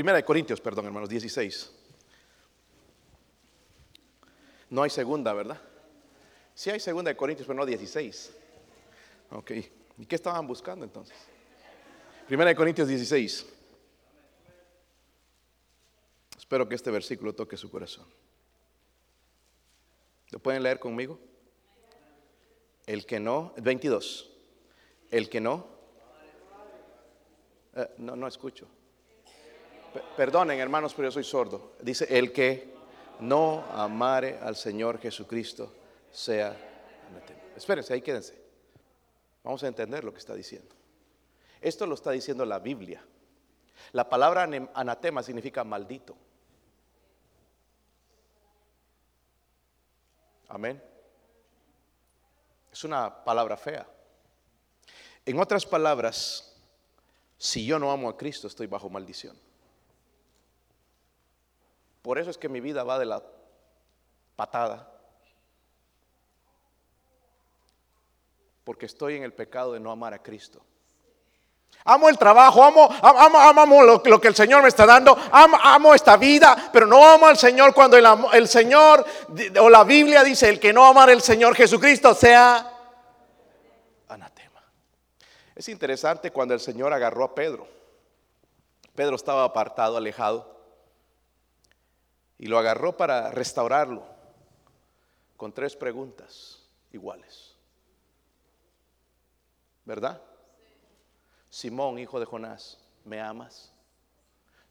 Primera 0.00 0.16
de 0.16 0.24
Corintios, 0.24 0.62
perdón, 0.62 0.86
hermanos, 0.86 1.10
16. 1.10 1.70
No 4.70 4.82
hay 4.82 4.88
segunda, 4.88 5.34
¿verdad? 5.34 5.60
Sí 6.54 6.70
hay 6.70 6.80
segunda 6.80 7.10
de 7.10 7.18
Corintios, 7.18 7.46
pero 7.46 7.58
no 7.58 7.66
16. 7.66 8.34
Ok. 9.32 9.50
¿Y 9.98 10.06
qué 10.06 10.14
estaban 10.14 10.46
buscando 10.46 10.86
entonces? 10.86 11.14
Primera 12.26 12.48
de 12.48 12.56
Corintios 12.56 12.88
16. 12.88 13.44
Espero 16.38 16.66
que 16.66 16.76
este 16.76 16.90
versículo 16.90 17.34
toque 17.34 17.58
su 17.58 17.70
corazón. 17.70 18.06
¿Lo 20.30 20.38
pueden 20.38 20.62
leer 20.62 20.78
conmigo? 20.78 21.20
El 22.86 23.04
que 23.04 23.20
no, 23.20 23.52
22. 23.58 24.30
El 25.10 25.28
que 25.28 25.42
no, 25.42 25.68
eh, 27.74 27.86
no, 27.98 28.16
no 28.16 28.26
escucho. 28.26 28.66
Perdonen 30.16 30.58
hermanos, 30.60 30.94
pero 30.94 31.08
yo 31.08 31.12
soy 31.12 31.24
sordo. 31.24 31.72
Dice, 31.80 32.06
el 32.08 32.32
que 32.32 32.74
no 33.20 33.64
amare 33.72 34.38
al 34.40 34.56
Señor 34.56 34.98
Jesucristo 34.98 35.72
sea 36.10 36.56
Espérense, 37.60 37.92
ahí 37.92 38.00
quédense. 38.00 38.40
Vamos 39.44 39.62
a 39.62 39.68
entender 39.68 40.02
lo 40.02 40.12
que 40.12 40.18
está 40.18 40.34
diciendo. 40.34 40.74
Esto 41.60 41.86
lo 41.86 41.94
está 41.94 42.10
diciendo 42.10 42.46
la 42.46 42.58
Biblia. 42.58 43.04
La 43.92 44.08
palabra 44.08 44.48
anatema 44.72 45.22
significa 45.22 45.62
maldito. 45.62 46.16
Amén. 50.48 50.82
Es 52.72 52.82
una 52.84 53.24
palabra 53.24 53.58
fea. 53.58 53.86
En 55.26 55.38
otras 55.38 55.66
palabras, 55.66 56.56
si 57.36 57.66
yo 57.66 57.78
no 57.78 57.92
amo 57.92 58.08
a 58.08 58.16
Cristo, 58.16 58.46
estoy 58.46 58.68
bajo 58.68 58.88
maldición. 58.88 59.36
Por 62.02 62.18
eso 62.18 62.30
es 62.30 62.38
que 62.38 62.48
mi 62.48 62.60
vida 62.60 62.82
va 62.82 62.98
de 62.98 63.06
la 63.06 63.22
patada. 64.36 64.88
Porque 68.64 68.86
estoy 68.86 69.16
en 69.16 69.22
el 69.22 69.32
pecado 69.32 69.72
de 69.72 69.80
no 69.80 69.90
amar 69.90 70.14
a 70.14 70.22
Cristo. 70.22 70.62
Amo 71.84 72.08
el 72.08 72.18
trabajo, 72.18 72.62
amo, 72.62 72.88
amo, 73.02 73.38
amo, 73.38 73.82
lo, 73.82 74.20
que 74.20 74.28
el 74.28 74.34
Señor 74.34 74.62
me 74.62 74.68
está 74.68 74.84
dando, 74.84 75.16
amo, 75.32 75.56
amo, 75.62 75.94
esta 75.94 76.18
vida, 76.18 76.68
pero 76.70 76.86
no 76.86 77.02
amo 77.06 77.26
al 77.26 77.38
Señor 77.38 77.72
cuando 77.72 77.96
el, 77.96 78.06
el 78.34 78.48
Señor 78.48 79.04
o 79.58 79.70
la 79.70 79.84
Biblia 79.84 80.22
dice, 80.22 80.50
el 80.50 80.60
que 80.60 80.74
no 80.74 80.84
amar 80.84 81.08
al 81.08 81.22
Señor 81.22 81.54
Jesucristo 81.54 82.12
sea 82.14 82.70
anatema. 84.08 84.62
Es 85.54 85.68
interesante 85.70 86.30
cuando 86.30 86.52
el 86.52 86.60
Señor 86.60 86.92
agarró 86.92 87.24
a 87.24 87.34
Pedro. 87.34 87.66
Pedro 88.94 89.16
estaba 89.16 89.44
apartado, 89.44 89.96
alejado 89.96 90.59
y 92.40 92.46
lo 92.46 92.58
agarró 92.58 92.96
para 92.96 93.30
restaurarlo 93.30 94.02
con 95.36 95.52
tres 95.52 95.76
preguntas 95.76 96.66
iguales. 96.90 97.54
¿Verdad? 99.84 100.22
Simón, 101.50 101.98
hijo 101.98 102.18
de 102.18 102.24
Jonás, 102.24 102.78
¿me 103.04 103.20
amas? 103.20 103.74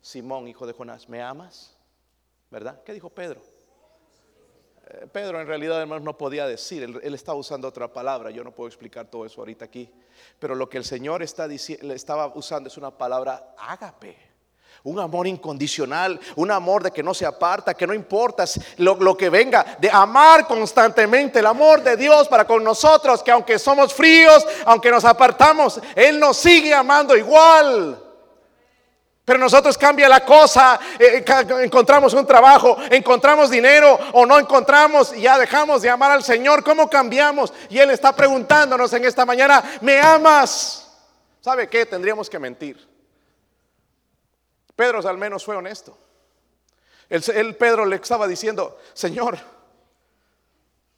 Simón, 0.02 0.48
hijo 0.48 0.66
de 0.66 0.74
Jonás, 0.74 1.08
¿me 1.08 1.22
amas? 1.22 1.78
¿Verdad? 2.50 2.82
¿Qué 2.84 2.92
dijo 2.92 3.12
Pedro? 3.12 3.40
Eh, 4.88 5.06
Pedro 5.12 5.40
en 5.40 5.46
realidad 5.46 5.80
hermanos 5.80 6.04
no 6.04 6.18
podía 6.18 6.48
decir, 6.48 6.82
él, 6.82 7.00
él, 7.04 7.14
estaba 7.14 7.38
usando 7.38 7.68
otra 7.68 7.94
palabra, 7.94 8.32
yo 8.32 8.44
no 8.44 8.52
puedo 8.52 8.68
explicar 8.68 9.12
todo 9.12 9.28
eso 9.28 9.42
ahorita 9.42 9.66
aquí, 9.66 9.94
pero 10.40 10.56
lo 10.56 10.68
que 10.68 10.80
el 10.80 10.86
Señor 10.86 11.22
está 11.22 11.48
diciendo, 11.48 11.94
estaba 11.94 12.34
usando 12.36 12.68
es 12.68 12.78
una 12.78 12.98
palabra 12.98 13.54
ágape. 13.60 14.29
Un 14.84 15.00
amor 15.00 15.28
incondicional, 15.28 16.20
un 16.36 16.52
amor 16.52 16.84
de 16.84 16.92
que 16.92 17.04
no 17.04 17.14
se 17.14 17.26
aparta, 17.26 17.74
que 17.74 17.86
no 17.86 17.94
importa 17.94 18.46
lo, 18.78 19.18
que 19.18 19.30
venga, 19.30 19.78
de 19.80 19.90
amar 19.90 20.48
constantemente 20.48 21.40
el 21.40 21.46
amor 21.46 21.84
de 21.84 21.98
Dios 21.98 22.28
para 22.28 22.46
con 22.46 22.64
nosotros, 22.64 23.22
que 23.22 23.32
aunque 23.32 23.60
somos 23.60 23.94
fríos, 23.94 24.46
aunque 24.66 24.90
nos 24.90 25.04
apartamos, 25.04 25.80
Él 25.96 26.20
nos 26.20 26.38
sigue 26.38 26.74
amando 26.74 27.16
igual. 27.18 28.06
Pero 29.30 29.38
nosotros 29.38 29.78
cambia 29.78 30.10
la 30.10 30.26
cosa, 30.26 30.80
eh, 30.98 31.24
encontramos 31.62 32.16
un 32.16 32.26
trabajo, 32.26 32.78
encontramos 32.90 33.52
dinero 33.52 34.00
o 34.14 34.26
no 34.26 34.40
encontramos 34.40 35.16
y 35.16 35.22
ya 35.22 35.38
dejamos 35.38 35.84
de 35.84 35.90
amar 35.92 36.10
al 36.10 36.24
Señor. 36.24 36.64
¿Cómo 36.64 36.90
cambiamos? 36.90 37.54
Y 37.70 37.78
Él 37.78 37.92
está 37.92 38.16
preguntándonos 38.16 38.92
en 38.94 39.06
esta 39.06 39.28
mañana, 39.28 39.64
¿me 39.82 40.00
amas? 40.00 40.90
¿Sabe 41.42 41.70
qué? 41.70 41.86
Tendríamos 41.86 42.28
que 42.28 42.40
mentir. 42.40 42.89
Pedro 44.80 45.06
al 45.06 45.18
menos 45.18 45.44
fue 45.44 45.58
honesto. 45.58 45.98
El, 47.10 47.54
Pedro 47.58 47.84
le 47.84 47.98
estaba 47.98 48.26
diciendo, 48.26 48.80
Señor, 48.94 49.38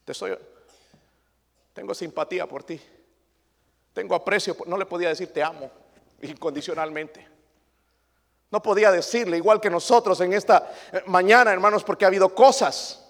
te 0.05 0.13
soy, 0.13 0.37
tengo 1.73 1.95
simpatía 1.95 2.45
por 2.45 2.63
ti, 2.63 2.79
tengo 3.91 4.13
aprecio, 4.13 4.55
no 4.67 4.77
le 4.77 4.85
podía 4.85 5.09
decir 5.09 5.33
te 5.33 5.41
amo 5.41 5.71
incondicionalmente. 6.21 7.27
No 8.51 8.61
podía 8.61 8.91
decirle, 8.91 9.37
igual 9.37 9.59
que 9.59 9.71
nosotros 9.71 10.21
en 10.21 10.33
esta 10.33 10.71
eh, 10.93 11.01
mañana, 11.07 11.51
hermanos, 11.51 11.83
porque 11.83 12.05
ha 12.05 12.09
habido 12.09 12.35
cosas 12.35 13.03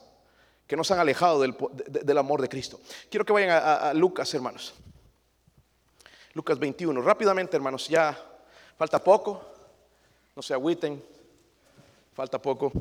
que 0.66 0.78
nos 0.78 0.90
han 0.90 1.00
alejado 1.00 1.42
del, 1.42 2.18
amor 2.18 2.42
de 2.42 2.48
Cristo. 2.48 2.80
Quiero 3.10 3.26
que 3.26 3.34
vayan 3.34 3.50
a, 3.50 3.90
a 3.90 3.94
Lucas, 3.94 4.34
hermanos. 4.34 4.74
Lucas 6.34 6.58
21. 6.58 7.02
Rápidamente, 7.02 7.58
hermanos, 7.58 7.90
ya 7.90 8.18
falta 8.78 9.04
poco. 9.04 9.51
No 10.42 10.44
se 10.44 10.56
agüiten, 10.56 11.00
falta 12.16 12.42
poco. 12.42 12.72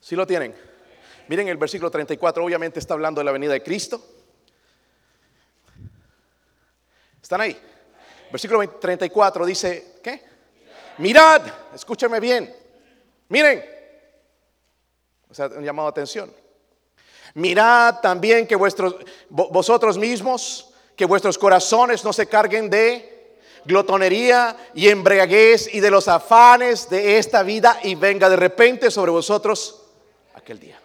Si 0.00 0.16
lo 0.16 0.26
tienen. 0.26 0.54
Miren 1.28 1.48
el 1.48 1.58
versículo 1.58 1.90
34, 1.90 2.42
obviamente 2.42 2.78
está 2.78 2.94
hablando 2.94 3.20
de 3.20 3.26
la 3.26 3.32
venida 3.32 3.52
de 3.52 3.62
Cristo. 3.62 4.02
¿Están 7.20 7.42
ahí? 7.42 7.60
Versículo 8.30 8.66
34 8.66 9.44
dice, 9.44 9.98
¿qué? 10.02 10.24
Mirad, 10.96 11.42
escúchame 11.74 12.18
bien. 12.18 12.56
Miren. 13.28 13.62
O 15.28 15.34
sea, 15.34 15.48
un 15.48 15.62
llamado 15.62 15.88
atención. 15.88 16.32
Mirad 17.34 18.00
también 18.00 18.46
que 18.46 18.56
vuestros, 18.56 18.96
vosotros 19.28 19.98
mismos, 19.98 20.72
que 20.96 21.04
vuestros 21.04 21.36
corazones 21.36 22.02
no 22.02 22.14
se 22.14 22.26
carguen 22.26 22.70
de 22.70 23.15
glotonería 23.66 24.56
y 24.74 24.88
embriaguez 24.88 25.72
y 25.74 25.80
de 25.80 25.90
los 25.90 26.08
afanes 26.08 26.88
de 26.88 27.18
esta 27.18 27.42
vida 27.42 27.78
y 27.82 27.94
venga 27.94 28.28
de 28.28 28.36
repente 28.36 28.90
sobre 28.90 29.10
vosotros 29.10 29.82
aquel 30.34 30.58
día. 30.58 30.80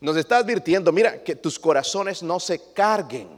Nos 0.00 0.16
está 0.16 0.38
advirtiendo, 0.38 0.92
mira, 0.92 1.24
que 1.24 1.34
tus 1.34 1.58
corazones 1.58 2.22
no 2.22 2.38
se 2.38 2.72
carguen. 2.72 3.28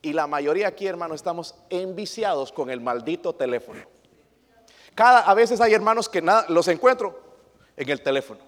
Y 0.00 0.12
la 0.12 0.26
mayoría 0.26 0.68
aquí, 0.68 0.86
hermanos, 0.86 1.16
estamos 1.16 1.54
enviciados 1.70 2.52
con 2.52 2.70
el 2.70 2.80
maldito 2.80 3.34
teléfono. 3.34 3.80
Cada, 4.94 5.20
a 5.20 5.34
veces 5.34 5.60
hay 5.60 5.72
hermanos 5.72 6.08
que 6.08 6.22
nada, 6.22 6.46
los 6.48 6.68
encuentro 6.68 7.20
en 7.76 7.88
el 7.88 8.02
teléfono. 8.02 8.40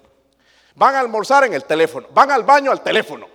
Van 0.74 0.94
a 0.94 1.00
almorzar 1.00 1.44
en 1.44 1.54
el 1.54 1.64
teléfono. 1.64 2.08
Van 2.12 2.30
al 2.30 2.42
baño 2.42 2.70
al 2.70 2.82
teléfono. 2.82 3.33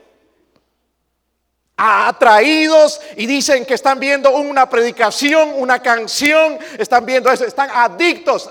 Atraídos 1.82 3.00
y 3.16 3.26
dicen 3.26 3.66
que 3.66 3.76
están 3.76 4.00
viendo 4.00 4.32
una 4.32 4.70
predicación, 4.70 5.54
una 5.56 5.82
canción, 5.82 6.60
están 6.78 7.06
viendo 7.06 7.32
eso, 7.32 7.46
están 7.46 7.70
adictos 7.72 8.50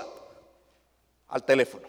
al 1.27 1.43
teléfono. 1.43 1.87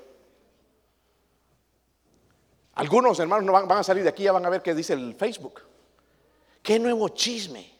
Algunos 2.74 3.18
hermanos 3.20 3.46
no 3.46 3.52
van, 3.52 3.66
van 3.66 3.78
a 3.78 3.82
salir 3.82 4.02
de 4.02 4.10
aquí, 4.10 4.24
ya 4.24 4.32
van 4.32 4.44
a 4.44 4.50
ver 4.50 4.60
qué 4.60 4.74
dice 4.74 4.92
el 4.92 5.14
Facebook. 5.14 5.62
Qué 6.62 6.78
nuevo 6.78 7.08
chisme. 7.08 7.70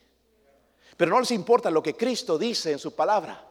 Pero 0.97 1.11
no 1.11 1.21
les 1.21 1.31
importa 1.31 1.71
lo 1.71 1.83
que 1.83 1.95
Cristo 1.95 2.39
dice 2.39 2.73
en 2.73 2.79
su 2.79 2.95
palabra. 2.95 3.45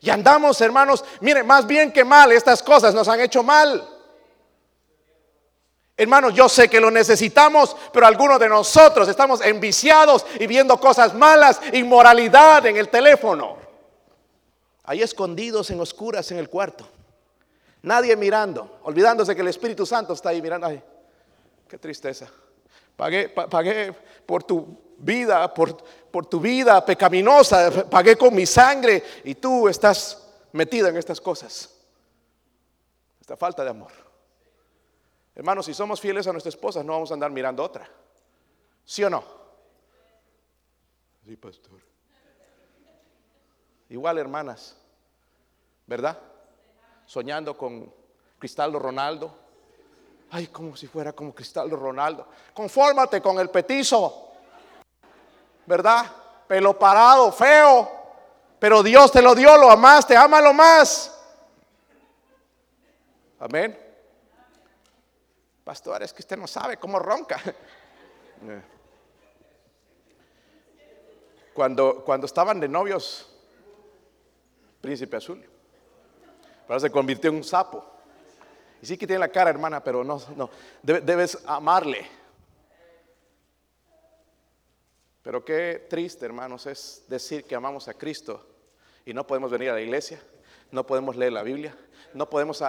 Y 0.00 0.10
andamos, 0.10 0.60
hermanos, 0.60 1.04
miren, 1.20 1.46
más 1.46 1.66
bien 1.66 1.92
que 1.92 2.04
mal, 2.04 2.32
estas 2.32 2.62
cosas 2.62 2.94
nos 2.94 3.08
han 3.08 3.20
hecho 3.20 3.42
mal. 3.42 3.86
Hermanos, 6.00 6.32
yo 6.32 6.48
sé 6.48 6.70
que 6.70 6.80
lo 6.80 6.90
necesitamos, 6.90 7.76
pero 7.92 8.06
algunos 8.06 8.40
de 8.40 8.48
nosotros 8.48 9.06
estamos 9.06 9.42
enviciados 9.42 10.24
y 10.38 10.46
viendo 10.46 10.80
cosas 10.80 11.12
malas, 11.12 11.60
inmoralidad 11.74 12.64
en 12.64 12.78
el 12.78 12.88
teléfono. 12.88 13.58
Ahí 14.84 15.02
escondidos 15.02 15.68
en 15.68 15.78
oscuras 15.78 16.30
en 16.30 16.38
el 16.38 16.48
cuarto. 16.48 16.88
Nadie 17.82 18.16
mirando, 18.16 18.78
olvidándose 18.84 19.34
que 19.34 19.42
el 19.42 19.48
Espíritu 19.48 19.84
Santo 19.84 20.14
está 20.14 20.30
ahí 20.30 20.40
mirando. 20.40 20.68
Ay, 20.68 20.82
qué 21.68 21.76
tristeza. 21.76 22.30
Pagué, 22.96 23.28
pagué 23.28 23.94
por 24.24 24.42
tu 24.42 24.78
vida, 24.96 25.52
por, 25.52 25.76
por 26.10 26.24
tu 26.24 26.40
vida 26.40 26.82
pecaminosa, 26.82 27.90
pagué 27.90 28.16
con 28.16 28.34
mi 28.34 28.46
sangre 28.46 29.04
y 29.24 29.34
tú 29.34 29.68
estás 29.68 30.26
metida 30.52 30.88
en 30.88 30.96
estas 30.96 31.20
cosas. 31.20 31.68
Esta 33.20 33.36
falta 33.36 33.62
de 33.62 33.68
amor. 33.68 34.09
Hermanos, 35.40 35.64
si 35.64 35.72
somos 35.72 35.98
fieles 35.98 36.26
a 36.26 36.32
nuestra 36.32 36.50
esposa, 36.50 36.84
no 36.84 36.92
vamos 36.92 37.10
a 37.10 37.14
andar 37.14 37.30
mirando 37.30 37.64
otra. 37.64 37.88
¿Sí 38.84 39.02
o 39.02 39.08
no? 39.08 39.24
Sí, 41.24 41.34
pastor. 41.34 41.80
Igual, 43.88 44.18
hermanas, 44.18 44.76
¿verdad? 45.86 46.18
Soñando 47.06 47.56
con 47.56 47.90
Cristaldo 48.38 48.78
Ronaldo. 48.78 49.34
Ay, 50.30 50.48
como 50.48 50.76
si 50.76 50.86
fuera 50.86 51.14
como 51.14 51.34
Cristaldo 51.34 51.74
Ronaldo. 51.74 52.28
Confórmate 52.52 53.22
con 53.22 53.38
el 53.38 53.48
petizo. 53.48 54.32
¿verdad? 55.64 56.04
Pelo 56.46 56.78
parado, 56.78 57.32
feo. 57.32 57.90
Pero 58.58 58.82
Dios 58.82 59.10
te 59.10 59.22
lo 59.22 59.34
dio, 59.34 59.56
lo 59.56 59.70
amaste, 59.70 60.14
ámalo 60.14 60.52
más. 60.52 61.18
Amén. 63.38 63.89
Pastor, 65.70 66.02
es 66.02 66.12
que 66.12 66.22
usted 66.22 66.36
no 66.36 66.48
sabe 66.48 66.78
cómo 66.78 66.98
ronca. 66.98 67.40
Cuando, 71.54 72.02
cuando 72.04 72.26
estaban 72.26 72.58
de 72.58 72.66
novios, 72.66 73.32
Príncipe 74.80 75.16
Azul, 75.16 75.48
pero 76.66 76.80
se 76.80 76.90
convirtió 76.90 77.30
en 77.30 77.36
un 77.36 77.44
sapo. 77.44 77.88
Y 78.82 78.86
sí 78.86 78.98
que 78.98 79.06
tiene 79.06 79.20
la 79.20 79.28
cara, 79.28 79.48
hermana, 79.48 79.80
pero 79.80 80.02
no, 80.02 80.20
no. 80.34 80.50
Debes 80.82 81.38
amarle. 81.46 82.04
Pero 85.22 85.44
qué 85.44 85.86
triste, 85.88 86.26
hermanos, 86.26 86.66
es 86.66 87.04
decir 87.06 87.44
que 87.44 87.54
amamos 87.54 87.86
a 87.86 87.94
Cristo 87.94 88.44
y 89.04 89.14
no 89.14 89.24
podemos 89.24 89.52
venir 89.52 89.70
a 89.70 89.74
la 89.74 89.80
iglesia, 89.80 90.20
no 90.72 90.84
podemos 90.84 91.14
leer 91.14 91.32
la 91.32 91.44
Biblia, 91.44 91.78
no 92.12 92.28
podemos 92.28 92.60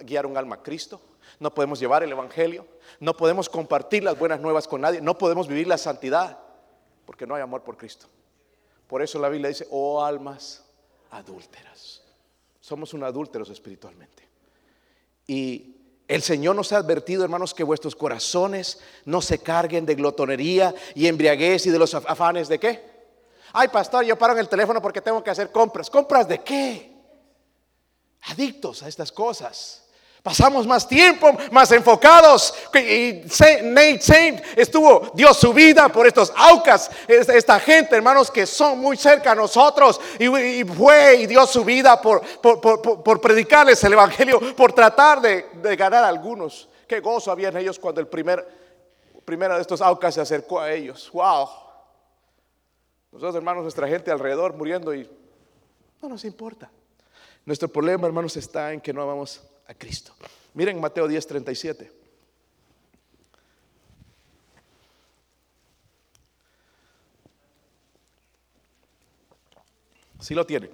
guiar 0.00 0.26
un 0.26 0.36
alma 0.36 0.56
a 0.56 0.62
Cristo, 0.62 1.00
no 1.42 1.52
podemos 1.52 1.80
llevar 1.80 2.04
el 2.04 2.12
Evangelio, 2.12 2.64
no 3.00 3.16
podemos 3.16 3.48
compartir 3.48 4.04
las 4.04 4.16
buenas 4.16 4.40
nuevas 4.40 4.68
con 4.68 4.80
nadie, 4.80 5.00
no 5.00 5.18
podemos 5.18 5.48
vivir 5.48 5.66
la 5.66 5.76
santidad, 5.76 6.38
porque 7.04 7.26
no 7.26 7.34
hay 7.34 7.42
amor 7.42 7.62
por 7.64 7.76
Cristo. 7.76 8.06
Por 8.86 9.02
eso 9.02 9.18
la 9.18 9.28
Biblia 9.28 9.48
dice, 9.48 9.66
oh 9.70 10.04
almas 10.04 10.64
adúlteras. 11.10 12.02
Somos 12.60 12.94
un 12.94 13.02
adúlteros 13.02 13.50
espiritualmente. 13.50 14.28
Y 15.26 15.76
el 16.06 16.22
Señor 16.22 16.54
nos 16.54 16.72
ha 16.72 16.76
advertido, 16.76 17.24
hermanos, 17.24 17.54
que 17.54 17.64
vuestros 17.64 17.96
corazones 17.96 18.80
no 19.04 19.20
se 19.20 19.38
carguen 19.38 19.84
de 19.84 19.96
glotonería 19.96 20.72
y 20.94 21.08
embriaguez 21.08 21.66
y 21.66 21.70
de 21.70 21.78
los 21.78 21.92
afanes 21.94 22.48
de 22.48 22.60
qué. 22.60 22.92
Ay, 23.52 23.66
pastor, 23.68 24.04
yo 24.04 24.16
paro 24.16 24.34
en 24.34 24.38
el 24.38 24.48
teléfono 24.48 24.80
porque 24.80 25.00
tengo 25.00 25.24
que 25.24 25.30
hacer 25.30 25.50
compras. 25.50 25.90
¿Compras 25.90 26.28
de 26.28 26.38
qué? 26.38 26.92
Adictos 28.22 28.84
a 28.84 28.88
estas 28.88 29.10
cosas. 29.10 29.81
Pasamos 30.22 30.68
más 30.68 30.86
tiempo, 30.86 31.36
más 31.50 31.72
enfocados. 31.72 32.54
Y 32.74 33.22
Nate 33.64 34.00
Saint 34.00 34.40
estuvo, 34.54 35.10
dio 35.14 35.34
su 35.34 35.52
vida 35.52 35.88
por 35.88 36.06
estos 36.06 36.32
aucas, 36.36 36.88
esta 37.08 37.58
gente, 37.58 37.96
hermanos, 37.96 38.30
que 38.30 38.46
son 38.46 38.78
muy 38.78 38.96
cerca 38.96 39.32
a 39.32 39.34
nosotros. 39.34 40.00
Y, 40.20 40.62
fue 40.64 41.16
y 41.16 41.26
dio 41.26 41.44
su 41.44 41.64
vida 41.64 42.00
por, 42.00 42.22
por, 42.40 43.20
predicarles 43.20 43.82
el 43.82 43.94
Evangelio, 43.94 44.54
por 44.54 44.72
tratar 44.72 45.20
de, 45.20 45.76
ganar 45.76 46.04
a 46.04 46.08
algunos. 46.08 46.68
Qué 46.86 47.00
gozo 47.00 47.32
había 47.32 47.48
en 47.48 47.56
ellos 47.56 47.80
cuando 47.80 48.00
el 48.00 48.06
primer, 48.06 48.46
primera 49.24 49.56
de 49.56 49.62
estos 49.62 49.80
aucas 49.80 50.14
se 50.14 50.20
acercó 50.20 50.60
a 50.60 50.70
ellos. 50.72 51.10
Wow. 51.12 51.48
Nosotros, 53.10 53.34
hermanos, 53.34 53.64
nuestra 53.64 53.88
gente 53.88 54.12
alrededor 54.12 54.54
muriendo 54.54 54.94
y 54.94 55.10
no 56.00 56.08
nos 56.08 56.24
importa. 56.24 56.70
Nuestro 57.44 57.66
problema, 57.66 58.06
hermanos, 58.06 58.36
está 58.36 58.72
en 58.72 58.80
que 58.80 58.92
no 58.92 59.04
vamos 59.04 59.42
a 59.66 59.74
Cristo. 59.74 60.14
Miren 60.54 60.80
Mateo 60.80 61.08
10, 61.08 61.26
37. 61.26 61.92
Si 70.20 70.34
lo 70.34 70.46
tienen. 70.46 70.70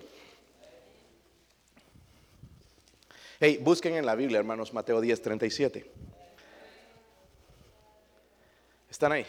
Hey, 3.40 3.58
busquen 3.62 3.94
en 3.94 4.04
la 4.04 4.14
Biblia, 4.14 4.38
hermanos, 4.38 4.74
Mateo 4.74 5.00
10, 5.00 5.22
37. 5.22 5.90
¿Están 8.90 9.12
ahí? 9.12 9.26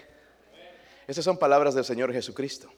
Esas 1.08 1.24
son 1.24 1.38
palabras 1.38 1.74
del 1.74 1.86
Señor 1.86 2.12
Jesucristo. 2.12 2.70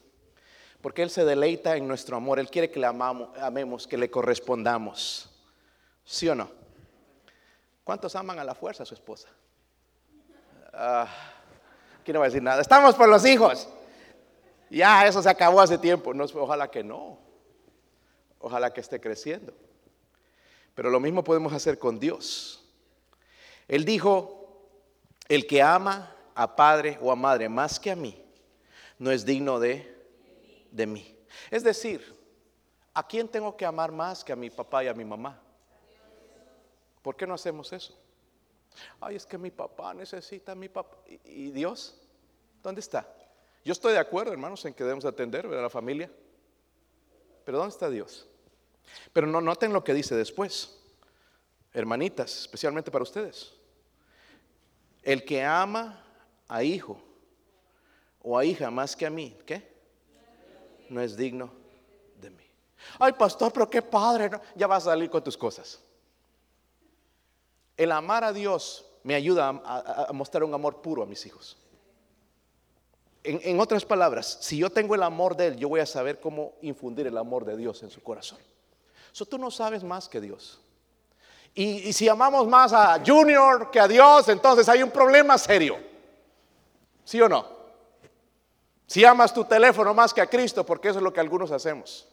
Porque 0.80 1.02
Él 1.02 1.10
se 1.10 1.24
deleita 1.24 1.76
en 1.76 1.88
nuestro 1.88 2.16
amor. 2.16 2.38
Él 2.38 2.48
quiere 2.48 2.70
que 2.70 2.78
le 2.78 2.86
amamos, 2.86 3.36
amemos, 3.38 3.86
que 3.86 3.96
le 3.96 4.10
correspondamos. 4.10 5.30
¿Sí 6.04 6.28
o 6.28 6.34
no? 6.34 6.61
¿Cuántos 7.84 8.14
aman 8.14 8.38
a 8.38 8.44
la 8.44 8.54
fuerza 8.54 8.82
a 8.82 8.86
su 8.86 8.94
esposa? 8.94 9.28
Ah, 10.72 11.08
aquí 12.00 12.12
no 12.12 12.20
voy 12.20 12.26
a 12.26 12.28
decir 12.28 12.42
nada. 12.42 12.60
Estamos 12.60 12.94
por 12.94 13.08
los 13.08 13.24
hijos. 13.26 13.68
Ya, 14.70 15.06
eso 15.06 15.22
se 15.22 15.28
acabó 15.28 15.60
hace 15.60 15.78
tiempo. 15.78 16.14
No, 16.14 16.24
ojalá 16.24 16.70
que 16.70 16.82
no. 16.82 17.18
Ojalá 18.38 18.72
que 18.72 18.80
esté 18.80 19.00
creciendo. 19.00 19.52
Pero 20.74 20.90
lo 20.90 21.00
mismo 21.00 21.22
podemos 21.22 21.52
hacer 21.52 21.78
con 21.78 22.00
Dios. 22.00 22.64
Él 23.68 23.84
dijo, 23.84 24.42
el 25.28 25.46
que 25.46 25.62
ama 25.62 26.14
a 26.34 26.56
padre 26.56 26.98
o 27.00 27.12
a 27.12 27.16
madre 27.16 27.48
más 27.48 27.78
que 27.78 27.90
a 27.90 27.96
mí, 27.96 28.18
no 28.98 29.10
es 29.10 29.24
digno 29.24 29.60
de, 29.60 29.94
de 30.70 30.86
mí. 30.86 31.16
Es 31.50 31.62
decir, 31.62 32.18
¿a 32.94 33.06
quién 33.06 33.28
tengo 33.28 33.56
que 33.56 33.66
amar 33.66 33.92
más 33.92 34.24
que 34.24 34.32
a 34.32 34.36
mi 34.36 34.50
papá 34.50 34.84
y 34.84 34.88
a 34.88 34.94
mi 34.94 35.04
mamá? 35.04 35.40
¿Por 37.02 37.16
qué 37.16 37.26
no 37.26 37.34
hacemos 37.34 37.72
eso? 37.72 37.98
Ay, 39.00 39.16
es 39.16 39.26
que 39.26 39.36
mi 39.36 39.50
papá 39.50 39.92
necesita 39.92 40.52
a 40.52 40.54
mi 40.54 40.68
papá. 40.68 40.96
¿Y, 41.24 41.50
Dios? 41.50 41.94
¿Dónde 42.62 42.80
está? 42.80 43.06
Yo 43.64 43.72
estoy 43.72 43.92
de 43.92 43.98
acuerdo, 43.98 44.32
hermanos, 44.32 44.64
en 44.64 44.74
que 44.74 44.84
debemos 44.84 45.04
atender 45.04 45.46
a 45.46 45.62
la 45.62 45.70
familia. 45.70 46.10
Pero 47.44 47.58
¿dónde 47.58 47.72
está 47.72 47.90
Dios? 47.90 48.26
Pero 49.12 49.26
no 49.26 49.40
noten 49.40 49.72
lo 49.72 49.84
que 49.84 49.94
dice 49.94 50.14
después. 50.14 50.78
hermanitas, 51.74 52.40
especialmente 52.40 52.90
para 52.90 53.02
ustedes. 53.02 53.54
El 55.02 55.24
que 55.24 55.42
ama 55.42 56.04
a 56.46 56.62
hijo 56.62 57.02
o 58.22 58.38
a 58.38 58.44
hija 58.44 58.70
más 58.70 58.94
que 58.94 59.06
a 59.06 59.10
mí, 59.10 59.36
¿qué? 59.46 59.72
No 60.88 61.00
es 61.00 61.16
digno 61.16 61.50
de 62.20 62.30
mí. 62.30 62.44
Ay, 62.98 63.12
pastor, 63.14 63.52
pero 63.52 63.68
qué 63.70 63.80
padre, 63.80 64.30
ya 64.54 64.66
vas 64.66 64.86
a 64.86 64.90
salir 64.90 65.08
con 65.08 65.24
tus 65.24 65.36
cosas. 65.36 65.80
El 67.76 67.92
amar 67.92 68.24
a 68.24 68.32
Dios 68.32 68.84
me 69.02 69.14
ayuda 69.14 69.48
a, 69.48 70.12
mostrar 70.12 70.44
un 70.44 70.54
amor 70.54 70.82
puro 70.82 71.02
a 71.02 71.06
mis 71.06 71.24
hijos. 71.26 71.56
En, 73.24 73.60
otras 73.60 73.84
palabras, 73.84 74.38
si 74.40 74.58
yo 74.58 74.70
tengo 74.70 74.94
el 74.94 75.02
amor 75.02 75.36
de 75.36 75.48
Él, 75.48 75.56
yo 75.56 75.68
voy 75.68 75.80
a 75.80 75.86
saber 75.86 76.18
cómo 76.20 76.54
infundir 76.60 77.06
el 77.06 77.16
amor 77.16 77.44
de 77.44 77.56
Dios 77.56 77.82
en 77.82 77.90
su 77.90 78.02
corazón. 78.02 78.38
Eso 79.12 79.24
tú 79.26 79.38
no 79.38 79.50
sabes 79.50 79.84
más 79.84 80.08
que 80.08 80.20
Dios. 80.20 80.60
y, 81.54 81.92
si 81.92 82.08
amamos 82.08 82.48
más 82.48 82.72
a 82.72 83.00
Junior 83.04 83.70
que 83.70 83.78
a 83.78 83.86
Dios, 83.86 84.28
entonces 84.28 84.68
hay 84.68 84.82
un 84.82 84.90
problema 84.90 85.38
serio. 85.38 85.78
¿Sí 87.04 87.20
o 87.20 87.28
no? 87.28 87.46
Si 88.86 89.04
amas 89.04 89.32
tu 89.32 89.44
teléfono 89.44 89.94
más 89.94 90.12
que 90.12 90.20
a 90.20 90.26
Cristo, 90.26 90.66
porque 90.66 90.88
eso 90.88 90.98
es 90.98 91.02
lo 91.02 91.12
que 91.12 91.20
algunos 91.20 91.50
hacemos. 91.50 92.06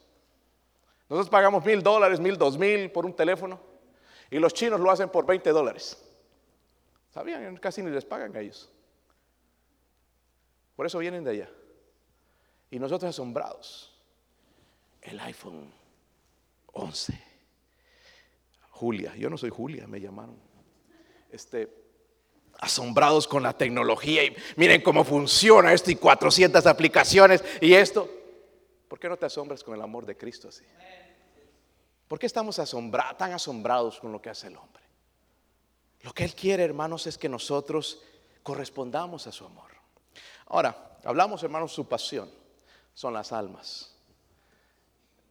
Nosotros 1.09 1.29
pagamos 1.29 1.65
mil 1.65 1.83
dólares, 1.83 2.19
mil, 2.19 2.37
dos 2.37 2.57
mil 2.57 2.91
por 2.91 3.05
un 3.05 3.13
teléfono. 3.13 3.59
Y 4.31 4.39
los 4.39 4.53
chinos 4.53 4.79
lo 4.79 4.91
hacen 4.91 5.09
por 5.09 5.25
20 5.25 5.49
dólares. 5.51 5.97
¿Sabían? 7.13 7.57
Casi 7.57 7.81
ni 7.81 7.89
les 7.89 8.05
pagan 8.05 8.35
a 8.35 8.39
ellos. 8.39 8.69
Por 10.75 10.85
eso 10.85 10.99
vienen 10.99 11.23
de 11.23 11.31
allá. 11.31 11.49
Y 12.69 12.79
nosotros 12.79 13.09
asombrados. 13.09 13.91
El 15.01 15.19
iPhone 15.19 15.73
11. 16.73 17.23
Julia, 18.69 19.15
yo 19.15 19.29
no 19.29 19.37
soy 19.37 19.49
Julia, 19.49 19.87
me 19.87 19.99
llamaron. 19.99 20.37
Este, 21.31 21.69
asombrados 22.59 23.27
con 23.27 23.43
la 23.43 23.57
tecnología 23.57 24.23
y 24.23 24.35
miren 24.55 24.81
cómo 24.81 25.03
funciona 25.03 25.73
esto 25.73 25.91
y 25.91 25.95
400 25.95 26.65
aplicaciones 26.65 27.43
y 27.61 27.73
esto. 27.73 28.09
¿Por 28.87 28.99
qué 28.99 29.09
no 29.09 29.17
te 29.17 29.25
asombras 29.25 29.63
con 29.63 29.75
el 29.75 29.81
amor 29.81 30.05
de 30.05 30.17
Cristo 30.17 30.49
así? 30.49 30.63
¿Por 32.09 32.17
qué 32.17 32.25
estamos 32.25 32.55
tan 33.17 33.33
asombrados 33.33 33.99
con 33.99 34.11
lo 34.11 34.19
que 34.19 34.31
hace 34.31 34.47
el 34.47 34.57
hombre? 34.57 34.83
Lo 36.01 36.11
que 36.11 36.23
Él 36.23 36.33
quiere, 36.33 36.63
hermanos, 36.63 37.05
es 37.05 37.19
que 37.19 37.29
nosotros 37.29 38.01
correspondamos 38.41 39.27
a 39.27 39.31
su 39.31 39.45
amor. 39.45 39.69
Ahora, 40.47 40.97
hablamos, 41.03 41.43
hermanos, 41.43 41.71
su 41.71 41.87
pasión. 41.87 42.27
Son 42.95 43.13
las 43.13 43.31
almas. 43.31 43.95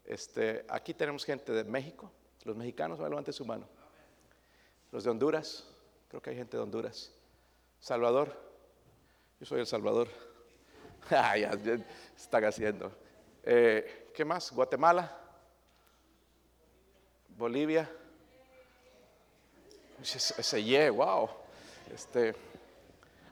Este, 0.05 0.65
aquí 0.69 0.95
tenemos 0.95 1.25
gente 1.25 1.51
de 1.51 1.65
México. 1.65 2.13
Los 2.45 2.55
mexicanos, 2.55 3.01
levanten 3.01 3.35
su 3.35 3.45
mano. 3.45 3.67
Los 4.93 5.03
de 5.03 5.11
Honduras. 5.11 5.67
Creo 6.07 6.23
que 6.23 6.31
hay 6.31 6.37
gente 6.37 6.57
de 6.57 6.63
Honduras. 6.63 7.11
Salvador. 7.81 8.41
Yo 9.41 9.47
soy 9.47 9.59
el 9.59 9.67
Salvador. 9.67 10.07
ah, 11.11 11.37
ya, 11.37 11.51
están 12.17 12.45
haciendo. 12.45 12.93
Eh, 13.43 14.13
¿Qué 14.15 14.25
más? 14.25 14.53
Guatemala. 14.53 15.28
Bolivia. 17.39 17.89
Ese 20.03 20.65
yeah, 20.65 20.91
wow. 20.91 21.31
Este, 21.95 22.35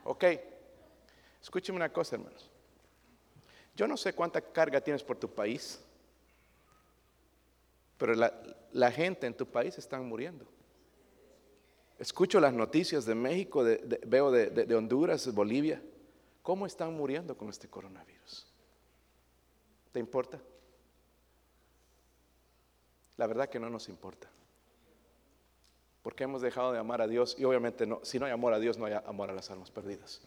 ok, 0.05 0.23
escúcheme 1.41 1.75
una 1.75 1.91
cosa, 1.91 2.15
hermanos. 2.15 2.49
Yo 3.75 3.85
no 3.85 3.97
sé 3.97 4.13
cuánta 4.13 4.39
carga 4.41 4.79
tienes 4.79 5.03
por 5.03 5.17
tu 5.17 5.29
país, 5.29 5.79
pero 7.97 8.13
la, 8.15 8.91
gente 8.91 9.27
en 9.27 9.33
tu 9.35 9.45
país 9.45 9.77
está 9.77 9.99
muriendo. 9.99 10.45
Escucho 11.99 12.39
las 12.39 12.53
noticias 12.53 13.05
de 13.05 13.13
México, 13.13 13.63
veo 14.05 14.31
de, 14.31 14.49
de 14.49 14.75
Honduras, 14.75 15.25
de 15.25 15.31
Bolivia. 15.31 15.81
¿Cómo 16.41 16.65
están 16.65 16.93
muriendo 16.93 17.35
con 17.35 17.49
este 17.49 17.67
coronavirus? 17.67 18.47
¿Te 19.91 19.99
importa? 19.99 20.39
La 23.17 23.25
verdad 23.25 23.49
que 23.49 23.59
no 23.59 23.69
nos 23.69 23.89
importa. 23.89 24.27
Porque 26.03 26.23
hemos 26.23 26.41
dejado 26.41 26.71
de 26.71 26.79
amar 26.79 27.01
a 27.01 27.07
Dios 27.07 27.35
y 27.37 27.43
obviamente 27.43 27.85
no, 27.85 27.99
si 28.03 28.17
no 28.17 28.25
hay 28.25 28.31
amor 28.31 28.53
a 28.53 28.59
Dios 28.59 28.77
no 28.77 28.85
hay 28.85 28.93
amor 28.93 29.29
a 29.29 29.33
las 29.33 29.51
almas 29.51 29.71
perdidas. 29.71 30.21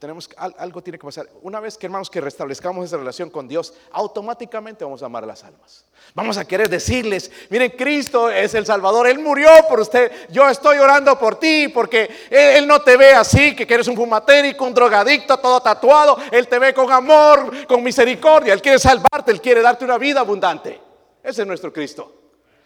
tenemos, 0.00 0.28
algo 0.36 0.82
tiene 0.82 0.98
que 0.98 1.04
pasar. 1.04 1.28
Una 1.42 1.60
vez 1.60 1.76
que 1.76 1.86
hermanos 1.86 2.10
que 2.10 2.20
restablezcamos 2.20 2.86
esa 2.86 2.96
relación 2.96 3.30
con 3.30 3.46
Dios, 3.46 3.74
automáticamente 3.92 4.84
vamos 4.84 5.02
a 5.02 5.06
amar 5.06 5.22
a 5.22 5.26
las 5.26 5.44
almas. 5.44 5.84
Vamos 6.14 6.38
a 6.38 6.46
querer 6.46 6.68
decirles, 6.68 7.30
miren, 7.50 7.70
Cristo 7.72 8.28
es 8.30 8.54
el 8.54 8.66
Salvador, 8.66 9.06
Él 9.06 9.18
murió 9.18 9.50
por 9.68 9.78
usted, 9.78 10.10
yo 10.30 10.48
estoy 10.48 10.78
orando 10.78 11.16
por 11.18 11.38
ti 11.38 11.68
porque 11.68 12.10
Él, 12.30 12.66
no 12.66 12.80
te 12.80 12.96
ve 12.96 13.12
así, 13.12 13.54
que 13.54 13.72
eres 13.72 13.86
un 13.86 13.94
fumatérico, 13.94 14.64
un 14.64 14.74
drogadicto, 14.74 15.36
todo 15.36 15.60
tatuado, 15.60 16.16
Él 16.32 16.48
te 16.48 16.58
ve 16.58 16.72
con 16.72 16.90
amor, 16.90 17.66
con 17.68 17.82
misericordia, 17.84 18.54
Él 18.54 18.62
quiere 18.62 18.78
salvarte, 18.78 19.30
Él 19.30 19.40
quiere 19.40 19.60
darte 19.60 19.84
una 19.84 19.98
vida 19.98 20.20
abundante. 20.20 20.91
Ese 21.22 21.42
es 21.42 21.48
nuestro 21.48 21.72
Cristo. 21.72 22.22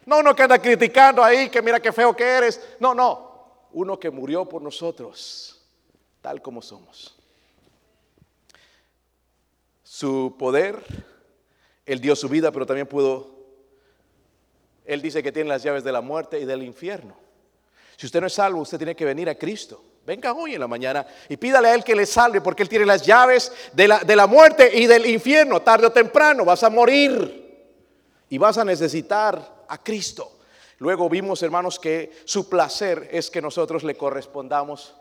No 0.07 0.19
uno 0.19 0.35
que 0.35 0.45
anda 0.45 0.61
criticando 0.61 1.23
ahí, 1.23 1.51
que 1.51 1.61
mira 1.61 1.81
qué 1.81 1.93
feo 1.93 2.15
que 2.17 2.25
eres. 2.25 2.61
No, 2.79 2.95
no. 2.95 3.67
Uno 3.73 3.99
que 3.99 4.11
murió 4.11 4.49
por 4.49 4.63
nosotros, 4.63 5.61
tal 6.23 6.41
como 6.41 6.63
somos. 6.63 7.19
Su 9.83 10.37
poder, 10.39 10.83
Él 11.85 12.01
dio 12.01 12.17
su 12.17 12.29
vida, 12.29 12.53
pero 12.53 12.65
también 12.65 12.87
pudo. 12.87 13.35
Él 14.85 15.03
dice 15.03 15.23
que 15.23 15.33
tiene 15.33 15.49
las 15.49 15.63
llaves 15.63 15.83
de 15.83 15.93
la 15.93 16.01
muerte 16.01 16.39
y 16.39 16.45
del 16.45 16.63
infierno. 16.63 17.17
Si 17.97 18.07
usted 18.07 18.21
no 18.21 18.29
es 18.29 18.35
salvo, 18.35 18.61
usted 18.61 18.79
tiene 18.79 18.95
que 18.95 19.05
venir 19.05 19.29
a 19.29 19.35
Cristo. 19.35 19.83
Venga 20.07 20.33
hoy 20.33 20.55
en 20.55 20.61
la 20.61 20.69
mañana 20.69 21.05
y 21.29 21.37
pídale 21.37 21.69
a 21.69 21.75
Él 21.75 21.83
que 21.83 21.97
le 21.97 22.07
salve, 22.07 22.41
porque 22.41 22.63
Él 22.63 22.69
tiene 22.69 22.87
las 22.87 23.05
llaves 23.05 23.53
de 23.73 23.89
la, 23.89 23.99
de 23.99 24.15
la 24.15 24.29
muerte 24.29 24.71
y 24.73 24.87
del 24.87 25.05
infierno. 25.07 25.63
Tarde 25.63 25.89
o 25.89 25.93
temprano 25.93 26.45
vas 26.45 26.63
a 26.63 26.71
morir 26.71 27.46
y 28.29 28.39
vas 28.39 28.59
a 28.59 28.65
necesitar 28.65 29.65
a 29.69 29.83
Cristo. 29.83 30.39
Luego 30.79 31.09
vimos, 31.09 31.43
hermanos, 31.43 31.79
que 31.79 32.13
su 32.25 32.49
placer 32.49 33.09
es 33.11 33.31
que 33.31 33.41
nosotros 33.41 33.83
le 33.83 33.97
correspondamos 33.97 34.95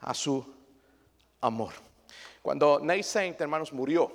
a 0.00 0.12
su 0.12 0.44
amor. 1.40 1.72
Cuando 2.42 2.78
Nate 2.80 3.02
Saint, 3.02 3.40
hermanos, 3.40 3.72
murió, 3.72 4.12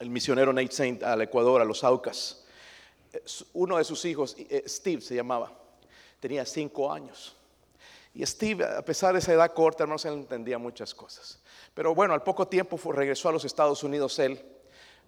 el 0.00 0.10
misionero 0.10 0.52
Nate 0.52 0.72
Saint 0.72 1.02
al 1.02 1.22
Ecuador, 1.22 1.60
a 1.60 1.64
los 1.64 1.84
Aucas, 1.84 2.44
uno 3.52 3.76
de 3.76 3.84
sus 3.84 4.04
hijos, 4.04 4.34
eh, 4.38 4.64
Steve 4.66 5.00
se 5.00 5.14
llamaba, 5.14 5.52
tenía 6.18 6.44
cinco 6.44 6.92
años. 6.92 7.36
Y 8.12 8.26
Steve, 8.26 8.64
a 8.64 8.82
pesar 8.84 9.12
de 9.12 9.20
esa 9.20 9.32
edad 9.32 9.52
corta, 9.52 9.84
hermanos, 9.84 10.04
él 10.04 10.14
entendía 10.14 10.58
muchas 10.58 10.94
cosas. 10.94 11.38
Pero 11.74 11.94
bueno, 11.94 12.14
al 12.14 12.24
poco 12.24 12.48
tiempo 12.48 12.76
regresó 12.92 13.28
a 13.28 13.32
los 13.32 13.44
Estados 13.44 13.84
Unidos 13.84 14.18
él 14.18 14.44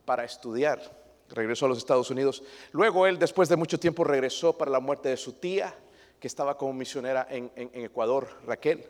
para 0.05 0.25
estudiar 0.25 1.02
regresó 1.33 1.67
a 1.67 1.69
los 1.69 1.79
Estados 1.79 2.11
Unidos. 2.11 2.43
Luego 2.73 3.07
él, 3.07 3.19
después 3.19 3.49
de 3.49 3.57
mucho 3.57 3.79
tiempo, 3.79 4.05
regresó 4.05 4.57
para 4.57 4.71
la 4.71 4.81
muerte 4.81 5.09
de 5.09 5.17
su 5.17 5.35
tía, 5.35 5.75
que 6.23 6.29
estaba 6.29 6.57
como 6.57 6.73
misionera 6.73 7.27
en, 7.29 7.51
Ecuador, 7.57 8.29
Raquel. 8.47 8.89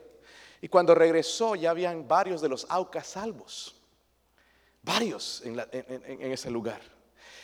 Y 0.61 0.67
cuando 0.67 0.93
regresó 0.93 1.55
ya 1.55 1.71
habían 1.71 2.07
varios 2.07 2.41
de 2.41 2.49
los 2.49 2.67
Aucas 2.69 3.07
salvos, 3.07 3.75
varios 4.83 5.41
en, 5.43 6.31
ese 6.31 6.51
lugar. 6.51 6.79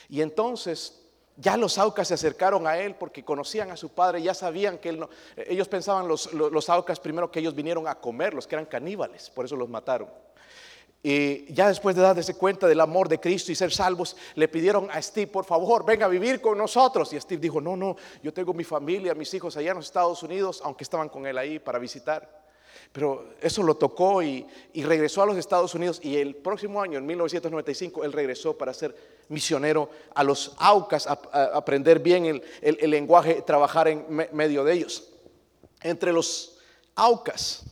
Y 0.08 0.20
entonces 0.20 1.02
ya 1.36 1.56
los 1.56 1.76
Aucas 1.76 2.06
se 2.06 2.14
acercaron 2.14 2.68
a 2.68 2.78
él 2.78 2.94
porque 2.94 3.24
conocían 3.24 3.72
a 3.72 3.76
su 3.76 3.88
padre, 3.88 4.22
ya 4.22 4.32
sabían 4.32 4.78
que 4.78 4.90
él 4.90 5.00
no, 5.00 5.10
ellos 5.36 5.66
pensaban 5.66 6.06
los, 6.06 6.32
los, 6.34 6.68
Aucas 6.68 7.00
primero 7.00 7.30
que 7.30 7.40
ellos 7.40 7.54
vinieron 7.54 7.88
a 7.88 7.96
comer, 7.96 8.32
los 8.32 8.46
que 8.46 8.54
eran 8.54 8.66
caníbales, 8.66 9.28
por 9.30 9.44
eso 9.44 9.56
los 9.56 9.68
mataron. 9.68 10.08
Y 11.02 11.50
ya 11.54 11.68
después 11.68 11.96
de 11.96 12.02
darse 12.02 12.34
cuenta 12.34 12.66
del 12.68 12.80
amor 12.80 13.08
de 13.08 13.18
Cristo 13.18 13.50
y 13.50 13.54
ser 13.54 13.72
salvos, 13.72 14.16
le 14.34 14.48
pidieron 14.48 14.90
a 14.90 15.00
Steve, 15.00 15.28
por 15.28 15.46
favor, 15.46 15.84
venga 15.84 16.04
a 16.04 16.08
vivir 16.08 16.42
con 16.42 16.58
nosotros. 16.58 17.12
Y 17.14 17.20
Steve 17.20 17.40
dijo, 17.40 17.60
no, 17.60 17.74
no, 17.74 17.96
yo 18.22 18.34
tengo 18.34 18.52
mi 18.52 18.64
familia, 18.64 19.14
mis 19.14 19.32
hijos 19.32 19.56
allá 19.56 19.70
en 19.70 19.78
los 19.78 19.86
Estados 19.86 20.22
Unidos, 20.22 20.60
aunque 20.62 20.84
estaban 20.84 21.08
con 21.08 21.26
él 21.26 21.38
ahí 21.38 21.58
para 21.58 21.78
visitar. 21.78 22.40
Pero 22.92 23.30
eso 23.40 23.62
lo 23.62 23.76
tocó 23.76 24.22
y, 24.22 24.46
regresó 24.74 25.22
a 25.22 25.26
los 25.26 25.38
Estados 25.38 25.74
Unidos 25.74 26.00
y 26.02 26.16
el 26.16 26.36
próximo 26.36 26.82
año, 26.82 26.98
en 26.98 27.06
1995, 27.06 28.04
él 28.04 28.12
regresó 28.12 28.58
para 28.58 28.74
ser 28.74 28.94
misionero 29.28 29.88
a 30.14 30.22
los 30.22 30.54
Aucas, 30.58 31.06
a, 31.06 31.12
aprender 31.54 32.00
bien 32.00 32.26
el, 32.26 32.42
el 32.60 32.90
lenguaje, 32.90 33.40
trabajar 33.42 33.88
en 33.88 34.04
medio 34.32 34.64
de 34.64 34.74
ellos. 34.74 35.08
Entre 35.80 36.12
los 36.12 36.58
Aucas 36.94 37.64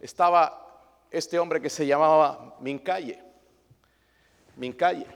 estaba 0.00 0.67
este 1.10 1.38
hombre 1.38 1.60
que 1.60 1.70
se 1.70 1.86
llamaba 1.86 2.56
Mincaye. 2.60 3.22
Mincaye. 4.56 5.06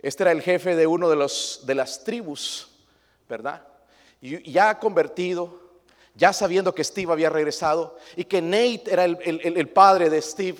Este 0.00 0.22
era 0.22 0.32
el 0.32 0.42
jefe 0.42 0.76
de 0.76 0.86
uno 0.86 1.08
de, 1.08 1.16
los, 1.16 1.62
de 1.64 1.74
las 1.74 2.04
tribus, 2.04 2.70
¿verdad? 3.28 3.66
Y 4.20 4.50
ya 4.50 4.78
convertido, 4.78 5.60
ya 6.14 6.32
sabiendo 6.32 6.74
que 6.74 6.84
Steve 6.84 7.12
había 7.12 7.30
regresado 7.30 7.96
y 8.16 8.24
que 8.24 8.40
Nate 8.40 8.84
era 8.86 9.04
el, 9.04 9.68
padre 9.68 10.10
de 10.10 10.22
Steve, 10.22 10.58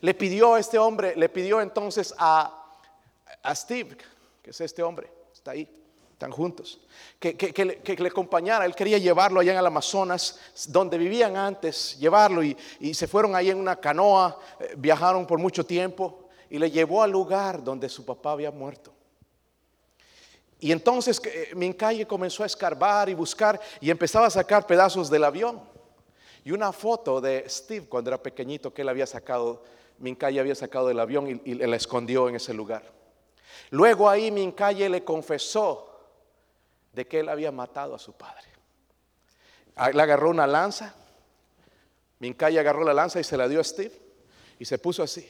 le 0.00 0.14
pidió 0.14 0.54
a 0.54 0.60
este 0.60 0.78
hombre, 0.78 1.14
le 1.16 1.28
pidió 1.28 1.60
entonces 1.60 2.14
a, 2.18 2.78
a 3.42 3.54
Steve, 3.54 3.96
que 4.42 4.50
es 4.50 4.60
este 4.60 4.82
hombre, 4.82 5.10
está 5.32 5.52
ahí, 5.52 5.68
Están 6.20 6.32
juntos. 6.32 6.78
Que, 7.18 7.34
que, 7.34 7.50
que, 7.54 7.96
le, 7.96 8.08
acompañara. 8.08 8.66
Él 8.66 8.74
quería 8.74 8.98
llevarlo 8.98 9.40
allá 9.40 9.52
en 9.52 9.58
el 9.58 9.64
Amazonas, 9.64 10.38
donde 10.68 10.98
vivían 10.98 11.34
antes, 11.34 11.98
llevarlo. 11.98 12.42
Y, 12.42 12.54
y 12.78 12.92
se 12.92 13.08
fueron 13.08 13.34
ahí 13.34 13.48
en 13.48 13.56
una 13.56 13.76
canoa, 13.76 14.38
eh, 14.60 14.74
viajaron 14.76 15.26
por 15.26 15.38
mucho 15.38 15.64
tiempo 15.64 16.28
y 16.50 16.58
le 16.58 16.70
llevó 16.70 17.02
al 17.02 17.10
lugar 17.10 17.64
donde 17.64 17.88
su 17.88 18.04
papá 18.04 18.32
había 18.32 18.50
muerto. 18.50 18.92
Y 20.58 20.72
entonces 20.72 21.22
eh, 21.24 22.06
comenzó 22.06 22.42
a 22.42 22.46
escarbar 22.46 23.08
y 23.08 23.14
buscar 23.14 23.58
y 23.80 23.88
empezaba 23.88 24.26
a 24.26 24.30
sacar 24.30 24.66
pedazos 24.66 25.08
del 25.08 25.24
avión. 25.24 25.58
Y 26.44 26.52
una 26.52 26.70
foto 26.70 27.22
de 27.22 27.46
Steve 27.48 27.86
cuando 27.88 28.10
era 28.10 28.22
pequeñito 28.22 28.74
que 28.74 28.82
él 28.82 28.90
había 28.90 29.06
sacado, 29.06 29.64
Mincaye 29.98 30.38
había 30.38 30.54
sacado 30.54 30.88
del 30.88 31.00
avión 31.00 31.40
y, 31.46 31.50
y 31.50 31.54
la 31.54 31.76
escondió 31.76 32.28
en 32.28 32.34
ese 32.34 32.52
lugar. 32.52 32.82
Luego 33.70 34.06
ahí 34.06 34.30
Mincaye 34.30 34.86
le 34.90 35.02
confesó 35.02 35.86
de 36.92 37.06
que 37.06 37.20
él 37.20 37.28
había 37.28 37.52
matado 37.52 37.94
a 37.94 37.98
su 37.98 38.12
padre. 38.12 38.44
Le 39.92 40.02
agarró 40.02 40.30
una 40.30 40.46
lanza, 40.46 40.94
Mincaye 42.20 42.60
agarró 42.60 42.84
la 42.84 42.92
lanza 42.92 43.18
y 43.18 43.24
se 43.24 43.36
la 43.36 43.48
dio 43.48 43.60
a 43.60 43.64
Steve 43.64 43.92
y 44.58 44.64
se 44.66 44.78
puso 44.78 45.02
así, 45.02 45.28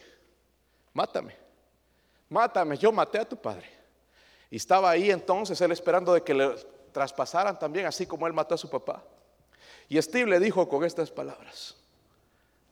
mátame, 0.92 1.36
mátame, 2.28 2.76
yo 2.76 2.90
maté 2.90 3.18
a 3.20 3.28
tu 3.28 3.36
padre. 3.36 3.70
Y 4.50 4.56
estaba 4.56 4.90
ahí 4.90 5.10
entonces 5.10 5.60
él 5.60 5.70
esperando 5.70 6.12
de 6.12 6.22
que 6.22 6.34
le 6.34 6.56
traspasaran 6.92 7.56
también, 7.58 7.86
así 7.86 8.06
como 8.06 8.26
él 8.26 8.32
mató 8.32 8.56
a 8.56 8.58
su 8.58 8.68
papá. 8.68 9.04
Y 9.88 10.02
Steve 10.02 10.28
le 10.28 10.40
dijo 10.40 10.68
con 10.68 10.84
estas 10.84 11.12
palabras, 11.12 11.76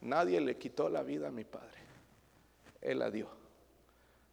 nadie 0.01 0.41
le 0.41 0.57
quitó 0.57 0.89
la 0.89 1.01
vida 1.01 1.29
a 1.29 1.31
mi 1.31 1.45
padre, 1.45 1.79
él 2.81 2.99
la 2.99 3.09
dio. 3.09 3.29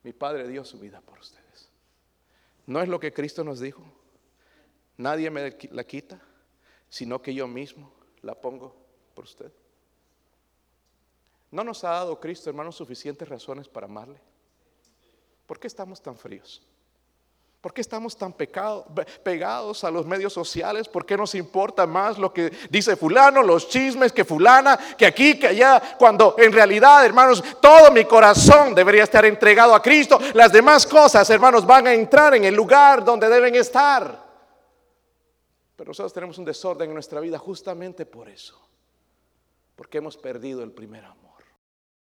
Mi 0.02 0.12
padre 0.12 0.48
dio 0.48 0.64
su 0.64 0.80
vida 0.80 1.00
por 1.00 1.20
ustedes. 1.20 1.68
¿No 2.66 2.82
es 2.82 2.88
lo 2.88 2.98
que 2.98 3.12
Cristo 3.12 3.44
nos 3.44 3.60
dijo? 3.60 3.84
Nadie 4.98 5.30
me 5.30 5.56
la 5.70 5.84
quita, 5.84 6.20
sino 6.88 7.20
que 7.20 7.34
yo 7.34 7.46
mismo 7.46 7.92
la 8.22 8.34
pongo 8.34 8.74
por 9.14 9.24
usted. 9.24 9.52
¿No 11.50 11.62
nos 11.62 11.84
ha 11.84 11.90
dado 11.90 12.18
Cristo, 12.18 12.50
hermanos, 12.50 12.76
suficientes 12.76 13.28
razones 13.28 13.68
para 13.68 13.86
amarle? 13.86 14.20
¿Por 15.46 15.58
qué 15.58 15.66
estamos 15.66 16.02
tan 16.02 16.16
fríos? 16.16 16.62
¿Por 17.60 17.72
qué 17.72 17.80
estamos 17.80 18.16
tan 18.16 18.32
pegados 18.32 19.82
a 19.82 19.90
los 19.90 20.06
medios 20.06 20.32
sociales? 20.32 20.88
¿Por 20.88 21.04
qué 21.04 21.16
nos 21.16 21.34
importa 21.34 21.86
más 21.86 22.16
lo 22.16 22.32
que 22.32 22.52
dice 22.70 22.94
fulano, 22.96 23.42
los 23.42 23.68
chismes 23.68 24.12
que 24.12 24.24
fulana, 24.24 24.78
que 24.96 25.06
aquí, 25.06 25.38
que 25.38 25.48
allá? 25.48 25.96
Cuando 25.98 26.36
en 26.38 26.52
realidad, 26.52 27.04
hermanos, 27.04 27.42
todo 27.60 27.90
mi 27.90 28.04
corazón 28.04 28.74
debería 28.74 29.04
estar 29.04 29.24
entregado 29.24 29.74
a 29.74 29.82
Cristo. 29.82 30.20
Las 30.34 30.52
demás 30.52 30.86
cosas, 30.86 31.28
hermanos, 31.30 31.66
van 31.66 31.88
a 31.88 31.94
entrar 31.94 32.34
en 32.34 32.44
el 32.44 32.54
lugar 32.54 33.04
donde 33.04 33.28
deben 33.28 33.54
estar. 33.56 34.25
Pero 35.76 35.88
nosotros 35.88 36.12
tenemos 36.12 36.38
un 36.38 36.44
desorden 36.44 36.88
en 36.88 36.94
nuestra 36.94 37.20
vida 37.20 37.38
justamente 37.38 38.06
por 38.06 38.28
eso. 38.28 38.58
Porque 39.76 39.98
hemos 39.98 40.16
perdido 40.16 40.62
el 40.62 40.72
primer 40.72 41.04
amor. 41.04 41.25